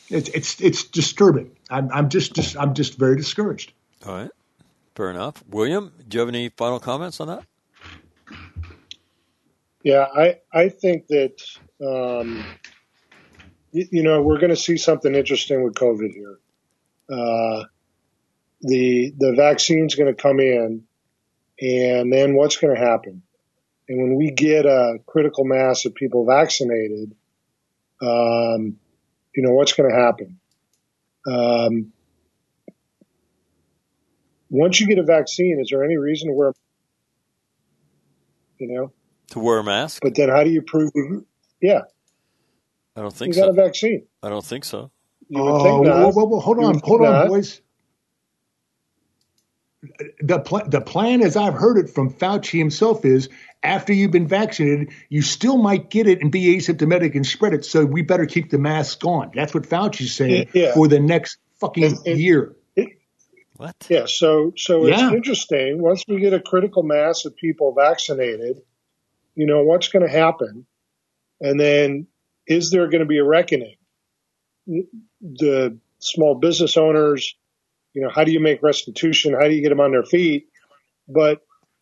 It's 0.09 0.29
it's 0.29 0.61
it's 0.61 0.83
disturbing. 0.83 1.51
I'm 1.69 1.89
I'm 1.91 2.09
just, 2.09 2.33
just 2.33 2.57
I'm 2.57 2.73
just 2.73 2.97
very 2.97 3.15
discouraged. 3.15 3.71
All 4.05 4.13
right, 4.13 4.31
fair 4.95 5.09
enough. 5.09 5.43
William, 5.49 5.91
do 6.07 6.17
you 6.17 6.19
have 6.19 6.29
any 6.29 6.49
final 6.49 6.79
comments 6.79 7.19
on 7.19 7.27
that? 7.27 7.43
Yeah, 9.83 10.05
I 10.13 10.39
I 10.53 10.69
think 10.69 11.07
that 11.07 11.41
um, 11.81 12.45
you, 13.71 13.87
you 13.91 14.03
know 14.03 14.21
we're 14.21 14.39
going 14.39 14.49
to 14.49 14.55
see 14.55 14.77
something 14.77 15.15
interesting 15.15 15.63
with 15.63 15.75
COVID 15.75 16.13
here. 16.13 16.39
Uh, 17.09 17.63
the 18.61 19.13
the 19.17 19.33
vaccine's 19.35 19.95
going 19.95 20.13
to 20.13 20.21
come 20.21 20.39
in 20.39 20.83
and 21.61 22.11
then 22.11 22.35
what's 22.35 22.57
going 22.57 22.75
to 22.75 22.81
happen? 22.81 23.21
And 23.87 24.01
when 24.01 24.15
we 24.15 24.31
get 24.31 24.65
a 24.65 24.97
critical 25.05 25.45
mass 25.45 25.85
of 25.85 25.93
people 25.95 26.25
vaccinated, 26.25 27.13
um, 28.01 28.77
you 29.35 29.43
know, 29.43 29.51
what's 29.51 29.73
going 29.73 29.89
to 29.89 29.95
happen? 29.95 30.39
Um, 31.27 31.93
once 34.49 34.79
you 34.79 34.87
get 34.87 34.97
a 34.97 35.03
vaccine, 35.03 35.59
is 35.61 35.69
there 35.71 35.83
any 35.83 35.97
reason 35.97 36.29
to 36.29 36.33
wear, 36.33 36.53
you 38.57 38.67
know, 38.67 38.91
to 39.29 39.39
wear 39.39 39.59
a 39.59 39.63
mask? 39.63 40.01
But 40.01 40.15
then 40.15 40.29
how 40.29 40.43
do 40.43 40.49
you 40.49 40.61
prove? 40.61 40.91
Yeah, 41.61 41.81
I 42.95 43.01
don't 43.01 43.13
think 43.13 43.33
you 43.33 43.39
so. 43.39 43.45
got 43.45 43.49
a 43.49 43.53
vaccine. 43.53 44.07
I 44.23 44.29
don't 44.29 44.45
think 44.45 44.65
so. 44.65 44.91
You 45.29 45.43
would 45.43 45.53
Oh, 45.55 45.63
think 45.63 45.85
not. 45.85 46.13
whoa, 46.13 46.25
whoa, 46.25 46.39
hold 46.39 46.59
You 46.59 46.65
on, 46.65 46.79
hold 46.79 47.01
on, 47.01 47.13
not. 47.13 47.27
boys. 47.27 47.61
The 50.19 50.39
pl- 50.39 50.67
the 50.67 50.81
plan, 50.81 51.21
as 51.21 51.35
I've 51.35 51.55
heard 51.55 51.77
it 51.79 51.89
from 51.89 52.13
Fauci 52.13 52.59
himself, 52.59 53.03
is 53.03 53.29
after 53.63 53.93
you've 53.93 54.11
been 54.11 54.27
vaccinated, 54.27 54.89
you 55.09 55.23
still 55.23 55.57
might 55.57 55.89
get 55.89 56.07
it 56.07 56.21
and 56.21 56.31
be 56.31 56.55
asymptomatic 56.55 57.15
and 57.15 57.25
spread 57.25 57.53
it. 57.53 57.65
So 57.65 57.85
we 57.85 58.03
better 58.03 58.27
keep 58.27 58.51
the 58.51 58.59
mask 58.59 59.03
on. 59.05 59.31
That's 59.33 59.53
what 59.55 59.63
Fauci's 59.63 60.13
saying 60.13 60.49
Yeah. 60.53 60.73
for 60.75 60.87
the 60.87 60.99
next 60.99 61.37
fucking 61.59 61.83
And- 61.83 61.97
and- 62.05 62.19
year. 62.19 62.55
What? 63.57 63.75
Yeah, 63.89 64.05
so 64.07 64.53
so 64.57 64.85
it's 64.87 64.99
Yeah. 64.99 65.13
interesting. 65.13 65.79
Once 65.81 66.03
we 66.07 66.19
get 66.19 66.33
a 66.33 66.39
critical 66.39 66.81
mass 66.81 67.25
of 67.25 67.35
people 67.35 67.73
vaccinated, 67.73 68.61
you 69.35 69.45
know 69.45 69.63
what's 69.63 69.89
going 69.89 70.03
to 70.05 70.11
happen, 70.11 70.65
and 71.39 71.59
then 71.59 72.07
is 72.47 72.71
there 72.71 72.87
going 72.87 73.01
to 73.01 73.05
be 73.05 73.19
a 73.19 73.23
reckoning? 73.23 73.75
The 75.21 75.77
small 75.99 76.35
business 76.35 76.75
owners, 76.75 77.35
you 77.93 78.01
know, 78.01 78.09
how 78.09 78.23
do 78.23 78.31
you 78.31 78.39
make 78.39 78.63
restitution? 78.63 79.33
How 79.33 79.47
do 79.47 79.53
you 79.53 79.61
get 79.61 79.69
them 79.69 79.79
on 79.79 79.91
their 79.91 80.03
feet? 80.03 80.47
But 81.07 81.41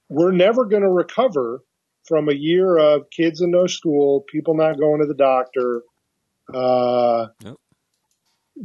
we're 0.10 0.32
never 0.32 0.66
going 0.66 0.82
to 0.84 0.90
recover 0.90 1.62
from 2.08 2.30
a 2.30 2.34
year 2.34 2.78
of 2.78 3.10
kids 3.12 3.42
in 3.42 3.52
no 3.52 3.68
school, 3.68 4.26
people 4.32 4.56
not 4.56 4.80
going 4.80 5.02
to 5.02 5.08
the 5.08 5.14
doctor, 5.14 5.84
uh, 6.54 7.28
Yep. 7.44 7.56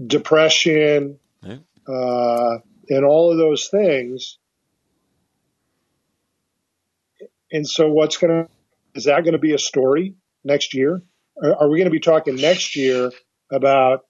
depression, 0.07 1.19
Yep. 1.43 1.63
uh, 1.87 2.59
and 2.89 3.05
all 3.05 3.31
of 3.31 3.37
those 3.37 3.69
things. 3.69 4.39
And 7.53 7.69
so, 7.69 7.89
what's 7.89 8.17
going 8.17 8.45
to 8.45 8.51
is 8.95 9.05
that 9.05 9.23
going 9.25 9.33
to 9.33 9.39
be 9.39 9.53
a 9.53 9.59
story 9.59 10.15
next 10.45 10.73
year? 10.75 11.03
Are, 11.43 11.55
are 11.63 11.69
we 11.69 11.79
going 11.79 11.87
to 11.87 11.91
be 11.91 12.01
talking 12.01 12.37
next 12.37 12.77
year 12.77 13.11
about 13.53 14.07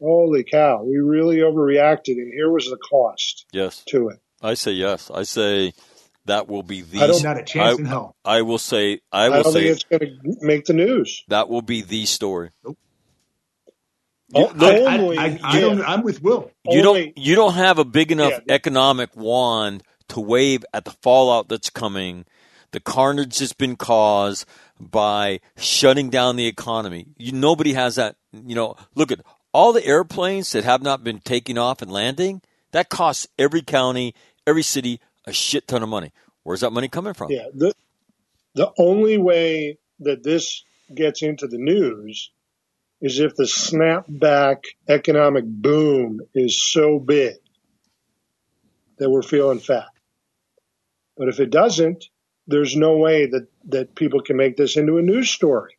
holy 0.00 0.44
cow, 0.44 0.82
we 0.84 0.96
really 0.98 1.38
overreacted, 1.38 2.14
and 2.16 2.32
here 2.32 2.50
was 2.50 2.64
the 2.66 2.76
cost 2.78 3.46
Yes, 3.52 3.82
to 3.88 4.08
it? 4.08 4.18
I 4.42 4.54
say 4.54 4.72
yes. 4.72 5.10
I 5.12 5.22
say 5.24 5.72
that 6.26 6.48
will 6.48 6.62
be 6.62 6.82
the. 6.82 7.00
I 7.02 7.06
don't- 7.08 7.22
Not 7.22 7.38
a 7.38 7.42
chance 7.44 7.76
I- 7.78 7.80
in 7.80 7.86
hell. 7.86 8.14
I 8.24 8.42
will 8.42 8.58
say. 8.58 9.00
I 9.10 9.24
I, 9.24 9.28
will 9.28 9.42
don't 9.44 9.52
say 9.52 9.62
think 9.64 9.74
it's 9.76 9.84
going 9.84 10.00
to 10.40 10.46
make 10.46 10.64
the 10.66 10.74
news. 10.74 11.24
that 11.28 11.48
will 11.48 11.62
be 11.62 11.82
the 11.82 12.04
story. 12.06 12.50
You- 12.64 12.76
I- 14.34 14.40
look, 14.40 14.62
I, 14.62 14.98
Only 14.98 15.16
I, 15.18 15.24
I 15.42 15.56
if- 15.56 15.60
don't, 15.62 15.80
I'm 15.82 16.02
with 16.02 16.22
Will. 16.22 16.50
you 16.66 16.80
Only- 16.86 17.06
don't 17.06 17.18
you 17.18 17.34
don't 17.34 17.54
have 17.54 17.78
a 17.78 17.84
big 17.84 18.12
enough 18.12 18.32
Yeah. 18.46 18.54
economic 18.54 19.16
wand 19.16 19.82
to 20.08 20.20
wave 20.20 20.64
at 20.74 20.84
the 20.84 20.90
fallout 21.02 21.48
that's 21.48 21.70
coming 21.70 22.26
the 22.72 22.80
carnage 22.80 23.38
that's 23.38 23.54
been 23.54 23.76
caused 23.76 24.44
by 24.78 25.40
shutting 25.56 26.10
down 26.10 26.36
the 26.36 26.46
economy 26.46 27.06
you 27.16 27.32
nobody 27.32 27.72
has 27.72 27.94
that 27.96 28.16
you 28.32 28.54
know 28.54 28.76
look 28.94 29.10
at 29.10 29.20
all 29.58 29.72
the 29.72 29.84
airplanes 29.84 30.52
that 30.52 30.62
have 30.62 30.82
not 30.82 31.02
been 31.02 31.18
taking 31.18 31.58
off 31.58 31.82
and 31.82 31.90
landing 31.90 32.40
That 32.70 32.88
costs 32.88 33.26
every 33.36 33.62
county, 33.62 34.14
every 34.46 34.62
city 34.62 35.00
a 35.26 35.32
shit 35.32 35.66
ton 35.66 35.82
of 35.82 35.88
money. 35.88 36.12
Where's 36.44 36.60
that 36.60 36.70
money 36.70 36.86
coming 36.86 37.12
from? 37.12 37.32
Yeah. 37.32 37.48
The, 37.52 37.74
the 38.54 38.70
only 38.78 39.18
way 39.18 39.78
that 39.98 40.22
this 40.22 40.62
gets 40.94 41.22
into 41.22 41.48
the 41.48 41.58
news 41.58 42.30
is 43.00 43.18
if 43.18 43.34
the 43.34 43.44
snapback 43.44 44.58
economic 44.88 45.44
boom 45.44 46.20
is 46.34 46.62
so 46.62 47.00
big 47.00 47.34
that 48.98 49.10
we're 49.10 49.22
feeling 49.22 49.58
fat. 49.58 49.88
But 51.16 51.28
if 51.28 51.40
it 51.40 51.50
doesn't, 51.50 52.04
there's 52.46 52.76
no 52.76 52.96
way 52.96 53.26
that, 53.26 53.48
that 53.70 53.96
people 53.96 54.22
can 54.22 54.36
make 54.36 54.56
this 54.56 54.76
into 54.76 54.98
a 54.98 55.02
news 55.02 55.30
story. 55.30 55.77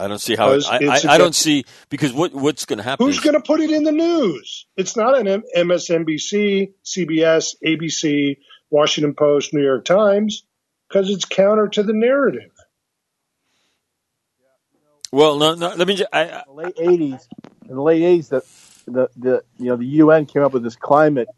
I 0.00 0.08
don't 0.08 0.18
see 0.18 0.34
how. 0.36 0.52
It, 0.52 0.56
Because 0.56 0.68
I, 0.68 0.78
it's 0.80 1.04
I, 1.04 1.12
I 1.12 1.14
a- 1.16 1.18
don't 1.18 1.34
see 1.34 1.64
because 1.90 2.12
what 2.12 2.34
what's 2.34 2.64
going 2.64 2.78
to 2.78 2.82
happen? 2.82 3.06
Who's 3.06 3.20
going 3.20 3.34
to 3.34 3.40
put 3.42 3.60
it 3.60 3.70
in 3.70 3.84
the 3.84 3.92
news? 3.92 4.66
It's 4.76 4.96
not 4.96 5.18
an 5.18 5.28
M- 5.28 5.42
MSNBC, 5.56 6.72
CBS, 6.84 7.54
ABC, 7.64 8.36
Washington 8.70 9.14
Post, 9.14 9.52
New 9.52 9.62
York 9.62 9.84
Times, 9.84 10.44
because 10.88 11.10
it's 11.10 11.24
counter 11.24 11.68
to 11.68 11.82
the 11.82 11.92
narrative. 11.92 12.50
Well, 15.12 15.38
no, 15.38 15.54
no. 15.54 15.74
Let 15.74 15.86
me. 15.88 15.96
Just, 15.96 16.08
I, 16.12 16.22
I, 16.30 16.42
the 16.46 16.52
late 16.52 16.76
'80s, 16.76 17.26
in 17.68 17.74
the 17.76 17.82
late 17.82 18.02
'80s, 18.02 18.28
the 18.28 18.90
the 18.90 19.08
the 19.16 19.44
you 19.58 19.66
know 19.66 19.76
the 19.76 19.86
UN 19.86 20.26
came 20.26 20.42
up 20.42 20.52
with 20.52 20.62
this 20.62 20.76
climate 20.76 21.28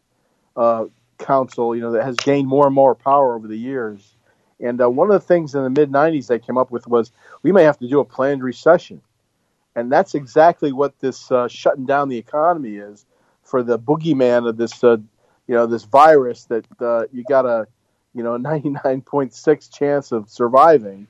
uh, 0.55 0.85
council, 1.17 1.75
you 1.75 1.81
know, 1.81 1.91
that 1.93 2.03
has 2.03 2.15
gained 2.17 2.47
more 2.47 2.67
and 2.67 2.75
more 2.75 2.95
power 2.95 3.35
over 3.35 3.47
the 3.47 3.57
years. 3.57 4.15
And 4.59 4.81
uh, 4.81 4.89
one 4.89 5.11
of 5.11 5.13
the 5.19 5.27
things 5.27 5.55
in 5.55 5.63
the 5.63 5.69
mid 5.69 5.91
'90s 5.91 6.27
they 6.27 6.39
came 6.39 6.57
up 6.57 6.71
with 6.71 6.87
was 6.87 7.11
we 7.41 7.51
may 7.51 7.63
have 7.63 7.77
to 7.79 7.87
do 7.87 7.99
a 7.99 8.05
planned 8.05 8.43
recession, 8.43 9.01
and 9.75 9.91
that's 9.91 10.15
exactly 10.15 10.71
what 10.71 10.99
this 10.99 11.31
uh, 11.31 11.47
shutting 11.47 11.85
down 11.85 12.09
the 12.09 12.17
economy 12.17 12.75
is 12.75 13.05
for 13.41 13.63
the 13.63 13.77
boogeyman 13.77 14.47
of 14.47 14.57
this, 14.57 14.83
uh, 14.83 14.97
you 15.47 15.55
know, 15.55 15.65
this 15.65 15.83
virus 15.83 16.45
that 16.45 16.65
uh, 16.79 17.05
you 17.11 17.23
got 17.23 17.45
a, 17.45 17.67
you 18.13 18.23
know, 18.23 18.37
99.6 18.37 19.71
chance 19.71 20.11
of 20.11 20.29
surviving 20.29 21.07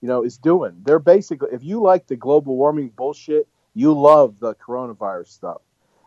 you 0.00 0.08
know, 0.08 0.22
is 0.22 0.38
doing. 0.38 0.72
They're 0.84 0.98
basically, 0.98 1.48
if 1.52 1.64
you 1.64 1.80
like 1.80 2.06
the 2.06 2.16
global 2.16 2.56
warming 2.56 2.90
bullshit, 2.90 3.48
you 3.74 3.92
love 3.92 4.38
the 4.38 4.54
coronavirus 4.54 5.28
stuff. 5.28 5.62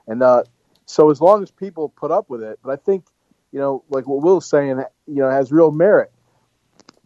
And 0.08 0.24
uh, 0.24 0.44
so 0.86 1.10
as 1.10 1.22
long 1.22 1.44
as 1.44 1.52
people 1.52 1.90
put 1.90 2.12
up 2.12 2.30
with 2.30 2.42
it, 2.42 2.60
but 2.64 2.72
I 2.72 2.76
think, 2.78 3.06
you 3.52 3.60
know, 3.60 3.84
like 3.90 4.08
what 4.08 4.22
Will's 4.22 4.50
saying, 4.50 4.82
you 5.08 5.16
know, 5.16 5.30
has 5.30 5.52
real 5.52 5.72
merit. 5.72 6.12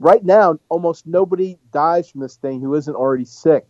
Right 0.04 0.26
now, 0.26 0.60
almost 0.68 1.08
nobody 1.08 1.58
dies 1.72 2.10
from 2.10 2.20
this 2.20 2.36
thing 2.36 2.60
who 2.60 2.76
isn't 2.76 2.94
already 2.94 3.24
sick. 3.24 3.66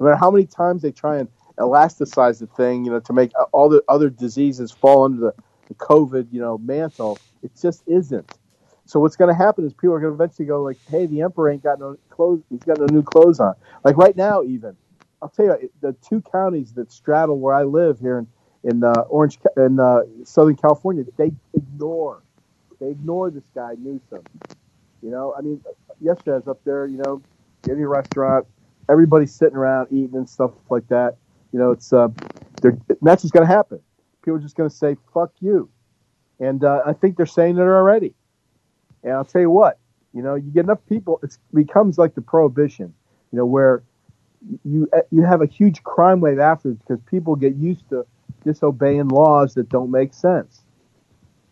No 0.00 0.06
matter 0.06 0.16
how 0.16 0.30
many 0.30 0.46
times 0.46 0.80
they 0.80 0.90
try 0.90 1.18
and 1.18 1.28
elasticize 1.58 2.38
the 2.38 2.46
thing, 2.46 2.86
you 2.86 2.90
know, 2.90 3.00
to 3.00 3.12
make 3.12 3.32
all 3.52 3.68
the 3.68 3.82
other 3.86 4.08
diseases 4.08 4.72
fall 4.72 5.04
under 5.04 5.20
the, 5.20 5.34
the 5.68 5.74
COVID, 5.74 6.28
you 6.32 6.40
know, 6.40 6.56
mantle, 6.56 7.18
it 7.42 7.50
just 7.60 7.82
isn't. 7.86 8.38
So 8.86 9.00
what's 9.00 9.16
going 9.16 9.28
to 9.28 9.34
happen 9.34 9.66
is 9.66 9.74
people 9.74 9.92
are 9.92 10.00
going 10.00 10.12
to 10.12 10.14
eventually 10.14 10.46
go 10.46 10.62
like, 10.62 10.78
"Hey, 10.88 11.04
the 11.04 11.20
emperor 11.20 11.50
ain't 11.50 11.62
got 11.62 11.78
no 11.78 11.98
clothes. 12.08 12.42
He's 12.48 12.64
got 12.64 12.78
no 12.78 12.86
new 12.86 13.02
clothes 13.02 13.38
on." 13.38 13.52
Like 13.84 13.98
right 13.98 14.16
now, 14.16 14.44
even 14.44 14.74
I'll 15.20 15.28
tell 15.28 15.44
you, 15.44 15.70
the 15.82 15.92
two 16.08 16.22
counties 16.32 16.72
that 16.72 16.90
straddle 16.90 17.38
where 17.38 17.54
I 17.54 17.64
live 17.64 18.00
here 18.00 18.20
in 18.20 18.28
in 18.64 18.82
uh, 18.82 18.92
Orange 19.10 19.38
in 19.58 19.78
uh, 19.78 20.04
Southern 20.24 20.56
California, 20.56 21.04
they 21.18 21.32
ignore 21.52 22.22
they 22.80 22.88
ignore 22.88 23.30
this 23.30 23.44
guy 23.54 23.74
Newsom. 23.78 24.22
You 25.02 25.10
know, 25.10 25.34
I 25.36 25.40
mean, 25.42 25.60
yesterday 26.00 26.32
I 26.32 26.36
was 26.36 26.48
up 26.48 26.60
there. 26.64 26.86
You 26.86 26.98
know, 26.98 27.22
in 27.68 27.84
restaurant, 27.86 28.46
everybody's 28.88 29.34
sitting 29.34 29.56
around 29.56 29.88
eating 29.90 30.16
and 30.16 30.28
stuff 30.28 30.52
like 30.70 30.86
that. 30.88 31.16
You 31.52 31.58
know, 31.58 31.70
it's 31.70 31.92
uh, 31.92 32.08
that's 33.02 33.22
just 33.22 33.34
going 33.34 33.46
to 33.46 33.52
happen. 33.52 33.80
People 34.22 34.36
are 34.36 34.42
just 34.42 34.56
going 34.56 34.68
to 34.68 34.74
say 34.74 34.96
"fuck 35.12 35.32
you," 35.40 35.68
and 36.40 36.64
uh, 36.64 36.82
I 36.86 36.92
think 36.92 37.16
they're 37.16 37.26
saying 37.26 37.56
it 37.56 37.60
already. 37.60 38.14
And 39.02 39.12
I'll 39.12 39.24
tell 39.24 39.40
you 39.40 39.50
what, 39.50 39.78
you 40.12 40.22
know, 40.22 40.34
you 40.34 40.50
get 40.50 40.64
enough 40.64 40.80
people, 40.88 41.20
it 41.22 41.36
becomes 41.54 41.98
like 41.98 42.14
the 42.14 42.22
prohibition, 42.22 42.92
you 43.32 43.38
know, 43.38 43.46
where 43.46 43.82
you 44.64 44.88
you 45.10 45.22
have 45.22 45.42
a 45.42 45.46
huge 45.46 45.82
crime 45.82 46.20
wave 46.20 46.38
afterwards 46.38 46.80
because 46.80 47.02
people 47.06 47.36
get 47.36 47.54
used 47.56 47.88
to 47.90 48.06
disobeying 48.44 49.08
laws 49.08 49.54
that 49.54 49.68
don't 49.68 49.90
make 49.90 50.14
sense. 50.14 50.62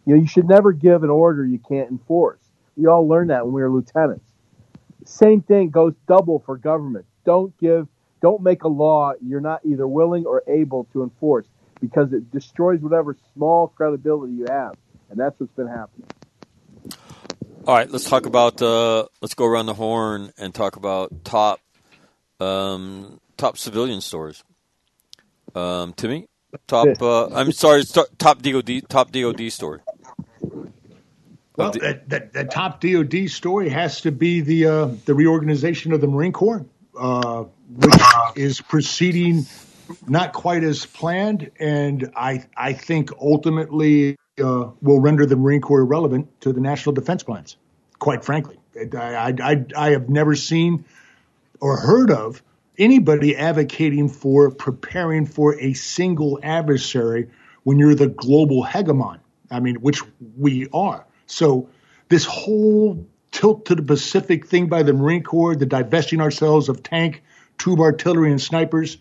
You 0.07 0.15
know, 0.15 0.21
you 0.21 0.27
should 0.27 0.49
never 0.49 0.73
give 0.73 1.03
an 1.03 1.11
order 1.11 1.45
you 1.45 1.59
can't 1.59 1.91
enforce. 1.91 2.44
We 2.77 2.87
all 2.87 3.09
learned 3.09 3.31
that 3.31 3.45
when 3.45 3.55
we 3.55 3.63
were 3.63 3.71
lieutenants. 3.71 4.31
Same 5.05 5.43
thing 5.43 5.71
goes 5.71 5.95
double 6.09 6.41
for 6.47 6.57
government. 6.57 7.07
Don't 7.25 7.57
give, 7.59 7.89
don't 8.23 8.43
make 8.43 8.65
a 8.65 8.69
law 8.69 9.13
you're 9.25 9.41
not 9.41 9.61
either 9.65 9.87
willing 9.87 10.27
or 10.27 10.43
able 10.49 10.85
to 10.93 11.03
enforce 11.03 11.47
because 11.81 12.13
it 12.13 12.31
destroys 12.33 12.81
whatever 12.81 13.17
small 13.35 13.69
credibility 13.69 14.35
you 14.35 14.47
have, 14.49 14.75
and 15.11 15.19
that's 15.19 15.39
what's 15.41 15.53
been 15.55 15.69
happening. 15.69 16.09
all 17.67 17.77
right, 17.77 17.91
let's 17.91 18.09
talk 18.09 18.27
about. 18.27 18.61
Uh, 18.63 19.07
let's 19.23 19.35
go 19.35 19.47
around 19.47 19.67
the 19.67 19.75
horn 19.75 20.33
and 20.39 20.55
talk 20.55 20.77
about 20.77 21.25
top 21.25 21.61
um, 22.41 23.21
top 23.37 23.59
civilian 23.59 24.01
stories. 24.01 24.45
Um, 25.55 25.93
Timmy, 25.95 26.29
top. 26.67 27.01
Uh, 27.01 27.29
I'm 27.29 27.53
sorry, 27.53 27.85
top 28.19 28.43
DoD 28.43 28.83
top 28.89 29.13
DoD 29.13 29.53
story. 29.53 29.81
Well, 31.57 31.71
the- 31.71 31.81
that, 31.81 32.09
that, 32.09 32.33
that 32.33 32.51
top 32.51 32.81
DoD 32.81 33.29
story 33.29 33.69
has 33.69 34.01
to 34.03 34.13
be 34.13 34.41
the 34.41 34.67
uh, 34.67 34.89
the 35.05 35.15
reorganization 35.15 35.93
of 35.93 36.01
the 36.01 36.07
Marine 36.09 36.33
Corps, 36.33 36.65
uh, 36.99 37.45
which 37.77 37.95
is 38.37 38.61
proceeding 38.61 39.47
not 40.09 40.33
quite 40.33 40.65
as 40.65 40.87
planned, 40.87 41.51
and 41.61 42.11
I 42.17 42.45
I 42.57 42.73
think 42.73 43.11
ultimately 43.21 44.17
uh, 44.43 44.71
will 44.83 45.01
render 45.01 45.27
the 45.27 45.37
Marine 45.37 45.61
Corps 45.61 45.81
irrelevant 45.81 46.41
to 46.41 46.53
the 46.53 46.61
national 46.61 46.95
defense 46.95 47.23
plans. 47.23 47.57
Quite 47.99 48.25
frankly, 48.25 48.59
I 48.77 49.15
I, 49.15 49.35
I, 49.43 49.65
I 49.77 49.91
have 49.91 50.09
never 50.09 50.35
seen 50.35 50.85
or 51.61 51.77
heard 51.77 52.11
of 52.11 52.43
anybody 52.79 53.37
advocating 53.37 54.09
for 54.09 54.51
preparing 54.51 55.27
for 55.27 55.59
a 55.61 55.75
single 55.75 56.41
adversary 56.43 57.31
when 57.63 57.79
you're 57.79 57.95
the 57.95 58.09
global 58.09 58.65
hegemon. 58.65 59.21
I 59.51 59.61
mean, 59.61 59.77
which 59.77 60.03
we 60.37 60.67
are. 60.73 61.07
So 61.27 61.69
this 62.09 62.25
whole 62.25 63.07
tilt 63.31 63.67
to 63.67 63.75
the 63.75 63.83
Pacific 63.83 64.47
thing 64.47 64.69
by 64.69 64.83
the 64.83 64.93
Marine 64.93 65.23
Corps, 65.23 65.57
the 65.57 65.67
divesting 65.67 66.21
ourselves 66.21 66.69
of 66.69 66.83
tank, 66.83 67.23
tube 67.59 67.81
artillery, 67.81 68.31
and 68.31 68.41
snipers 68.41 68.99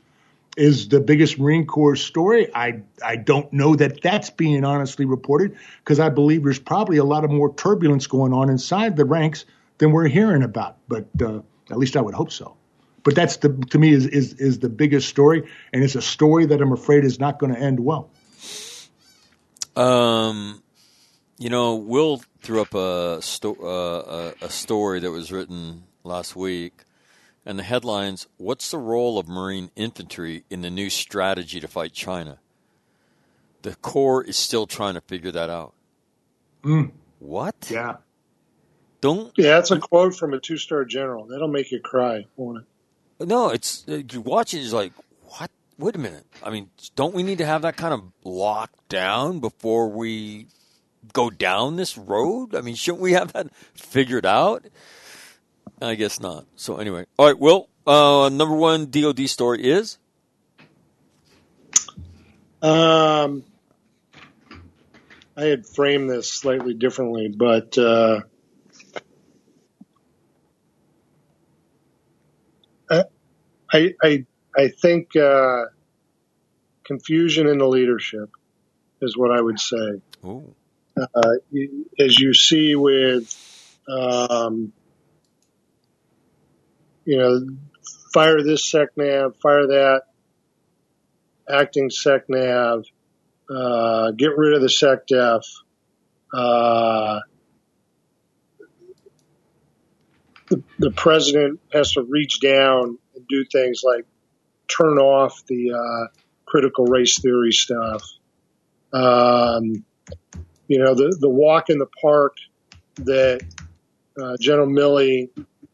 is 0.55 0.87
the 0.87 0.99
biggest 0.99 1.39
Marine 1.39 1.65
Corps 1.65 1.95
story. 1.95 2.53
I 2.53 2.81
I 3.03 3.15
don't 3.15 3.51
know 3.53 3.75
that 3.75 4.01
that's 4.01 4.29
being 4.29 4.63
honestly 4.63 5.05
reported 5.05 5.57
because 5.79 5.99
I 5.99 6.09
believe 6.09 6.43
there's 6.43 6.59
probably 6.59 6.97
a 6.97 7.03
lot 7.03 7.23
of 7.23 7.31
more 7.31 7.53
turbulence 7.53 8.07
going 8.07 8.33
on 8.33 8.49
inside 8.49 8.95
the 8.95 9.05
ranks 9.05 9.45
than 9.77 9.91
we're 9.91 10.07
hearing 10.07 10.43
about. 10.43 10.77
But 10.87 11.07
uh, 11.21 11.41
at 11.69 11.77
least 11.77 11.97
I 11.97 12.01
would 12.01 12.13
hope 12.13 12.31
so. 12.31 12.55
But 13.03 13.15
that's 13.15 13.37
the 13.37 13.49
to 13.71 13.79
me 13.79 13.91
is 13.91 14.05
is 14.05 14.33
is 14.33 14.59
the 14.59 14.69
biggest 14.69 15.09
story, 15.09 15.49
and 15.73 15.83
it's 15.83 15.95
a 15.95 16.01
story 16.01 16.45
that 16.47 16.61
I'm 16.61 16.71
afraid 16.71 17.03
is 17.03 17.19
not 17.19 17.39
going 17.39 17.53
to 17.53 17.59
end 17.59 17.79
well. 17.79 18.09
Um, 19.75 20.62
you 21.43 21.49
know, 21.49 21.75
Will 21.75 22.21
threw 22.39 22.61
up 22.61 22.73
a, 22.73 23.21
sto- 23.21 23.57
uh, 23.61 24.31
a 24.39 24.45
a 24.45 24.49
story 24.49 25.01
that 25.01 25.11
was 25.11 25.29
written 25.29 25.83
last 26.05 26.37
week, 26.37 26.85
and 27.45 27.59
the 27.59 27.63
headlines: 27.63 28.27
"What's 28.37 28.71
the 28.71 28.77
role 28.77 29.19
of 29.19 29.27
Marine 29.27 29.69
infantry 29.75 30.45
in 30.49 30.61
the 30.61 30.69
new 30.69 30.89
strategy 30.89 31.59
to 31.59 31.67
fight 31.67 31.91
China?" 31.91 32.39
The 33.63 33.75
Corps 33.75 34.23
is 34.23 34.37
still 34.37 34.67
trying 34.67 34.93
to 34.93 35.01
figure 35.01 35.31
that 35.31 35.49
out. 35.49 35.73
Mm. 36.63 36.91
What? 37.19 37.69
Yeah. 37.69 37.97
Don't 39.01 39.33
Yeah, 39.37 39.55
that's 39.55 39.71
a 39.71 39.79
quote 39.79 40.15
from 40.15 40.33
a 40.33 40.39
two 40.39 40.55
star 40.55 40.85
general. 40.85 41.25
That'll 41.25 41.49
make 41.49 41.73
you 41.73 41.81
cry, 41.81 42.25
won't 42.37 42.59
it? 43.19 43.27
no. 43.27 43.49
It's 43.49 43.83
uh, 43.89 44.01
you 44.09 44.21
watch 44.21 44.53
it. 44.53 44.59
It's 44.59 44.71
like 44.71 44.93
what? 45.27 45.51
Wait 45.77 45.95
a 45.97 45.99
minute. 45.99 46.25
I 46.41 46.51
mean, 46.51 46.69
don't 46.95 47.13
we 47.13 47.21
need 47.21 47.39
to 47.39 47.45
have 47.45 47.63
that 47.63 47.75
kind 47.75 47.93
of 47.93 48.01
locked 48.23 48.87
down 48.87 49.41
before 49.41 49.89
we 49.89 50.47
go 51.11 51.29
down 51.29 51.75
this 51.75 51.97
road? 51.97 52.55
I 52.55 52.61
mean, 52.61 52.75
shouldn't 52.75 53.01
we 53.01 53.13
have 53.13 53.33
that 53.33 53.53
figured 53.73 54.25
out? 54.25 54.65
I 55.81 55.95
guess 55.95 56.19
not. 56.19 56.45
So 56.55 56.77
anyway, 56.77 57.05
all 57.17 57.25
right. 57.25 57.37
Well, 57.37 57.67
uh, 57.85 58.29
number 58.29 58.55
one 58.55 58.89
DoD 58.89 59.27
story 59.27 59.63
is 59.63 59.97
Um, 62.63 63.43
I 65.35 65.43
had 65.43 65.67
framed 65.67 66.09
this 66.09 66.31
slightly 66.31 66.73
differently, 66.73 67.27
but 67.27 67.77
uh, 67.77 68.21
I, 72.89 73.03
I, 74.01 74.25
I, 74.55 74.67
think 74.69 75.13
uh, 75.17 75.65
confusion 76.85 77.47
in 77.47 77.57
the 77.57 77.67
leadership 77.67 78.29
is 79.01 79.17
what 79.17 79.31
I 79.31 79.41
would 79.41 79.59
say. 79.59 80.01
Ooh. 80.23 80.55
Uh, 80.95 81.33
as 81.99 82.19
you 82.19 82.33
see 82.33 82.75
with, 82.75 83.35
um, 83.89 84.71
you 87.05 87.17
know, 87.17 87.47
fire 88.13 88.41
this 88.43 88.71
SecNav, 88.71 89.35
fire 89.37 89.67
that 89.67 90.03
acting 91.49 91.89
SecNav, 91.89 92.85
uh, 93.49 94.11
get 94.11 94.37
rid 94.37 94.53
of 94.53 94.61
the 94.61 94.67
SecDef. 94.67 95.43
Uh, 96.33 97.19
the, 100.49 100.63
the 100.79 100.91
president 100.91 101.59
has 101.71 101.93
to 101.93 102.03
reach 102.03 102.39
down 102.39 102.97
and 103.15 103.27
do 103.27 103.43
things 103.45 103.81
like 103.83 104.05
turn 104.67 104.97
off 104.97 105.43
the 105.47 105.71
uh, 105.73 106.07
critical 106.45 106.85
race 106.85 107.19
theory 107.19 107.51
stuff. 107.51 108.03
Um, 108.91 109.83
you 110.67 110.79
know, 110.79 110.95
the, 110.95 111.15
the 111.19 111.29
walk 111.29 111.69
in 111.69 111.77
the 111.77 111.89
park 112.01 112.35
that 112.95 113.41
uh, 114.21 114.35
General 114.39 114.67
Milley 114.67 115.29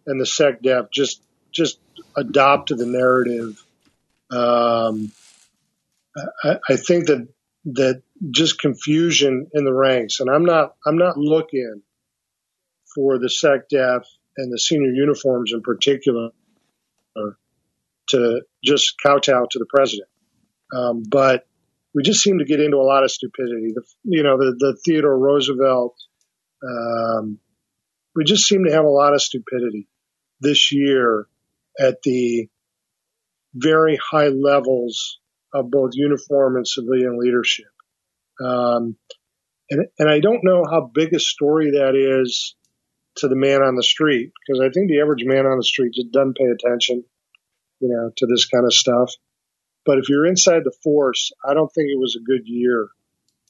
and 0.06 0.20
the 0.20 0.26
SecDef 0.26 0.92
just 0.92 1.22
just 1.52 1.80
adopted 2.16 2.78
the 2.78 2.86
narrative. 2.86 3.64
Um, 4.32 5.12
I, 6.44 6.58
I 6.70 6.76
think 6.76 7.08
that 7.08 7.28
that 7.66 8.02
just 8.32 8.60
confusion 8.60 9.48
in 9.54 9.66
the 9.66 9.74
ranks, 9.74 10.20
and 10.20 10.30
I'm 10.30 10.46
not 10.46 10.76
I'm 10.86 10.98
not 10.98 11.18
looking 11.18 11.82
for 12.96 13.20
the 13.20 13.28
SecDef 13.28 14.04
and 14.38 14.52
the 14.52 14.60
senior 14.60 14.92
uniforms 14.92 15.52
in 15.54 15.62
particular 15.62 16.30
to 18.10 18.42
just 18.64 18.96
kowtow 19.02 19.46
to 19.50 19.60
the 19.60 19.66
president. 19.66 20.10
Um, 20.76 21.04
but 21.08 21.46
we 21.94 22.04
just 22.04 22.22
seem 22.22 22.40
to 22.40 22.46
get 22.46 22.60
into 22.60 22.78
a 22.78 22.86
lot 22.86 23.04
of 23.04 23.12
stupidity. 23.12 23.74
The, 23.74 23.84
you 24.04 24.24
know, 24.24 24.38
the, 24.38 24.56
the 24.58 24.78
Theodore 24.86 25.18
Roosevelt, 25.18 25.96
um, 26.64 27.40
we 28.16 28.24
just 28.24 28.48
seem 28.48 28.66
to 28.66 28.74
have 28.74 28.86
a 28.86 28.90
lot 28.90 29.14
of 29.14 29.22
stupidity 29.22 29.88
this 30.40 30.72
year 30.72 31.28
at 31.80 32.02
the 32.04 32.48
very 33.54 33.98
high 33.98 34.28
levels 34.28 35.20
of 35.54 35.72
both 35.72 35.92
uniform 35.94 36.58
and 36.58 36.68
civilian 36.68 37.18
leadership. 37.20 37.66
Um, 38.44 38.96
and, 39.70 39.88
and 39.98 40.10
I 40.10 40.20
don't 40.20 40.44
know 40.44 40.64
how 40.70 40.90
big 40.94 41.14
a 41.14 41.20
story 41.20 41.72
that 41.72 41.96
is 41.96 42.56
to 43.18 43.28
the 43.28 43.36
man 43.36 43.62
on 43.62 43.76
the 43.76 43.84
street 43.84 44.32
because 44.48 44.62
I 44.62 44.70
think 44.70 44.90
the 44.90 45.02
average 45.02 45.24
man 45.26 45.46
on 45.46 45.58
the 45.58 45.64
street 45.64 45.94
just 45.94 46.12
doesn't 46.12 46.38
pay 46.38 46.46
attention, 46.46 47.04
you 47.80 47.90
know, 47.90 48.12
to 48.18 48.26
this 48.28 48.46
kind 48.46 48.66
of 48.66 48.74
stuff. 48.74 49.14
But 49.90 49.98
if 49.98 50.08
you're 50.08 50.28
inside 50.28 50.66
the 50.66 50.78
force, 50.84 51.32
I 51.44 51.56
don't 51.56 51.74
think 51.74 51.88
it 51.90 51.98
was 51.98 52.16
a 52.16 52.24
good 52.24 52.44
year. 52.46 52.90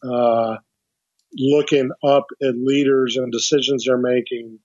Uh, 0.02 0.56
looking 1.34 1.90
up 2.02 2.28
at 2.42 2.56
leaders 2.56 3.18
and 3.18 3.30
decisions 3.30 3.84
they're 3.84 3.98
making, 3.98 4.60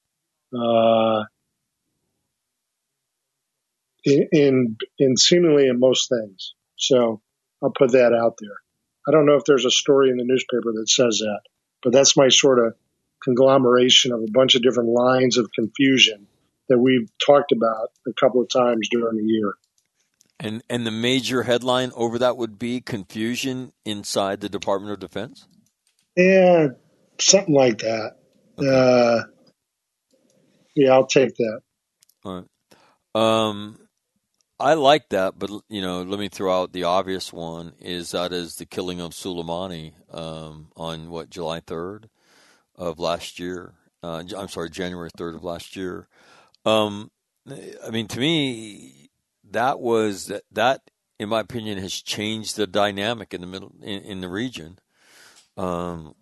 uh, 0.56 1.24
in, 4.04 4.28
in, 4.30 4.76
in 5.00 5.16
seemingly 5.16 5.66
in 5.66 5.80
most 5.80 6.08
things. 6.08 6.54
So 6.76 7.20
I'll 7.60 7.72
put 7.76 7.90
that 7.90 8.12
out 8.12 8.36
there. 8.38 8.56
I 9.08 9.10
don't 9.10 9.26
know 9.26 9.34
if 9.34 9.44
there's 9.44 9.64
a 9.66 9.70
story 9.72 10.10
in 10.10 10.16
the 10.16 10.24
newspaper 10.24 10.70
that 10.74 10.88
says 10.88 11.22
that, 11.24 11.40
but 11.82 11.92
that's 11.92 12.16
my 12.16 12.28
sort 12.28 12.64
of 12.64 12.76
conglomeration 13.24 14.12
of 14.12 14.20
a 14.20 14.30
bunch 14.30 14.54
of 14.54 14.62
different 14.62 14.90
lines 14.90 15.38
of 15.38 15.50
confusion 15.52 16.28
that 16.68 16.78
we've 16.78 17.10
talked 17.18 17.50
about 17.50 17.90
a 18.06 18.12
couple 18.12 18.40
of 18.40 18.48
times 18.48 18.88
during 18.92 19.16
the 19.16 19.24
year. 19.24 19.56
And 20.40 20.62
and 20.68 20.86
the 20.86 20.90
major 20.90 21.44
headline 21.44 21.92
over 21.94 22.18
that 22.18 22.36
would 22.36 22.58
be 22.58 22.80
confusion 22.80 23.72
inside 23.84 24.40
the 24.40 24.48
Department 24.48 24.92
of 24.92 24.98
Defense. 24.98 25.46
Yeah, 26.16 26.68
something 27.20 27.54
like 27.54 27.78
that. 27.78 28.16
Uh, 28.58 29.22
yeah, 30.74 30.92
I'll 30.92 31.06
take 31.06 31.36
that. 31.36 31.60
All 32.24 32.34
right. 32.34 32.46
Um, 33.14 33.78
I 34.58 34.74
like 34.74 35.08
that, 35.10 35.38
but 35.38 35.50
you 35.68 35.82
know, 35.82 36.02
let 36.02 36.18
me 36.18 36.28
throw 36.28 36.62
out 36.62 36.72
the 36.72 36.84
obvious 36.84 37.32
one: 37.32 37.72
is 37.80 38.12
that 38.12 38.32
is 38.32 38.56
the 38.56 38.66
killing 38.66 39.00
of 39.00 39.12
Soleimani 39.12 39.92
um, 40.12 40.68
on 40.76 41.10
what 41.10 41.30
July 41.30 41.60
third 41.60 42.08
of 42.76 42.98
last 42.98 43.38
year. 43.38 43.74
Uh, 44.02 44.22
I'm 44.36 44.48
sorry, 44.48 44.70
January 44.70 45.10
third 45.16 45.34
of 45.34 45.44
last 45.44 45.76
year. 45.76 46.08
Um, 46.64 47.10
I 47.48 47.90
mean, 47.90 48.06
to 48.08 48.20
me, 48.20 49.03
that 49.50 49.80
was 49.80 50.26
that. 50.26 50.42
That, 50.52 50.82
in 51.18 51.28
my 51.28 51.40
opinion, 51.40 51.78
has 51.78 51.94
changed 51.94 52.56
the 52.56 52.66
dynamic 52.66 53.32
in 53.34 53.40
the 53.40 53.46
middle 53.46 53.72
in, 53.82 54.02
in 54.02 54.20
the 54.20 54.28
region. 54.28 54.78
Um, 55.56 56.14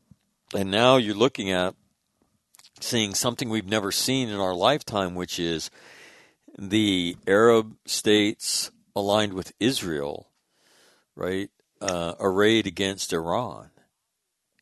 and 0.55 0.70
now 0.70 0.97
you're 0.97 1.14
looking 1.14 1.51
at 1.51 1.75
seeing 2.81 3.14
something 3.14 3.49
we've 3.49 3.66
never 3.66 3.91
seen 3.91 4.29
in 4.29 4.39
our 4.39 4.55
lifetime, 4.55 5.14
which 5.14 5.39
is 5.39 5.70
the 6.59 7.16
Arab 7.27 7.77
states 7.87 8.70
aligned 8.95 9.33
with 9.33 9.53
Israel, 9.59 10.29
right, 11.16 11.51
uh, 11.81 12.14
arrayed 12.20 12.66
against 12.66 13.12
Iran. 13.12 13.70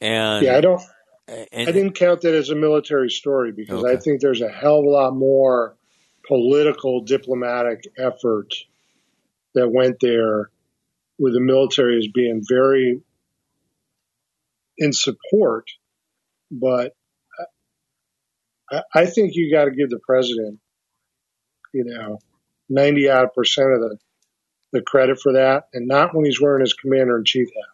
And 0.00 0.46
Yeah, 0.46 0.56
I 0.56 0.60
don't. 0.60 0.82
and, 1.28 1.68
I 1.68 1.72
didn't 1.72 1.94
count 1.94 2.22
that 2.22 2.34
as 2.34 2.50
a 2.50 2.54
military 2.54 3.10
story 3.10 3.52
because 3.52 3.84
I 3.84 3.96
think 3.96 4.20
there's 4.20 4.40
a 4.40 4.48
hell 4.48 4.78
of 4.78 4.84
a 4.84 4.88
lot 4.88 5.14
more 5.14 5.76
political 6.30 7.00
diplomatic 7.00 7.82
effort 7.98 8.54
that 9.54 9.68
went 9.68 9.96
there 10.00 10.50
with 11.18 11.34
the 11.34 11.40
military 11.40 11.98
as 11.98 12.06
being 12.14 12.40
very 12.48 13.02
in 14.78 14.92
support. 14.92 15.64
But 16.52 16.92
I, 18.70 18.82
I 18.94 19.06
think 19.06 19.32
you 19.34 19.52
got 19.52 19.64
to 19.64 19.72
give 19.72 19.90
the 19.90 19.98
president, 19.98 20.60
you 21.74 21.84
know, 21.84 22.20
90 22.68 23.08
odd 23.10 23.34
percent 23.34 23.72
of 23.72 23.80
the, 23.80 23.98
the 24.72 24.82
credit 24.82 25.18
for 25.20 25.32
that 25.32 25.64
and 25.74 25.88
not 25.88 26.14
when 26.14 26.26
he's 26.26 26.40
wearing 26.40 26.60
his 26.60 26.74
commander 26.74 27.18
in 27.18 27.24
chief 27.24 27.48
hat. 27.48 27.64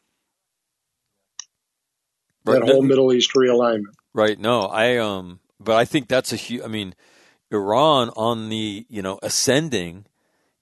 Right, 2.47 2.61
That 2.61 2.73
whole 2.73 2.83
no- 2.83 2.89
Middle 2.89 3.13
East 3.13 3.33
realignment. 3.37 3.93
Right. 4.15 4.39
No, 4.39 4.63
I 4.63 4.97
um, 4.97 5.41
but 5.61 5.77
I 5.77 5.85
think 5.85 6.09
that's 6.09 6.33
a 6.33 6.37
huge. 6.37 6.63
I 6.63 6.69
mean, 6.69 6.95
Iran 7.51 8.11
on 8.11 8.49
the 8.49 8.87
you 8.89 9.03
know 9.03 9.19
ascending, 9.23 10.07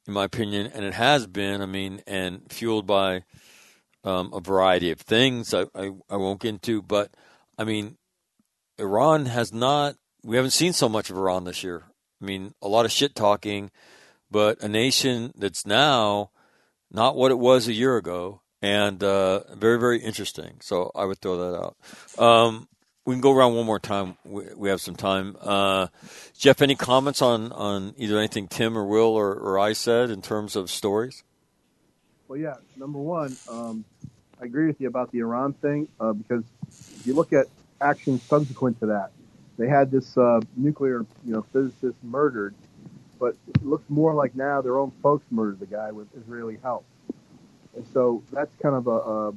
in 0.06 0.12
my 0.12 0.24
opinion, 0.24 0.66
and 0.66 0.84
it 0.84 0.94
has 0.94 1.26
been. 1.26 1.62
I 1.62 1.66
mean, 1.66 2.02
and 2.06 2.42
fueled 2.50 2.86
by 2.86 3.24
um, 4.04 4.32
a 4.34 4.40
variety 4.40 4.90
of 4.90 5.00
things 5.00 5.54
I, 5.54 5.62
I 5.74 5.92
I 6.10 6.16
won't 6.16 6.40
get 6.40 6.50
into, 6.50 6.82
but 6.82 7.10
I 7.58 7.64
mean, 7.64 7.96
Iran 8.78 9.26
has 9.26 9.52
not. 9.52 9.96
We 10.22 10.36
haven't 10.36 10.52
seen 10.52 10.72
so 10.72 10.88
much 10.88 11.10
of 11.10 11.16
Iran 11.16 11.44
this 11.44 11.62
year. 11.62 11.84
I 12.20 12.24
mean, 12.24 12.54
a 12.62 12.68
lot 12.68 12.84
of 12.84 12.92
shit 12.92 13.14
talking, 13.14 13.70
but 14.30 14.62
a 14.62 14.68
nation 14.68 15.32
that's 15.36 15.66
now 15.66 16.30
not 16.90 17.16
what 17.16 17.30
it 17.30 17.38
was 17.38 17.66
a 17.66 17.72
year 17.72 17.96
ago, 17.96 18.42
and 18.60 19.02
uh, 19.02 19.54
very 19.54 19.78
very 19.78 20.00
interesting. 20.00 20.58
So 20.60 20.90
I 20.94 21.04
would 21.06 21.18
throw 21.18 21.36
that 21.38 21.58
out. 21.58 21.76
Um, 22.22 22.68
we 23.04 23.14
can 23.14 23.20
go 23.20 23.32
around 23.32 23.54
one 23.54 23.66
more 23.66 23.78
time. 23.78 24.16
We, 24.24 24.44
we 24.56 24.68
have 24.70 24.80
some 24.80 24.96
time. 24.96 25.36
Uh, 25.40 25.88
Jeff, 26.38 26.62
any 26.62 26.74
comments 26.74 27.20
on, 27.20 27.52
on 27.52 27.94
either 27.96 28.18
anything 28.18 28.48
Tim 28.48 28.76
or 28.78 28.84
Will 28.84 29.14
or, 29.14 29.34
or 29.34 29.58
I 29.58 29.72
said 29.74 30.10
in 30.10 30.22
terms 30.22 30.56
of 30.56 30.70
stories? 30.70 31.22
Well, 32.28 32.38
yeah. 32.38 32.54
Number 32.76 32.98
one, 32.98 33.36
um, 33.50 33.84
I 34.40 34.44
agree 34.44 34.66
with 34.66 34.80
you 34.80 34.88
about 34.88 35.12
the 35.12 35.20
Iran 35.20 35.52
thing 35.52 35.88
uh, 36.00 36.12
because 36.12 36.44
if 36.68 37.06
you 37.06 37.14
look 37.14 37.32
at 37.32 37.46
actions 37.80 38.22
subsequent 38.22 38.80
to 38.80 38.86
that, 38.86 39.10
they 39.56 39.68
had 39.68 39.90
this 39.90 40.16
uh, 40.16 40.40
nuclear, 40.56 41.06
you 41.24 41.32
know, 41.32 41.42
physicist 41.52 41.96
murdered, 42.02 42.54
but 43.20 43.36
it 43.46 43.64
looks 43.64 43.88
more 43.88 44.14
like 44.14 44.34
now 44.34 44.60
their 44.62 44.78
own 44.78 44.90
folks 45.02 45.24
murdered 45.30 45.60
the 45.60 45.66
guy 45.66 45.92
with 45.92 46.08
Israeli 46.16 46.58
help, 46.62 46.84
and 47.76 47.86
so 47.92 48.22
that's 48.32 48.50
kind 48.60 48.74
of 48.74 48.86
a, 48.88 48.90
a 48.90 49.32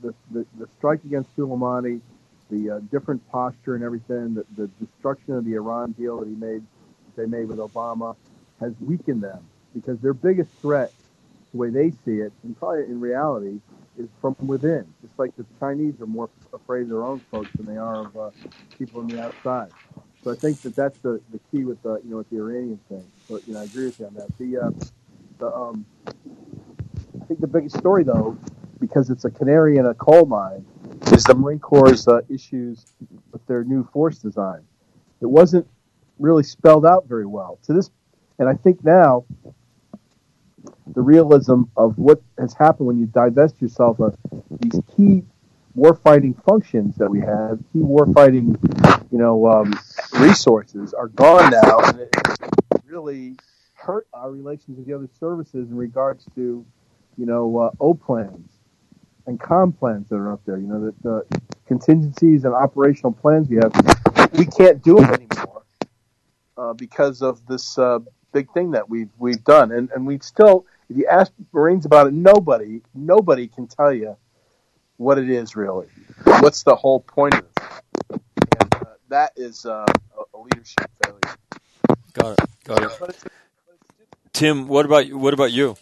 the, 0.00 0.14
the 0.30 0.46
the 0.58 0.68
strike 0.78 1.04
against 1.04 1.36
Soleimani, 1.36 2.00
the 2.52 2.76
uh, 2.76 2.80
different 2.92 3.26
posture 3.30 3.74
and 3.76 3.84
everything, 3.84 4.34
the, 4.34 4.44
the 4.56 4.68
destruction 4.84 5.34
of 5.34 5.44
the 5.46 5.54
Iran 5.54 5.92
deal 5.92 6.20
that 6.20 6.28
he 6.28 6.36
made, 6.36 6.62
they 7.16 7.26
made 7.26 7.48
with 7.48 7.58
Obama, 7.58 8.16
has 8.60 8.74
weakened 8.80 9.22
them 9.22 9.48
because 9.74 9.98
their 10.00 10.14
biggest 10.14 10.50
threat 10.60 10.92
the 11.52 11.58
way 11.58 11.70
they 11.70 11.90
see 12.04 12.20
it, 12.20 12.32
and 12.44 12.58
probably 12.58 12.84
in 12.84 13.00
reality, 13.00 13.60
is 13.98 14.08
from 14.20 14.36
within. 14.46 14.86
Just 15.02 15.18
like 15.18 15.36
the 15.36 15.46
Chinese 15.60 15.94
are 16.00 16.06
more 16.06 16.30
afraid 16.52 16.82
of 16.82 16.88
their 16.90 17.04
own 17.04 17.20
folks 17.30 17.50
than 17.56 17.66
they 17.66 17.78
are 17.78 18.06
of 18.06 18.16
uh, 18.16 18.30
people 18.78 19.00
on 19.00 19.08
the 19.08 19.22
outside. 19.22 19.70
So 20.24 20.30
I 20.30 20.36
think 20.36 20.62
that 20.62 20.76
that's 20.76 20.98
the, 21.00 21.20
the 21.32 21.40
key 21.50 21.64
with 21.64 21.82
the 21.82 22.00
you 22.04 22.10
know 22.10 22.18
with 22.18 22.30
the 22.30 22.36
Iranian 22.36 22.80
thing. 22.88 23.04
So 23.28 23.40
you 23.46 23.54
know 23.54 23.60
I 23.60 23.64
agree 23.64 23.86
with 23.86 24.00
you 24.00 24.06
on 24.06 24.14
that. 24.14 24.38
The 24.38 24.58
uh, 24.66 24.70
the 25.38 25.54
um, 25.54 25.84
I 27.20 27.24
think 27.26 27.40
the 27.40 27.46
biggest 27.46 27.76
story 27.78 28.04
though, 28.04 28.38
because 28.80 29.10
it's 29.10 29.24
a 29.24 29.30
canary 29.30 29.78
in 29.78 29.86
a 29.86 29.94
coal 29.94 30.26
mine, 30.26 30.64
is 31.12 31.24
the 31.24 31.34
Marine 31.34 31.58
Corps' 31.58 32.08
uh, 32.08 32.20
issues 32.28 32.86
with 33.32 33.44
their 33.46 33.64
new 33.64 33.84
force 33.92 34.18
design. 34.18 34.60
It 35.20 35.26
wasn't 35.26 35.66
really 36.18 36.42
spelled 36.42 36.86
out 36.86 37.06
very 37.06 37.26
well 37.26 37.58
to 37.64 37.72
this, 37.72 37.90
and 38.38 38.48
I 38.48 38.54
think 38.54 38.84
now 38.84 39.24
the 40.94 41.00
realism 41.00 41.62
of 41.76 41.98
what 41.98 42.20
has 42.38 42.54
happened 42.54 42.86
when 42.86 42.98
you 42.98 43.06
divest 43.06 43.60
yourself 43.60 44.00
of 44.00 44.16
these 44.60 44.80
key 44.96 45.22
warfighting 45.76 46.42
functions 46.44 46.96
that 46.96 47.10
we 47.10 47.20
have, 47.20 47.58
key 47.72 47.78
warfighting, 47.78 48.56
you 49.10 49.18
know, 49.18 49.46
um, 49.46 49.78
resources 50.20 50.92
are 50.92 51.08
gone 51.08 51.50
now, 51.50 51.78
and 51.80 52.00
it 52.00 52.14
really 52.84 53.36
hurt 53.74 54.06
our 54.12 54.30
relations 54.30 54.76
with 54.76 54.86
the 54.86 54.92
other 54.92 55.08
services 55.18 55.70
in 55.70 55.76
regards 55.76 56.26
to, 56.34 56.64
you 57.16 57.26
know, 57.26 57.58
uh, 57.58 57.70
O 57.80 57.94
plans. 57.94 58.51
And 59.26 59.40
com 59.40 59.72
plans 59.72 60.08
that 60.08 60.16
are 60.16 60.32
up 60.32 60.40
there. 60.44 60.58
You 60.58 60.66
know, 60.66 60.80
the, 60.86 60.94
the 61.30 61.40
contingencies 61.66 62.44
and 62.44 62.54
operational 62.54 63.12
plans 63.12 63.48
we 63.48 63.56
have, 63.56 63.72
we 64.32 64.46
can't 64.46 64.82
do 64.82 64.96
them 64.96 65.14
anymore 65.14 65.62
uh, 66.56 66.72
because 66.72 67.22
of 67.22 67.44
this 67.46 67.78
uh, 67.78 68.00
big 68.32 68.50
thing 68.52 68.72
that 68.72 68.88
we've 68.88 69.10
we've 69.18 69.42
done. 69.44 69.72
And 69.72 69.90
and 69.92 70.06
we 70.06 70.18
still, 70.20 70.66
if 70.88 70.96
you 70.96 71.06
ask 71.06 71.32
Marines 71.52 71.86
about 71.86 72.06
it, 72.08 72.12
nobody 72.12 72.82
nobody 72.94 73.48
can 73.48 73.66
tell 73.66 73.92
you 73.92 74.16
what 74.96 75.18
it 75.18 75.30
is 75.30 75.56
really. 75.56 75.86
What's 76.24 76.62
the 76.62 76.76
whole 76.76 77.00
point 77.00 77.34
of 77.34 77.44
this? 77.54 78.20
And 78.60 78.74
uh, 78.74 78.84
that 79.08 79.32
is 79.36 79.66
uh, 79.66 79.86
a, 80.18 80.36
a 80.36 80.40
leadership 80.40 80.90
failure. 81.04 81.36
Got 82.12 82.32
it. 82.32 82.50
Got 82.64 82.82
it. 83.10 83.16
Tim, 84.32 84.66
what 84.66 84.86
about 84.86 85.12
what 85.12 85.34
about 85.34 85.52
you? 85.52 85.76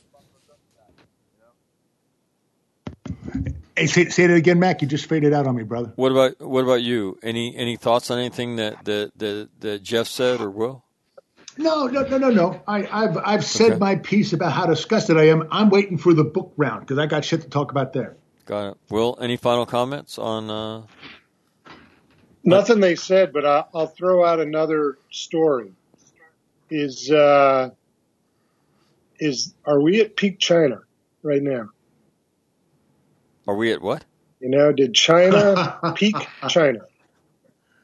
Hey, 3.80 3.86
say, 3.86 4.04
say 4.10 4.26
that 4.26 4.34
again, 4.34 4.58
Mac. 4.58 4.82
You 4.82 4.88
just 4.88 5.06
faded 5.06 5.32
out 5.32 5.46
on 5.46 5.56
me, 5.56 5.62
brother. 5.62 5.90
What 5.96 6.12
about 6.12 6.38
what 6.38 6.64
about 6.64 6.82
you? 6.82 7.18
Any 7.22 7.56
any 7.56 7.76
thoughts 7.76 8.10
on 8.10 8.18
anything 8.18 8.56
that 8.56 8.84
that 8.84 9.12
that, 9.16 9.48
that 9.60 9.82
Jeff 9.82 10.06
said 10.06 10.42
or 10.42 10.50
Will? 10.50 10.84
No, 11.56 11.86
no, 11.86 12.02
no, 12.02 12.18
no, 12.18 12.28
no. 12.28 12.62
I, 12.68 12.86
I've 12.92 13.16
I've 13.16 13.44
said 13.44 13.70
Okay. 13.72 13.78
my 13.78 13.96
piece 13.96 14.34
about 14.34 14.52
how 14.52 14.66
disgusted 14.66 15.16
I 15.16 15.28
am. 15.28 15.48
I'm 15.50 15.70
waiting 15.70 15.96
for 15.96 16.12
the 16.12 16.24
book 16.24 16.52
round 16.58 16.80
because 16.80 16.98
I 16.98 17.06
got 17.06 17.24
shit 17.24 17.40
to 17.40 17.48
talk 17.48 17.70
about 17.70 17.94
there. 17.94 18.16
Got 18.44 18.72
it. 18.72 18.76
Will, 18.90 19.16
any 19.18 19.38
final 19.38 19.64
comments 19.64 20.18
on? 20.18 20.50
Uh, 20.50 20.82
Nothing 22.44 22.80
they 22.80 22.96
said, 22.96 23.32
but 23.32 23.46
I, 23.46 23.64
I'll 23.74 23.86
throw 23.86 24.26
out 24.26 24.40
another 24.40 24.98
story. 25.10 25.72
Is 26.70 27.10
uh, 27.10 27.70
is 29.18 29.54
are 29.64 29.80
we 29.80 30.02
at 30.02 30.16
peak 30.16 30.38
China 30.38 30.82
right 31.22 31.42
now? 31.42 31.70
Are 33.50 33.56
we 33.56 33.72
at 33.72 33.82
what? 33.82 34.04
You 34.38 34.48
know, 34.48 34.72
did 34.72 34.94
China 34.94 35.80
peak 35.96 36.14
China? 36.48 36.78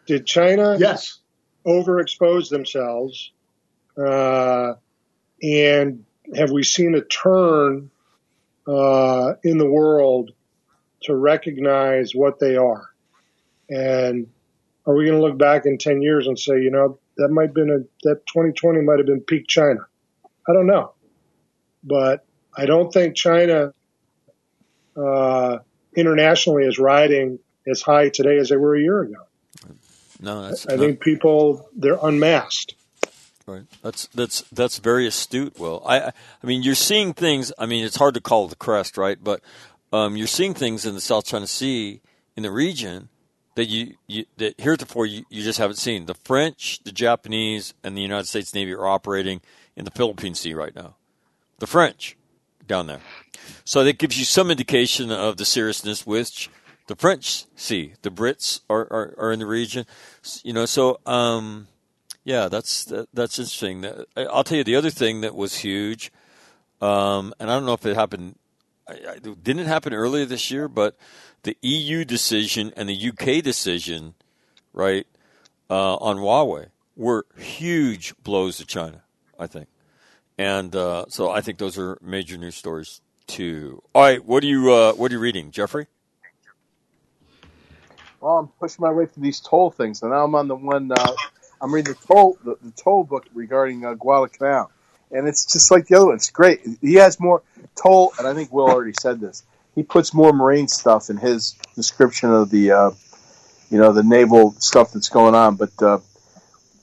Did 0.07 0.25
China 0.25 0.77
Yes. 0.79 1.19
overexpose 1.67 2.51
themselves? 2.51 3.33
Uh, 3.99 4.75
and 5.43 6.05
have 6.37 6.53
we 6.53 6.63
seen 6.63 6.95
a 6.95 7.01
turn 7.01 7.91
uh, 8.69 9.33
in 9.43 9.59
the 9.59 9.69
world 9.69 10.31
to 11.03 11.17
recognize 11.17 12.13
what 12.15 12.39
they 12.39 12.55
are? 12.55 12.89
And 13.69 14.29
are 14.87 14.95
we 14.95 15.05
going 15.05 15.19
to 15.19 15.27
look 15.27 15.37
back 15.37 15.67
in 15.67 15.79
10 15.79 16.01
years 16.01 16.29
and 16.29 16.39
say, 16.39 16.61
you 16.61 16.71
know, 16.71 17.01
that 17.17 17.29
might 17.31 17.47
have 17.47 17.55
been 17.55 17.71
a, 17.71 18.09
that 18.09 18.25
2020 18.29 18.83
might 18.83 18.99
have 18.99 19.07
been 19.07 19.21
peak 19.21 19.49
China? 19.49 19.81
I 20.49 20.53
don't 20.53 20.69
know. 20.69 20.95
But 21.83 22.25
I 22.57 22.67
don't 22.67 22.93
think 22.93 23.17
China 23.17 23.73
uh, 24.97 25.59
internationally 25.95 26.65
is 26.65 26.79
riding 26.79 27.39
as 27.67 27.83
high 27.83 28.09
today 28.09 28.39
as 28.39 28.49
they 28.49 28.57
were 28.57 28.77
a 28.77 28.81
year 28.81 29.03
ago. 29.03 29.27
No, 30.21 30.43
that's 30.43 30.67
I 30.67 30.77
think 30.77 31.01
people, 31.01 31.69
they're 31.77 31.99
unmasked. 32.03 32.75
right. 33.47 33.65
That's 33.83 34.07
that's 34.09 34.43
that's 34.53 34.79
very 34.79 35.07
astute. 35.07 35.59
Will 35.59 35.83
I? 35.87 36.01
I 36.01 36.13
I 36.43 36.47
mean, 36.47 36.63
you're 36.63 36.75
seeing 36.75 37.13
things. 37.13 37.53
I 37.59 37.67
mean, 37.67 37.85
it's 37.85 37.97
hard 37.97 38.15
to 38.15 38.21
call 38.21 38.49
the 38.49 38.57
crest, 38.57 38.97
right? 38.97 39.23
But 39.23 39.43
um, 39.93 40.17
you're 40.17 40.27
seeing 40.27 40.55
things 40.55 40.87
in 40.87 40.95
the 40.95 41.01
South 41.01 41.27
China 41.27 41.47
Sea 41.47 42.01
in 42.35 42.43
the 42.43 42.51
region 42.51 43.09
that 43.57 43.67
you, 43.67 43.95
you 44.07 44.25
that 44.37 44.61
heretofore 44.61 45.07
you, 45.07 45.25
you 45.29 45.43
just 45.43 45.59
haven't 45.59 45.77
seen. 45.77 46.07
The 46.07 46.15
French, 46.15 46.81
the 46.85 46.93
Japanese, 46.93 47.75
and 47.83 47.97
the 47.97 48.03
United 48.03 48.27
States 48.27 48.55
Navy 48.55 48.73
are 48.73 48.87
operating 48.87 49.41
in 49.75 49.85
the 49.85 49.91
Philippine 49.91 50.35
Sea 50.35 50.55
right 50.55 50.75
now. 50.75 50.97
The 51.59 51.67
French 51.67 52.17
down 52.67 52.87
there. 52.87 53.01
So 53.65 53.85
that 53.85 53.99
gives 53.99 54.19
you 54.19 54.25
some 54.25 54.51
indication 54.51 55.11
of 55.11 55.37
the 55.37 55.45
seriousness 55.45 56.07
which 56.07 56.51
the 56.87 56.97
French 56.97 57.45
see. 57.57 57.95
The 58.03 58.11
Brits 58.11 58.61
are, 58.69 58.87
are, 58.91 59.15
are 59.19 59.33
in 59.33 59.39
the 59.39 59.47
region. 59.47 59.87
You 60.43 60.53
know, 60.53 60.67
so 60.67 61.01
um, 61.07 61.69
yeah, 62.25 62.49
that's 62.49 62.85
that, 62.87 63.09
that's 63.13 63.39
interesting. 63.39 63.85
I'll 64.17 64.45
tell 64.45 64.59
you 64.59 64.65
the 64.65 64.77
other 64.77 64.91
thing 64.91 65.21
that 65.21 65.35
was 65.35 65.59
huge, 65.59 66.13
um, 66.81 67.35
and 67.39 67.51
I 67.51 67.55
don't 67.55 67.67
know 67.67 67.75
if 67.75 67.87
it 67.87 67.97
happened. 67.97 68.37
I, 68.89 68.93
I, 68.93 69.19
didn't 69.19 69.61
it 69.61 69.67
happen 69.67 69.93
earlier 69.93 70.25
this 70.25 70.51
year? 70.51 70.69
But 70.69 70.97
the 71.43 71.57
EU 71.63 72.05
decision 72.05 72.73
and 72.77 72.89
the 72.89 73.09
UK 73.11 73.43
decision, 73.43 74.15
right, 74.73 75.07
uh, 75.71 75.97
on 75.97 76.17
Huawei 76.17 76.67
were 76.97 77.27
huge 77.37 78.15
blows 78.23 78.59
to 78.59 78.67
China. 78.67 79.03
I 79.39 79.47
think. 79.47 79.69
And 80.39 80.75
uh, 80.77 81.07
so 81.09 81.31
I 81.31 81.41
think 81.41 81.59
those 81.59 81.79
are 81.79 81.99
major 82.03 82.37
news 82.37 82.57
stories 82.57 83.01
too. 83.27 83.83
All 83.95 84.03
right, 84.03 84.25
what 84.25 84.45
are 84.45 84.47
you 84.47 84.73
uh, 84.73 84.93
what 84.93 85.11
are 85.11 85.15
you 85.15 85.21
reading, 85.21 85.51
Jeffrey? 85.51 85.87
Well, 88.21 88.39
I'm 88.39 88.49
pushing 88.49 88.83
my 88.83 88.93
way 88.93 89.07
through 89.07 89.23
these 89.23 89.41
Toll 89.41 89.71
things, 89.71 90.03
and 90.03 90.11
now 90.11 90.25
I'm 90.25 90.35
on 90.35 90.49
the 90.49 90.57
one. 90.57 90.91
Uh, 90.93 91.13
I'm 91.61 91.73
reading 91.73 91.95
the 91.95 92.07
Toll 92.07 92.39
the, 92.45 92.57
the 92.63 92.71
Toll 92.73 93.05
book 93.05 93.27
regarding 93.35 93.85
uh, 93.85 93.95
Guadalcanal, 93.95 94.71
and 95.11 95.27
it's 95.27 95.47
just 95.47 95.71
like 95.71 95.87
the 95.87 95.97
other 95.97 96.07
one. 96.07 96.17
It's 96.17 96.31
great. 96.31 96.61
He 96.83 96.95
has 96.95 97.19
more 97.19 97.43
Toll, 97.75 98.13
and 98.19 98.27
I 98.27 98.35
think 98.35 98.53
Will 98.53 98.69
already 98.69 98.95
said 99.01 99.21
this. 99.21 99.43
He 99.75 99.83
puts 99.83 100.13
more 100.13 100.33
marine 100.33 100.69
stuff 100.69 101.11
in 101.11 101.19
his 101.19 101.55
description 101.75 102.33
of 102.33 102.49
the, 102.51 102.73
uh, 102.73 102.91
you 103.71 103.79
know, 103.79 103.93
the 103.93 104.03
naval 104.03 104.53
stuff 104.59 104.93
that's 104.93 105.11
going 105.11 105.35
on. 105.35 105.57
But 105.57 105.83
uh, 105.83 105.99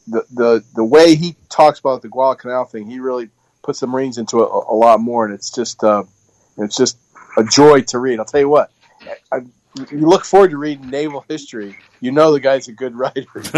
the 0.08 0.26
the 0.32 0.64
the 0.76 0.84
way 0.84 1.16
he 1.16 1.36
talks 1.50 1.80
about 1.80 2.02
the 2.02 2.10
Guadalcanal 2.10 2.66
thing, 2.66 2.90
he 2.90 3.00
really 3.00 3.30
puts 3.64 3.80
some 3.80 3.90
Marines 3.90 4.18
into 4.18 4.40
a, 4.44 4.46
a 4.46 4.76
lot 4.76 5.00
more, 5.00 5.26
and 5.26 5.34
it's 5.34 5.50
just 5.50 5.84
uh, 5.84 6.04
it's 6.58 6.76
just 6.78 6.98
a 7.38 7.44
joy 7.44 7.82
to 7.82 7.98
read. 8.00 8.20
I'll 8.20 8.26
tell 8.26 8.42
you 8.42 8.50
what. 8.50 8.70
I, 9.32 9.38
you 9.92 10.08
look 10.08 10.24
forward 10.24 10.52
to 10.52 10.58
reading 10.58 10.90
naval 10.92 11.26
history. 11.28 11.76
You 12.00 12.12
know 12.12 12.32
the 12.32 12.40
guy's 12.40 12.68
a 12.68 12.74
good 12.74 12.96
writer. 12.96 13.26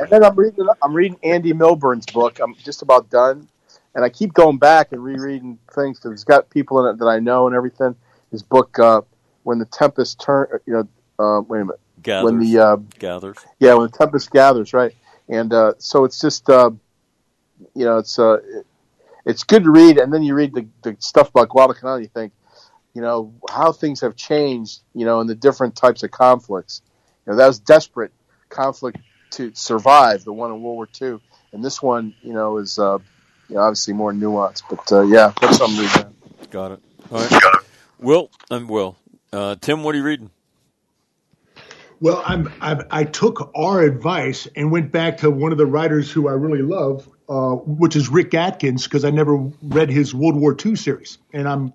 and 0.00 0.10
then 0.10 0.24
I'm 0.24 0.36
reading 0.36 0.66
I'm 0.82 0.92
reading 0.92 1.18
Andy 1.22 1.52
Milburn's 1.52 2.06
book. 2.06 2.38
I'm 2.40 2.54
just 2.56 2.82
about 2.82 3.08
done, 3.08 3.48
and 3.94 4.04
I 4.04 4.08
keep 4.10 4.34
going 4.34 4.58
back 4.58 4.92
and 4.92 5.02
rereading 5.02 5.58
things 5.74 5.98
because 5.98 6.12
it's 6.12 6.24
got 6.24 6.50
people 6.50 6.84
in 6.84 6.94
it 6.94 6.98
that 6.98 7.06
I 7.06 7.18
know 7.20 7.46
and 7.46 7.56
everything. 7.56 7.96
His 8.30 8.42
book, 8.42 8.78
uh, 8.78 9.02
when 9.44 9.58
the 9.58 9.66
tempest 9.66 10.20
turn, 10.20 10.48
you 10.66 10.72
know, 10.72 10.88
uh, 11.18 11.40
wait 11.42 11.60
a 11.60 11.64
minute, 11.64 11.80
Gathers, 12.02 12.24
when 12.24 12.38
the 12.40 12.58
uh, 12.58 12.76
gathers. 12.98 13.38
yeah, 13.58 13.74
when 13.74 13.90
the 13.90 13.96
tempest 13.96 14.30
gathers, 14.30 14.72
right? 14.72 14.94
And 15.28 15.52
uh, 15.52 15.74
so 15.78 16.04
it's 16.04 16.18
just, 16.20 16.48
uh, 16.50 16.70
you 17.74 17.84
know, 17.84 17.98
it's 17.98 18.18
uh, 18.18 18.38
it- 18.44 18.66
it's 19.24 19.44
good 19.44 19.64
to 19.64 19.70
read, 19.70 19.98
and 19.98 20.12
then 20.12 20.22
you 20.22 20.34
read 20.34 20.54
the, 20.54 20.66
the 20.82 20.96
stuff 20.98 21.28
about 21.30 21.48
Guadalcanal, 21.48 21.94
and 21.94 22.04
you 22.04 22.10
think, 22.12 22.32
you 22.94 23.02
know, 23.02 23.34
how 23.50 23.72
things 23.72 24.00
have 24.00 24.16
changed, 24.16 24.80
you 24.94 25.04
know, 25.04 25.20
in 25.20 25.26
the 25.26 25.34
different 25.34 25.76
types 25.76 26.02
of 26.02 26.10
conflicts. 26.10 26.82
You 27.26 27.32
know, 27.32 27.38
that 27.38 27.46
was 27.46 27.58
desperate 27.58 28.12
conflict 28.48 28.98
to 29.32 29.52
survive, 29.54 30.24
the 30.24 30.32
one 30.32 30.50
in 30.50 30.62
World 30.62 30.76
War 30.76 30.88
II, 31.00 31.20
and 31.52 31.64
this 31.64 31.82
one, 31.82 32.14
you 32.22 32.32
know, 32.32 32.58
is 32.58 32.78
uh, 32.78 32.98
you 33.48 33.56
know, 33.56 33.62
obviously 33.62 33.94
more 33.94 34.12
nuanced. 34.12 34.62
But 34.68 34.92
uh, 34.92 35.02
yeah, 35.02 35.32
that's 35.40 35.58
something 35.58 35.88
to 35.88 35.98
read. 35.98 36.50
Got 36.50 36.72
it. 36.72 36.80
All 37.10 37.20
right. 37.20 37.30
Got 37.30 37.54
it. 37.54 37.66
Will, 37.98 38.30
I'm 38.50 38.66
Will. 38.66 38.96
Uh, 39.32 39.56
Tim, 39.60 39.82
what 39.82 39.94
are 39.94 39.98
you 39.98 40.04
reading? 40.04 40.30
Well, 42.00 42.20
I'm, 42.26 42.52
I've, 42.60 42.86
I 42.90 43.04
took 43.04 43.52
our 43.54 43.80
advice 43.80 44.48
and 44.56 44.72
went 44.72 44.90
back 44.90 45.18
to 45.18 45.30
one 45.30 45.52
of 45.52 45.58
the 45.58 45.66
writers 45.66 46.10
who 46.10 46.28
I 46.28 46.32
really 46.32 46.62
love, 46.62 47.08
uh, 47.28 47.52
which 47.54 47.96
is 47.96 48.08
Rick 48.08 48.34
Atkins, 48.34 48.84
because 48.84 49.04
I 49.04 49.10
never 49.10 49.36
read 49.62 49.90
his 49.90 50.14
World 50.14 50.36
War 50.36 50.56
II 50.64 50.76
series, 50.76 51.18
and 51.32 51.48
I'm 51.48 51.72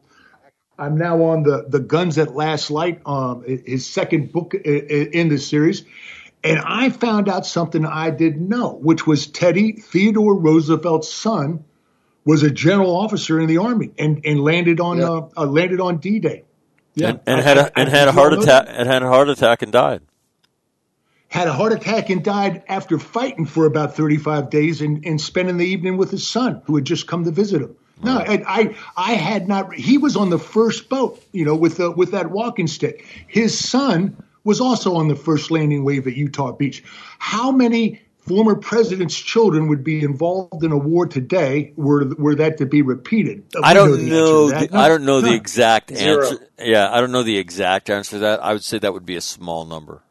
I'm 0.80 0.98
now 0.98 1.24
on 1.24 1.44
the 1.44 1.66
the 1.68 1.80
Guns 1.80 2.18
at 2.18 2.36
Last 2.36 2.70
Light, 2.70 3.02
um, 3.06 3.44
his 3.44 3.86
second 3.88 4.32
book 4.32 4.54
i- 4.56 4.60
i- 4.70 5.10
in 5.14 5.30
this 5.30 5.48
series, 5.48 5.84
and 6.44 6.60
I 6.64 6.90
found 6.90 7.30
out 7.30 7.46
something 7.46 7.86
I 7.86 8.10
didn't 8.12 8.48
know, 8.48 8.78
which 8.82 9.08
was 9.08 9.28
Teddy 9.28 9.74
Theodore 9.74 10.36
Roosevelt's 10.36 11.12
son 11.12 11.64
was 12.26 12.44
a 12.44 12.52
general 12.52 12.96
officer 12.96 13.40
in 13.40 13.48
the 13.48 13.58
army 13.60 13.92
and, 13.98 14.22
and 14.26 14.42
landed 14.44 14.80
on 14.82 14.98
Yeah. 14.98 15.10
uh, 15.10 15.30
uh, 15.38 15.46
landed 15.46 15.80
on 15.80 15.98
D 15.98 16.20
Day. 16.20 16.44
and, 17.02 17.20
and 17.26 17.42
had 17.42 17.58
a 17.58 17.80
and 17.80 17.88
had 17.90 18.08
a 18.08 18.12
heart 18.12 18.34
attack 18.34 18.66
and 18.70 18.88
had 18.88 19.02
a 19.04 19.08
heart 19.08 19.30
attack 19.30 19.62
and 19.62 19.72
died. 19.72 20.02
Had 21.30 21.48
a 21.48 21.54
heart 21.54 21.74
attack 21.74 22.10
and 22.10 22.24
died 22.24 22.64
after 22.68 22.98
fighting 22.98 23.46
for 23.46 23.66
about 23.66 23.96
35 23.96 24.50
days 24.50 24.82
and, 24.82 25.06
and 25.06 25.20
spending 25.20 25.58
the 25.58 25.66
evening 25.66 25.98
with 25.98 26.12
his 26.12 26.28
son 26.28 26.62
who 26.66 26.76
had 26.76 26.86
just 26.86 27.08
come 27.08 27.26
to 27.26 27.32
visit 27.32 27.62
him. 27.62 27.76
No, 28.04 28.18
I, 28.18 28.44
I 28.48 28.76
I 28.96 29.14
had 29.14 29.48
not. 29.48 29.74
He 29.74 29.98
was 29.98 30.16
on 30.16 30.30
the 30.30 30.38
first 30.38 30.88
boat, 30.88 31.24
you 31.32 31.46
know, 31.46 31.56
with 31.56 31.78
the, 31.78 31.90
with 31.90 32.12
that 32.12 32.30
walking 32.30 32.68
stick. 32.68 33.04
His 33.28 33.58
son 33.58 34.24
was 34.44 34.62
also 34.62 34.96
on 34.96 35.08
the 35.08 35.16
first 35.16 35.50
landing 35.50 35.84
wave 35.84 36.06
at 36.06 36.16
Utah 36.16 36.52
Beach. 36.52 36.84
How 37.18 37.52
many 37.52 38.02
former 38.20 38.56
presidents' 38.56 39.20
children 39.20 39.68
would 39.70 39.84
be 39.84 40.04
involved 40.04 40.64
in 40.64 40.72
a 40.72 40.78
war 40.78 41.08
today 41.08 41.74
were 41.76 42.06
were 42.20 42.36
that 42.36 42.60
to 42.60 42.68
be 42.68 42.84
repeated? 42.84 43.46
I 43.62 43.74
don't 43.74 43.98
the 43.98 44.10
know. 44.10 44.50
to 44.50 44.54
that. 44.54 44.72
The, 44.72 44.78
I 44.78 44.88
don't 44.90 45.04
know 45.04 45.22
the 45.22 45.34
exact 45.34 45.96
Zero. 45.96 46.24
answer. 46.24 46.48
Yeah, 46.60 46.92
I 46.92 47.02
don't 47.02 47.12
know 47.12 47.24
the 47.24 47.38
exact 47.38 47.90
answer 47.90 48.12
to 48.12 48.20
that. 48.20 48.44
I 48.44 48.54
would 48.54 48.64
say 48.64 48.78
that 48.78 48.94
would 48.94 49.08
be 49.08 49.16
a 49.16 49.22
small 49.22 49.66
number. 49.66 50.04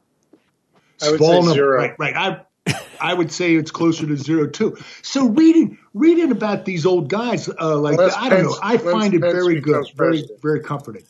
I 1.03 1.11
would 1.11 1.19
Small 1.19 1.43
say 1.45 1.53
zero. 1.55 1.77
Right, 1.79 1.95
right. 1.99 2.17
I 2.17 2.41
I 3.01 3.15
would 3.15 3.31
say 3.31 3.55
it's 3.55 3.71
closer 3.71 4.07
to 4.07 4.17
zero 4.17 4.47
too. 4.49 4.77
So 5.03 5.29
reading 5.29 5.79
reading 5.95 6.31
about 6.33 6.65
these 6.65 6.85
old 6.87 7.09
guys 7.09 7.49
uh, 7.49 7.77
like 7.79 7.93
Unless 7.99 8.15
I 8.17 8.29
don't 8.29 8.39
Pence- 8.41 8.53
know. 8.53 8.59
I 8.63 8.75
unless 8.75 8.93
find 8.93 9.15
it 9.15 9.21
Pence 9.23 9.33
very 9.35 9.55
good, 9.61 9.65
becomes 9.65 9.91
very 9.91 10.11
president. 10.19 10.43
very 10.43 10.61
comforting. 10.61 11.03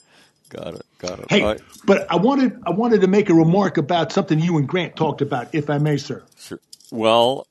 Got 0.51 0.75
it. 0.75 0.87
Got 0.99 1.19
it. 1.21 1.27
Hey, 1.31 1.41
All 1.43 1.49
right. 1.49 1.61
but 1.85 2.11
I 2.11 2.17
wanted 2.17 2.61
I 2.67 2.71
wanted 2.71 3.01
to 3.03 3.07
make 3.09 3.31
a 3.31 3.35
remark 3.35 3.79
about 3.79 4.13
something 4.13 4.39
you 4.39 4.59
and 4.59 4.69
Grant 4.69 4.97
talked 4.97 5.21
about, 5.21 5.55
if 5.55 5.69
I 5.71 5.79
may, 5.79 5.97
sir. 5.97 6.23
Sure. 6.39 6.61
Well, 6.93 7.47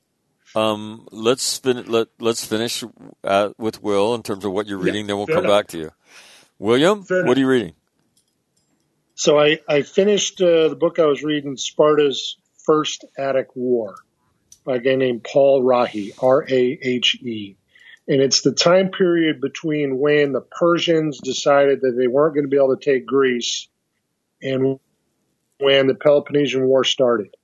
um, 0.54 1.06
let's 1.12 1.58
fin- 1.58 1.84
let 1.86 2.08
let's 2.20 2.44
finish 2.44 2.82
uh, 3.24 3.50
with 3.58 3.82
Will 3.82 4.14
in 4.14 4.22
terms 4.22 4.44
of 4.44 4.52
what 4.52 4.66
you're 4.66 4.78
reading. 4.78 5.06
then 5.06 5.16
we'll 5.16 5.26
come 5.26 5.44
enough. 5.44 5.50
back 5.50 5.66
to 5.68 5.78
you. 5.78 5.90
William, 6.58 7.02
Fair 7.02 7.18
what 7.18 7.24
enough. 7.24 7.36
are 7.36 7.40
you 7.40 7.48
reading? 7.48 7.72
So 9.16 9.40
I, 9.40 9.60
I 9.66 9.80
finished 9.80 10.42
uh, 10.42 10.68
the 10.68 10.76
book 10.76 10.98
I 10.98 11.06
was 11.06 11.24
reading, 11.24 11.56
Sparta's 11.56 12.36
First 12.66 13.06
Attic 13.16 13.48
War, 13.54 13.94
by 14.62 14.76
a 14.76 14.78
guy 14.78 14.94
named 14.94 15.24
Paul 15.24 15.62
Rahe, 15.62 16.12
R 16.22 16.44
A 16.46 16.78
H 16.82 17.14
E. 17.22 17.56
And 18.06 18.20
it's 18.20 18.42
the 18.42 18.52
time 18.52 18.90
period 18.90 19.40
between 19.40 19.98
when 19.98 20.32
the 20.32 20.42
Persians 20.42 21.18
decided 21.18 21.80
that 21.80 21.96
they 21.98 22.06
weren't 22.06 22.34
going 22.34 22.44
to 22.44 22.50
be 22.50 22.58
able 22.58 22.76
to 22.76 22.84
take 22.84 23.06
Greece 23.06 23.68
and 24.42 24.78
when 25.60 25.86
the 25.86 25.94
Peloponnesian 25.94 26.66
War 26.66 26.84
started. 26.84 27.34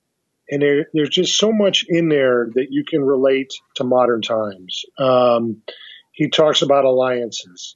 And 0.47 0.61
there, 0.61 0.85
there's 0.93 1.09
just 1.09 1.39
so 1.39 1.51
much 1.51 1.85
in 1.89 2.07
there 2.07 2.49
that 2.53 2.67
you 2.69 2.85
can 2.85 3.03
relate 3.03 3.51
to 3.77 3.83
modern 3.83 4.21
times. 4.21 4.83
Um, 4.99 5.63
he 6.11 6.29
talks 6.29 6.61
about 6.61 6.85
alliances. 6.85 7.75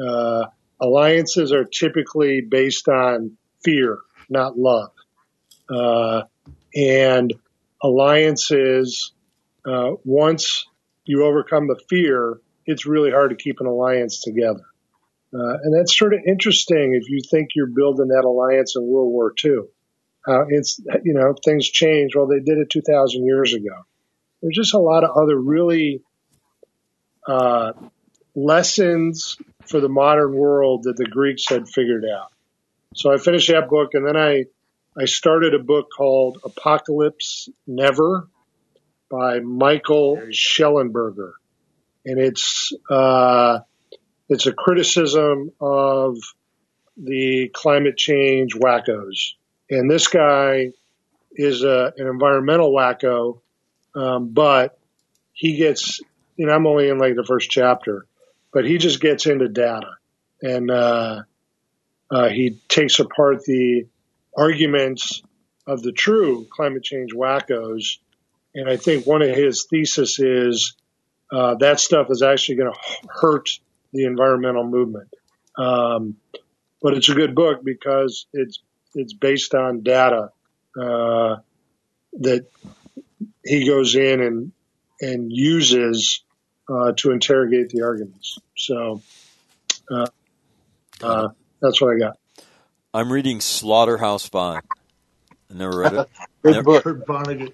Uh, 0.00 0.44
alliances 0.82 1.52
are 1.52 1.64
typically 1.64 2.40
based 2.40 2.88
on 2.88 3.36
fear, 3.64 3.98
not 4.28 4.58
love. 4.58 4.90
Uh, 5.70 6.22
and 6.74 7.32
alliances, 7.82 9.12
uh, 9.64 9.92
once 10.04 10.66
you 11.04 11.24
overcome 11.24 11.68
the 11.68 11.80
fear, 11.88 12.40
it's 12.66 12.84
really 12.84 13.12
hard 13.12 13.30
to 13.30 13.36
keep 13.36 13.60
an 13.60 13.66
alliance 13.66 14.20
together. 14.20 14.64
Uh, 15.32 15.56
and 15.62 15.74
that's 15.74 15.96
sort 15.96 16.12
of 16.12 16.20
interesting 16.26 16.94
if 17.00 17.08
you 17.08 17.20
think 17.30 17.50
you're 17.54 17.66
building 17.66 18.08
that 18.08 18.24
alliance 18.24 18.74
in 18.76 18.82
World 18.82 19.10
War 19.10 19.32
II. 19.42 19.60
Uh, 20.26 20.44
it's, 20.48 20.80
you 21.04 21.14
know, 21.14 21.34
things 21.44 21.68
change. 21.68 22.14
Well, 22.14 22.26
they 22.26 22.40
did 22.40 22.58
it 22.58 22.70
2,000 22.70 23.24
years 23.24 23.54
ago. 23.54 23.74
There's 24.42 24.56
just 24.56 24.74
a 24.74 24.78
lot 24.78 25.04
of 25.04 25.16
other 25.16 25.36
really 25.36 26.02
uh, 27.26 27.72
lessons 28.34 29.38
for 29.66 29.80
the 29.80 29.88
modern 29.88 30.34
world 30.34 30.84
that 30.84 30.96
the 30.96 31.04
Greeks 31.06 31.48
had 31.48 31.68
figured 31.68 32.04
out. 32.04 32.32
So 32.94 33.12
I 33.12 33.18
finished 33.18 33.48
that 33.48 33.68
book, 33.68 33.90
and 33.94 34.06
then 34.06 34.16
I 34.16 34.44
I 34.96 35.06
started 35.06 35.54
a 35.54 35.58
book 35.58 35.88
called 35.96 36.38
Apocalypse 36.44 37.48
Never 37.66 38.28
by 39.10 39.40
Michael 39.40 40.18
Shellenberger, 40.30 41.32
and 42.04 42.18
it's 42.18 42.72
uh, 42.90 43.60
it's 44.28 44.46
a 44.46 44.52
criticism 44.52 45.52
of 45.60 46.18
the 46.96 47.50
climate 47.54 47.96
change 47.96 48.54
wackos. 48.54 49.32
And 49.70 49.90
this 49.90 50.08
guy 50.08 50.72
is 51.32 51.62
a, 51.62 51.92
an 51.96 52.06
environmental 52.06 52.72
wacko, 52.72 53.40
um, 53.94 54.28
but 54.34 54.78
he 55.32 55.56
gets 55.56 56.00
you 56.36 56.46
know 56.46 56.52
I'm 56.52 56.66
only 56.66 56.88
in 56.88 56.98
like 56.98 57.16
the 57.16 57.24
first 57.24 57.50
chapter, 57.50 58.06
but 58.52 58.64
he 58.64 58.78
just 58.78 59.00
gets 59.00 59.26
into 59.26 59.48
data 59.48 59.96
and 60.42 60.70
uh, 60.70 61.22
uh, 62.10 62.28
he 62.28 62.58
takes 62.68 62.98
apart 62.98 63.42
the 63.44 63.86
arguments 64.36 65.22
of 65.66 65.82
the 65.82 65.92
true 65.92 66.46
climate 66.50 66.82
change 66.82 67.12
wackos. 67.12 67.98
And 68.54 68.68
I 68.68 68.76
think 68.76 69.06
one 69.06 69.22
of 69.22 69.34
his 69.34 69.66
thesis 69.70 70.18
is 70.18 70.74
uh, 71.32 71.54
that 71.60 71.80
stuff 71.80 72.08
is 72.10 72.22
actually 72.22 72.56
going 72.56 72.72
to 72.72 72.78
hurt 73.08 73.48
the 73.92 74.04
environmental 74.04 74.64
movement. 74.64 75.08
Um, 75.56 76.16
but 76.82 76.94
it's 76.94 77.08
a 77.08 77.14
good 77.14 77.34
book 77.34 77.60
because 77.64 78.26
it's 78.32 78.58
it's 78.94 79.14
based 79.14 79.54
on 79.54 79.82
data 79.82 80.30
uh, 80.78 81.36
that 82.14 82.46
he 83.44 83.66
goes 83.66 83.94
in 83.94 84.20
and 84.20 84.52
and 85.00 85.32
uses 85.32 86.22
uh, 86.72 86.92
to 86.96 87.10
interrogate 87.10 87.68
the 87.70 87.82
arguments. 87.82 88.38
So 88.56 89.02
uh, 89.90 90.06
uh, 91.02 91.28
that's 91.60 91.80
what 91.80 91.94
I 91.94 91.98
got. 91.98 92.18
I'm 92.94 93.12
reading 93.12 93.40
Slaughterhouse 93.40 94.28
Five. 94.28 94.62
I 95.50 95.54
never 95.54 95.78
read 95.78 95.92
it. 95.92 96.08
Good 96.42 96.52
Never- 96.52 96.62
book. 96.62 96.84
Kurt 96.84 97.06
Vonnegut. 97.06 97.52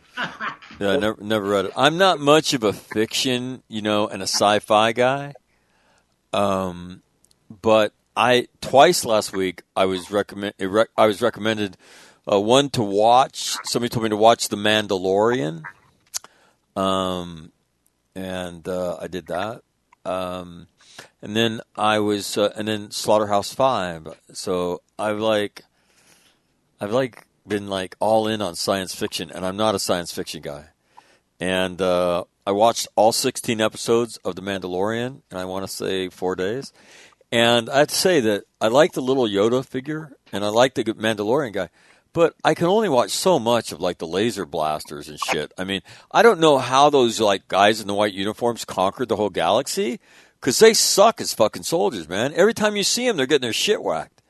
Yeah, 0.81 0.93
I 0.93 0.97
never 0.97 1.23
never 1.23 1.49
read 1.49 1.64
it. 1.66 1.73
I'm 1.77 1.99
not 1.99 2.21
much 2.21 2.55
of 2.55 2.62
a 2.62 2.73
fiction, 2.73 3.62
you 3.69 3.83
know, 3.83 4.07
and 4.09 4.23
a 4.23 4.27
sci-fi 4.27 4.93
guy. 4.93 5.35
Um, 6.33 7.03
but 7.62 7.93
I 8.16 8.49
twice 8.61 9.05
last 9.05 9.35
week 9.37 9.62
I 9.77 9.85
was 9.87 10.11
recommend 10.11 10.55
I 10.97 11.07
was 11.07 11.21
recommended 11.21 11.77
uh, 12.31 12.41
one 12.41 12.71
to 12.71 12.83
watch. 12.83 13.57
Somebody 13.64 13.91
told 13.91 14.05
me 14.05 14.11
to 14.11 14.16
watch 14.16 14.49
The 14.49 14.57
Mandalorian. 14.57 15.62
Um, 16.77 17.51
and 18.15 18.67
uh, 18.69 18.99
I 19.01 19.07
did 19.07 19.27
that. 19.27 19.63
Um, 20.05 20.69
and 21.21 21.37
then 21.37 21.61
I 21.77 21.99
was 21.99 22.39
uh, 22.39 22.53
and 22.57 22.69
then 22.69 22.91
Slaughterhouse 22.91 23.53
Five. 23.53 24.09
So 24.33 24.83
I've 24.99 25.21
like 25.21 25.65
I've 26.81 26.93
like 26.93 27.27
been 27.47 27.69
like 27.69 27.97
all 28.01 28.29
in 28.29 28.43
on 28.43 28.55
science 28.55 28.95
fiction, 28.95 29.31
and 29.31 29.45
I'm 29.45 29.57
not 29.57 29.75
a 29.75 29.79
science 29.79 30.13
fiction 30.13 30.43
guy. 30.43 30.67
And 31.41 31.81
uh, 31.81 32.25
I 32.47 32.53
watched 32.53 32.89
all 32.97 33.13
16 33.13 33.61
episodes 33.61 34.17
of 34.19 34.35
The 34.35 34.43
Mandalorian, 34.43 35.23
and 35.31 35.39
I 35.39 35.45
want 35.45 35.67
to 35.67 35.73
say 35.73 36.09
four 36.09 36.35
days. 36.35 36.73
And 37.31 37.69
I 37.69 37.81
have 37.81 37.89
to 37.89 37.95
say 37.95 38.21
that 38.21 38.45
I 38.61 38.69
like 38.69 38.93
the 38.93 39.03
little 39.03 39.29
Yoda 39.29 39.65
figure, 39.65 40.13
and 40.33 40.45
I 40.45 40.49
like 40.49 40.75
the 40.75 40.85
Mandalorian 40.85 41.53
guy, 41.53 41.69
but 42.13 42.35
I 42.45 42.55
can 42.55 42.67
only 42.67 42.89
watch 42.89 43.11
so 43.11 43.39
much 43.39 43.73
of 43.73 43.81
like 43.81 43.99
the 43.99 44.07
laser 44.07 44.47
blasters 44.47 45.09
and 45.09 45.19
shit. 45.19 45.53
I 45.59 45.65
mean, 45.65 45.83
I 46.11 46.23
don't 46.23 46.41
know 46.41 46.59
how 46.59 46.91
those 46.91 47.21
like 47.21 47.49
guys 47.49 47.81
in 47.81 47.87
the 47.87 47.95
white 47.95 48.15
uniforms 48.15 48.65
conquered 48.65 49.09
the 49.09 49.17
whole 49.17 49.31
galaxy 49.31 50.01
because 50.41 50.59
they 50.59 50.75
suck 50.75 51.21
as 51.21 51.35
fucking 51.35 51.65
soldiers, 51.65 52.09
man. 52.09 52.33
Every 52.35 52.55
time 52.55 52.77
you 52.77 52.83
see 52.83 53.07
them, 53.07 53.17
they're 53.17 53.27
getting 53.27 53.43
their 53.43 53.53
shit 53.53 53.83
whacked. 53.83 54.23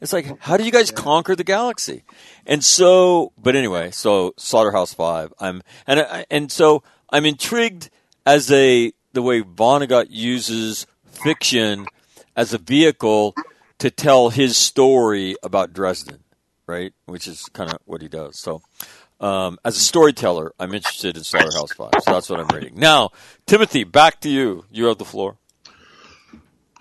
It's 0.00 0.12
like, 0.12 0.36
how 0.40 0.56
do 0.56 0.64
you 0.64 0.72
guys 0.72 0.90
conquer 0.90 1.36
the 1.36 1.44
galaxy? 1.44 2.02
And 2.44 2.64
so, 2.64 3.32
but 3.38 3.54
anyway, 3.54 3.92
so 3.92 4.34
Slaughterhouse 4.36 4.92
Five. 4.92 5.32
I'm 5.38 5.62
and 5.86 6.00
I, 6.00 6.26
and 6.28 6.50
so 6.50 6.82
I'm 7.10 7.24
intrigued 7.24 7.88
as 8.26 8.50
a 8.50 8.92
the 9.12 9.22
way 9.22 9.42
Vonnegut 9.42 10.06
uses 10.10 10.86
fiction 11.04 11.86
as 12.34 12.52
a 12.52 12.58
vehicle 12.58 13.34
to 13.78 13.90
tell 13.90 14.30
his 14.30 14.56
story 14.56 15.36
about 15.42 15.72
Dresden, 15.72 16.21
right? 16.66 16.92
Which 17.06 17.26
is 17.26 17.44
kind 17.52 17.70
of 17.70 17.78
what 17.84 18.02
he 18.02 18.08
does. 18.08 18.38
So, 18.38 18.62
um, 19.20 19.58
as 19.64 19.76
a 19.76 19.80
storyteller, 19.80 20.52
I'm 20.58 20.74
interested 20.74 21.16
in 21.16 21.24
Slaughterhouse 21.24 21.72
Five. 21.72 21.92
So 22.02 22.12
that's 22.12 22.28
what 22.28 22.40
I'm 22.40 22.48
reading. 22.48 22.74
Now, 22.76 23.10
Timothy, 23.46 23.84
back 23.84 24.20
to 24.22 24.28
you. 24.28 24.64
You 24.70 24.86
have 24.86 24.98
the 24.98 25.04
floor. 25.04 25.36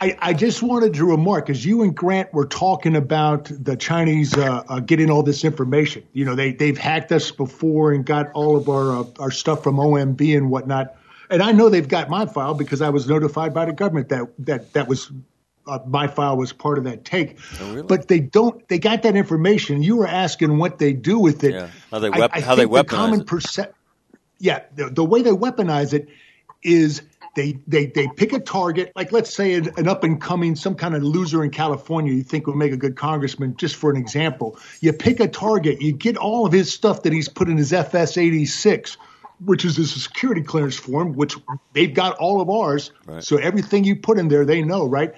I, 0.02 0.18
I 0.20 0.34
just 0.34 0.64
wanted 0.64 0.95
to 0.95 1.06
remark, 1.06 1.52
as 1.52 1.64
you 1.64 1.84
and 1.84 1.95
Grant 1.95 2.34
were 2.34 2.48
talking 2.48 2.95
about 2.95 3.52
the 3.52 3.78
Chinese 3.78 4.36
uh, 4.36 4.64
uh, 4.68 4.80
getting 4.80 5.12
all 5.12 5.22
this 5.22 5.45
information. 5.45 6.03
You 6.12 6.26
know, 6.26 6.34
they 6.34 6.53
they've 6.53 6.78
hacked 6.78 7.12
us 7.12 7.30
before 7.30 7.91
and 7.91 8.03
got 8.03 8.32
all 8.34 8.58
of 8.58 8.68
our 8.68 9.02
uh, 9.02 9.03
our 9.20 9.30
stuff 9.30 9.64
from 9.64 9.76
OMB 9.76 10.36
and 10.36 10.49
whatnot. 10.49 10.95
And 11.30 11.44
I 11.44 11.52
know 11.52 11.70
they've 11.70 11.88
got 11.88 12.10
my 12.10 12.26
file 12.26 12.56
because 12.56 12.82
I 12.82 12.90
was 12.90 13.08
notified 13.08 13.53
by 13.53 13.66
the 13.66 13.74
government 13.74 14.10
that 14.10 14.34
that 14.40 14.74
that 14.74 14.88
was 14.88 15.12
uh, 15.68 15.80
my 15.86 16.08
file 16.08 16.38
was 16.38 16.54
part 16.54 16.78
of 16.78 16.86
that 16.86 17.06
take. 17.06 17.38
Oh, 17.60 17.70
really? 17.74 17.84
But 17.84 18.08
they 18.08 18.20
don't. 18.20 18.68
They 18.68 18.80
got 18.80 19.04
that 19.04 19.16
information. 19.16 19.84
You 19.84 19.98
were 19.98 20.08
asking 20.08 20.58
what 20.58 20.80
they 20.80 20.94
do 20.94 21.20
with 21.20 21.44
it. 21.44 21.54
Yeah, 21.54 21.70
how 21.92 22.00
they 22.00 22.10
I- 22.10 22.20
wep- 22.20 22.32
I 22.34 22.42
how 22.42 22.56
they 22.56 22.64
think 22.64 22.74
the 22.74 22.84
common 22.84 23.22
it. 23.22 23.28
perce- 23.28 23.68
yeah, 24.40 24.64
the, 24.76 24.90
the 24.90 25.06
way 25.06 25.22
they 25.22 25.32
weaponize 25.32 25.94
it 25.94 26.10
is 26.64 27.04
they 27.36 27.60
they 27.68 27.86
they 27.86 28.08
pick 28.08 28.34
a 28.34 28.40
target, 28.40 28.92
like 28.96 29.12
let's 29.12 29.34
say 29.34 29.54
an, 29.54 29.72
an 29.78 29.88
up 29.88 30.04
and 30.04 30.20
coming, 30.20 30.56
some 30.56 30.76
kind 30.76 30.96
of 30.96 31.04
loser 31.04 31.44
in 31.44 31.50
California 31.52 32.14
you 32.14 32.24
think 32.24 32.48
would 32.48 32.56
make 32.58 32.74
a 32.74 32.78
good 32.78 32.96
congressman, 32.96 33.56
just 33.56 33.76
for 33.76 33.90
an 33.90 33.98
example. 33.98 34.58
You 34.82 34.94
pick 34.94 35.20
a 35.20 35.28
target, 35.28 35.82
you 35.82 35.94
get 35.94 36.18
all 36.18 36.46
of 36.46 36.52
his 36.52 36.74
stuff 36.74 37.04
that 37.04 37.14
he's 37.14 37.30
put 37.30 37.48
in 37.48 37.58
his 37.58 37.72
FS 37.72 38.18
eighty 38.18 38.46
six, 38.46 38.98
which 39.46 39.64
is 39.64 39.78
his 39.78 40.04
security 40.04 40.42
clearance 40.42 40.76
form, 40.76 41.14
which 41.14 41.38
they've 41.74 41.94
got 41.94 42.18
all 42.18 42.42
of 42.42 42.50
ours. 42.50 42.92
Right. 43.06 43.24
So 43.24 43.38
everything 43.38 43.86
you 43.86 43.96
put 43.96 44.20
in 44.20 44.28
there, 44.28 44.44
they 44.44 44.62
know, 44.62 44.86
right? 44.86 45.14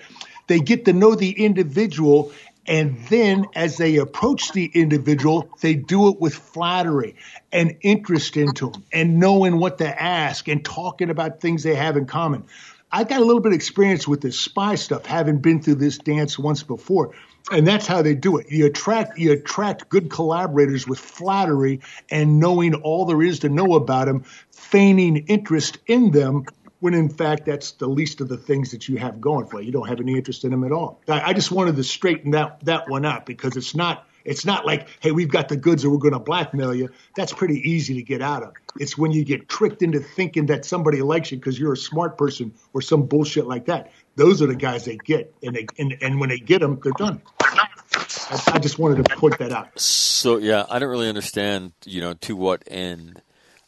They 0.48 0.60
get 0.60 0.86
to 0.86 0.94
know 0.94 1.16
the 1.16 1.32
individual 1.32 2.32
and 2.66 2.98
then 3.10 3.48
as 3.56 3.78
they 3.78 3.98
approach 3.98 4.54
the 4.54 4.66
individual, 4.74 5.50
they 5.62 5.76
do 5.76 6.08
it 6.10 6.20
with 6.20 6.34
flattery 6.34 7.16
and 7.52 7.76
interest 7.82 8.38
into 8.38 8.70
them 8.70 8.84
and 8.94 9.20
knowing 9.20 9.58
what 9.58 9.80
to 9.80 10.02
ask 10.02 10.48
and 10.48 10.64
talking 10.64 11.10
about 11.10 11.42
things 11.42 11.64
they 11.64 11.76
have 11.76 11.98
in 11.98 12.06
common. 12.06 12.46
I 12.92 13.04
got 13.04 13.22
a 13.22 13.26
little 13.26 13.42
bit 13.42 13.52
of 13.52 13.56
experience 13.56 14.08
with 14.08 14.22
this 14.22 14.40
spy 14.40 14.76
stuff, 14.76 15.06
having 15.06 15.40
been 15.40 15.62
through 15.62 15.76
this 15.76 15.98
dance 15.98 16.38
once 16.40 16.64
before. 16.64 17.14
And 17.52 17.68
that's 17.68 17.88
how 17.88 18.02
they 18.02 18.16
do 18.16 18.38
it. 18.38 18.50
You 18.50 18.68
attract 18.68 19.18
you 19.18 19.34
attract 19.34 19.90
good 19.90 20.10
collaborators 20.10 20.88
with 20.88 21.00
flattery 21.00 21.82
and 22.10 22.40
knowing 22.40 22.76
all 22.76 23.06
there 23.06 23.22
is 23.22 23.40
to 23.40 23.50
know 23.50 23.74
about 23.74 24.06
them, 24.06 24.24
feigning 24.52 25.18
interest 25.28 25.80
in 25.88 26.12
them 26.12 26.46
when 26.84 26.94
in 26.94 27.08
fact 27.08 27.46
that's 27.46 27.72
the 27.72 27.88
least 27.88 28.20
of 28.20 28.28
the 28.28 28.36
things 28.36 28.72
that 28.72 28.90
you 28.90 28.98
have 28.98 29.22
going 29.22 29.48
for 29.48 29.62
you. 29.62 29.68
You 29.68 29.72
don't 29.72 29.88
have 29.88 30.02
any 30.02 30.18
interest 30.18 30.44
in 30.44 30.52
them 30.52 30.66
at 30.66 30.74
all. 30.74 31.00
I, 31.08 31.30
I 31.30 31.34
just 31.34 31.50
wanted 31.50 31.78
to 31.78 31.84
straighten 31.86 32.32
that 32.32 32.60
that 32.66 32.90
one 32.90 33.06
out 33.06 33.26
because 33.26 33.56
it's 33.56 33.74
not 33.74 34.06
it's 34.26 34.44
not 34.44 34.66
like 34.66 34.90
hey 35.00 35.12
we've 35.12 35.30
got 35.30 35.48
the 35.48 35.56
goods 35.56 35.86
and 35.86 35.94
we're 35.94 36.00
going 36.00 36.12
to 36.12 36.20
blackmail 36.20 36.76
you. 36.76 36.90
That's 37.16 37.32
pretty 37.32 37.70
easy 37.72 37.94
to 37.94 38.04
get 38.04 38.22
out 38.22 38.44
of. 38.44 38.54
It's 38.82 38.98
when 38.98 39.14
you 39.14 39.24
get 39.24 39.48
tricked 39.48 39.82
into 39.82 40.02
thinking 40.02 40.48
that 40.48 40.66
somebody 40.66 41.02
likes 41.02 41.32
you 41.32 41.38
because 41.38 41.58
you're 41.58 41.72
a 41.72 41.78
smart 41.78 42.18
person 42.18 42.54
or 42.74 42.82
some 42.82 43.04
bullshit 43.04 43.48
like 43.48 43.68
that. 43.68 43.94
Those 44.18 44.42
are 44.42 44.48
the 44.48 44.56
guys 44.56 44.84
they 44.84 44.98
get, 44.98 45.34
and 45.42 45.56
they 45.56 45.68
and, 45.80 45.96
and 46.02 46.20
when 46.20 46.28
they 46.28 46.40
get 46.40 46.60
them, 46.60 46.82
they're 46.84 46.92
done. 46.98 47.22
I, 47.54 48.42
I 48.48 48.60
just 48.60 48.78
wanted 48.78 49.06
to 49.06 49.16
point 49.16 49.40
that 49.40 49.54
out. 49.54 49.80
So 49.80 50.36
yeah, 50.36 50.66
I 50.70 50.80
don't 50.80 50.90
really 50.90 51.08
understand. 51.08 51.72
You 51.86 52.02
know, 52.02 52.14
to 52.14 52.36
what 52.36 52.64
end? 52.68 53.22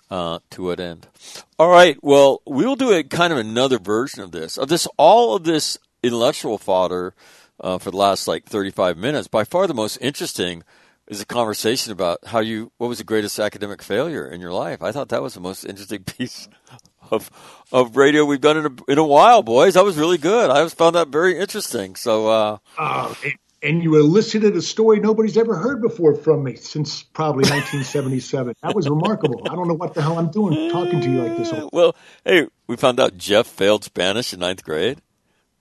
Uh, 0.10 0.40
to 0.52 0.64
what 0.64 0.80
end? 0.80 1.07
All 1.57 1.69
right. 1.69 1.98
Well, 2.02 2.41
we'll 2.45 2.76
do 2.76 2.94
a 2.94 3.03
kind 3.03 3.34
of 3.34 3.40
another 3.40 3.80
version 3.80 4.22
of 4.22 4.32
this. 4.32 4.57
Of 4.57 4.69
this, 4.69 4.88
all 4.98 5.36
of 5.36 5.44
this 5.45 5.80
intellectual 6.03 6.57
fodder 6.60 7.15
uh, 7.60 7.80
for 7.80 7.90
the 7.91 7.98
last 7.98 8.27
like 8.27 8.45
thirty-five 8.45 8.98
minutes. 8.98 9.27
By 9.27 9.44
far, 9.44 9.65
the 9.65 9.73
most 9.73 9.98
interesting 9.98 10.64
is 11.07 11.22
a 11.22 11.26
conversation 11.26 11.91
about 11.91 12.19
how 12.27 12.40
you. 12.40 12.72
What 12.77 12.88
was 12.88 12.99
the 12.99 13.03
greatest 13.03 13.40
academic 13.40 13.82
failure 13.82 14.27
in 14.27 14.41
your 14.41 14.53
life? 14.53 14.84
I 14.84 14.91
thought 14.91 15.10
that 15.10 15.23
was 15.23 15.34
the 15.34 15.40
most 15.40 15.65
interesting 15.65 16.03
piece 16.18 16.48
of 17.10 17.32
of 17.72 17.98
radio 17.98 18.26
we've 18.26 18.41
done 18.41 18.57
in 18.57 18.65
a, 18.68 18.91
in 18.91 18.98
a 18.99 19.03
while, 19.03 19.41
boys. 19.41 19.73
That 19.73 19.86
was 19.86 19.98
really 19.98 20.19
good. 20.19 20.52
I 20.52 20.68
found 20.69 20.95
that 20.95 21.07
very 21.07 21.40
interesting. 21.40 21.95
So. 21.95 22.27
Uh, 22.27 22.57
and, 23.23 23.34
and 23.66 23.84
you 23.84 23.96
elicited 23.98 24.56
a 24.56 24.62
story 24.62 25.00
nobody's 25.00 25.38
ever 25.38 25.56
heard 25.56 25.82
before 25.82 26.16
from 26.16 26.44
me 26.44 26.56
since 26.56 27.04
probably 27.04 27.42
1977. 27.50 28.56
That 28.64 28.76
was 28.76 28.88
remarkable. 28.90 29.42
I 29.50 29.56
don't 29.56 29.68
know 29.68 29.74
what 29.74 29.94
the 29.94 30.02
hell 30.02 30.18
I'm 30.20 30.32
doing 30.32 30.70
talking 30.72 31.02
to 31.02 31.10
you 31.10 31.22
like 31.24 31.38
this. 31.38 31.52
all- 31.52 31.70
Well, 31.74 31.96
hey, 32.24 32.48
we 32.68 32.78
found 32.78 33.00
out 33.00 33.18
Jeff 33.18 33.48
failed 33.48 33.84
Spanish 33.84 34.34
in 34.34 34.40
ninth 34.40 34.64
grade. 34.64 35.02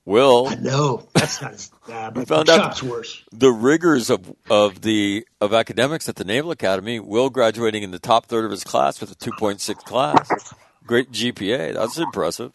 Will 0.07 0.49
I 0.49 0.57
No, 0.57 1.09
that's 1.15 1.41
not 1.41 1.55
as 1.55 1.71
bad, 1.89 2.13
but 2.13 2.29
found 2.29 2.49
the 2.49 2.53
out- 2.53 2.59
chop's 2.59 2.83
worse. 2.83 3.25
the 3.33 3.51
rigors 3.51 4.11
of 4.11 4.35
of 4.51 4.83
the 4.83 5.27
of 5.41 5.55
academics 5.55 6.11
at 6.11 6.17
the 6.17 6.25
Naval 6.25 6.51
Academy. 6.51 7.01
Will 7.01 7.31
graduating 7.31 7.83
in 7.83 7.91
the 7.91 7.99
top 7.99 8.27
third 8.27 8.45
of 8.45 8.51
his 8.51 8.65
class 8.65 9.01
with 9.01 9.11
a 9.11 9.15
two 9.15 9.33
point 9.39 9.63
six 9.63 9.83
class, 9.83 10.53
great 10.87 11.11
GPA. 11.11 11.73
That's 11.73 11.97
impressive. 11.97 12.53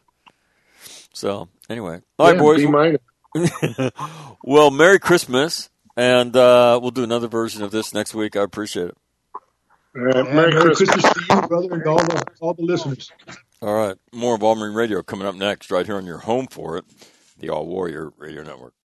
So 1.14 1.50
anyway, 1.70 2.02
all 2.20 2.28
right, 2.28 2.36
Yeah, 2.36 2.40
boys. 2.42 2.58
B 2.62 2.68
minus. 2.68 3.02
Well, 4.44 4.72
Merry 4.72 5.00
Christmas, 5.00 5.70
and 5.98 6.36
uh, 6.36 6.80
we'll 6.82 6.92
do 6.92 7.04
another 7.04 7.28
version 7.28 7.62
of 7.64 7.72
this 7.72 7.94
next 7.94 8.16
week. 8.16 8.36
I 8.36 8.42
appreciate 8.42 8.88
it. 8.90 8.98
All 9.96 10.02
right, 10.04 10.34
Merry 10.34 10.52
Merry 10.54 10.54
Christmas. 10.54 10.90
Christmas 10.90 11.14
to 11.14 11.36
you, 11.36 11.42
brother, 11.48 11.74
and 11.74 11.86
all 11.88 11.98
the 11.98 12.24
all 12.40 12.54
the 12.54 12.64
listeners. 12.64 13.12
All 13.62 13.74
right, 13.74 13.98
more 14.14 14.36
of 14.36 14.44
All 14.44 14.56
Marine 14.56 14.74
Radio 14.74 15.04
coming 15.04 15.28
up 15.28 15.36
next, 15.36 15.72
right 15.72 15.86
here 15.86 15.98
on 15.98 16.06
your 16.06 16.20
home 16.20 16.48
for 16.48 16.78
it, 16.78 16.86
the 17.38 17.50
All 17.50 17.66
Warrior 17.66 18.12
Radio 18.18 18.44
Network. 18.44 18.74